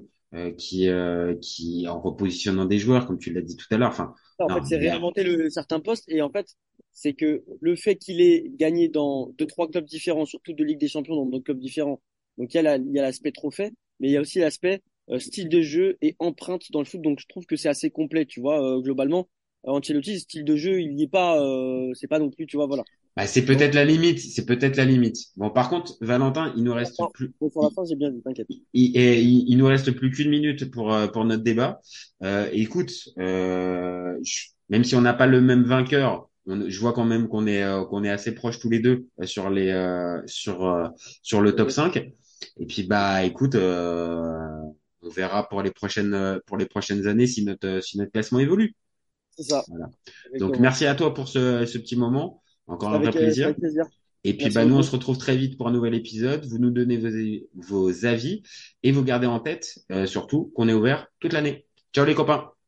qui 0.58 0.90
euh, 0.90 1.36
qui 1.42 1.88
en 1.88 2.00
repositionnant 2.00 2.66
des 2.66 2.78
joueurs 2.78 3.08
comme 3.08 3.18
tu 3.18 3.32
l'as 3.32 3.42
dit 3.42 3.56
tout 3.56 3.68
à 3.72 3.78
l'heure 3.78 3.90
enfin 3.90 4.14
en 4.40 4.50
fait 4.50 4.66
c'est 4.66 4.78
réinventer 4.78 5.24
le 5.24 5.50
certain 5.50 5.80
poste 5.80 6.06
et 6.08 6.22
en 6.22 6.30
fait 6.30 6.48
c'est 6.92 7.14
que 7.14 7.44
le 7.62 7.76
fait 7.76 7.96
qu'il 7.96 8.22
ait 8.22 8.46
gagné 8.56 8.90
dans 8.90 9.30
deux 9.38 9.46
trois 9.46 9.70
clubs 9.70 9.86
différents 9.86 10.26
surtout 10.26 10.54
de 10.54 10.64
Ligue 10.64 10.80
des 10.80 10.88
Champions 10.88 11.16
dans 11.16 11.26
deux 11.26 11.40
clubs 11.40 11.60
différents 11.60 12.02
donc 12.38 12.54
il 12.54 12.58
y 12.58 12.68
a 12.68 12.78
l'aspect 13.02 13.32
trophée 13.32 13.72
mais 14.00 14.10
il 14.10 14.12
y 14.12 14.18
a 14.18 14.22
aussi 14.22 14.40
l'aspect 14.40 14.82
euh, 15.10 15.20
style 15.20 15.48
de 15.48 15.62
jeu 15.62 15.98
et 16.02 16.16
empreinte 16.20 16.72
dans 16.72 16.80
le 16.80 16.86
foot 16.86 17.02
donc 17.02 17.20
je 17.20 17.28
trouve 17.28 17.46
que 17.46 17.56
c'est 17.56 17.70
assez 17.70 17.90
complet 17.90 18.26
tu 18.26 18.42
vois 18.42 18.82
globalement. 18.82 19.30
Ancelotti 19.64 20.20
style 20.20 20.44
de 20.44 20.56
jeu 20.56 20.82
il 20.82 20.96
n'y 20.96 21.04
est 21.04 21.08
pas 21.08 21.40
c'est 21.94 22.08
pas 22.08 22.20
non 22.20 22.30
plus 22.30 22.46
tu 22.46 22.58
vois 22.58 22.68
voilà 22.68 22.84
bah, 23.16 23.28
c'est 23.28 23.46
peut-être 23.46 23.76
la 23.76 23.86
limite, 23.86 24.20
c'est 24.20 24.46
peut-être 24.46 24.76
la 24.76 24.84
limite. 24.84 25.18
Bon, 25.38 25.50
par 25.50 25.70
contre, 25.70 25.94
Valentin, 26.02 26.52
il 26.58 26.64
nous 26.64 26.74
reste 26.74 27.00
plus. 27.14 27.32
Pour 27.40 27.64
la 27.64 27.70
fin, 27.70 27.86
j'ai 27.86 27.96
bien 27.96 28.12
vu, 28.12 28.22
t'inquiète. 28.22 28.48
Il, 28.50 28.60
il, 28.74 29.50
il, 29.50 29.58
nous 29.58 29.68
reste 29.68 29.92
plus 29.92 30.12
qu'une 30.12 30.30
minute 30.30 30.70
pour 30.70 30.94
euh, 30.94 31.08
pour 31.08 31.24
notre 31.24 31.44
débat. 31.44 31.80
Euh, 32.24 32.50
écoute, 32.52 32.92
euh, 33.18 34.20
même 34.68 34.84
si 34.84 34.96
on 34.96 35.02
n'a 35.02 35.14
pas 35.14 35.28
le 35.28 35.40
même 35.40 35.64
vainqueur, 35.64 36.30
je 36.46 36.80
vois 36.80 36.92
quand 36.92 37.06
même 37.06 37.30
qu'on 37.30 37.48
est 37.48 37.64
euh, 37.64 37.86
qu'on 37.86 38.04
est 38.04 38.10
assez 38.10 38.36
proches 38.36 38.60
tous 38.60 38.70
les 38.70 38.80
deux 38.80 39.08
euh, 39.22 39.26
sur 39.26 39.50
les 39.50 39.72
sur 40.26 40.92
sur 41.22 41.40
le 41.40 41.56
top 41.56 41.72
5. 41.72 41.96
Et 42.58 42.66
puis 42.66 42.84
bah, 42.84 43.24
écoute, 43.24 43.56
on 43.56 45.10
verra 45.10 45.48
pour 45.48 45.62
les 45.62 45.72
prochaines 45.72 46.42
pour 46.48 46.58
les 46.58 46.66
prochaines 46.66 47.08
années 47.08 47.28
si 47.28 47.46
notre 47.46 47.80
si 47.82 47.98
notre 47.98 48.12
classement 48.12 48.40
évolue. 48.40 48.76
C'est 49.38 49.44
ça. 49.44 49.64
Voilà. 49.70 49.90
Donc 50.38 50.60
merci 50.60 50.86
à 50.86 50.96
toi 50.96 51.14
pour 51.14 51.30
ce 51.30 51.66
ce 51.66 51.78
petit 51.78 51.96
moment. 51.96 52.42
Encore 52.68 52.94
un 52.94 53.00
vrai 53.00 53.08
euh, 53.08 53.12
plaisir. 53.12 53.54
Et 54.24 54.36
puis, 54.36 54.50
bah, 54.50 54.66
nous, 54.66 54.76
on 54.76 54.82
se 54.82 54.92
retrouve 54.92 55.18
très 55.18 55.38
vite 55.38 55.58
pour 55.58 55.68
un 55.68 55.72
nouvel 55.72 55.94
épisode. 55.94 56.46
Vous 56.46 56.58
nous 56.58 56.72
donnez 56.72 56.98
vos, 56.98 57.10
vos 57.54 58.06
avis 58.06 58.42
et 58.82 58.92
vous 58.92 59.04
gardez 59.04 59.28
en 59.28 59.40
tête, 59.40 59.80
euh, 59.92 60.08
surtout, 60.08 60.52
qu'on 60.56 60.68
est 60.68 60.74
ouvert 60.74 61.08
toute 61.20 61.34
l'année. 61.34 61.68
Ciao 61.94 62.06
les 62.06 62.16
copains. 62.16 62.55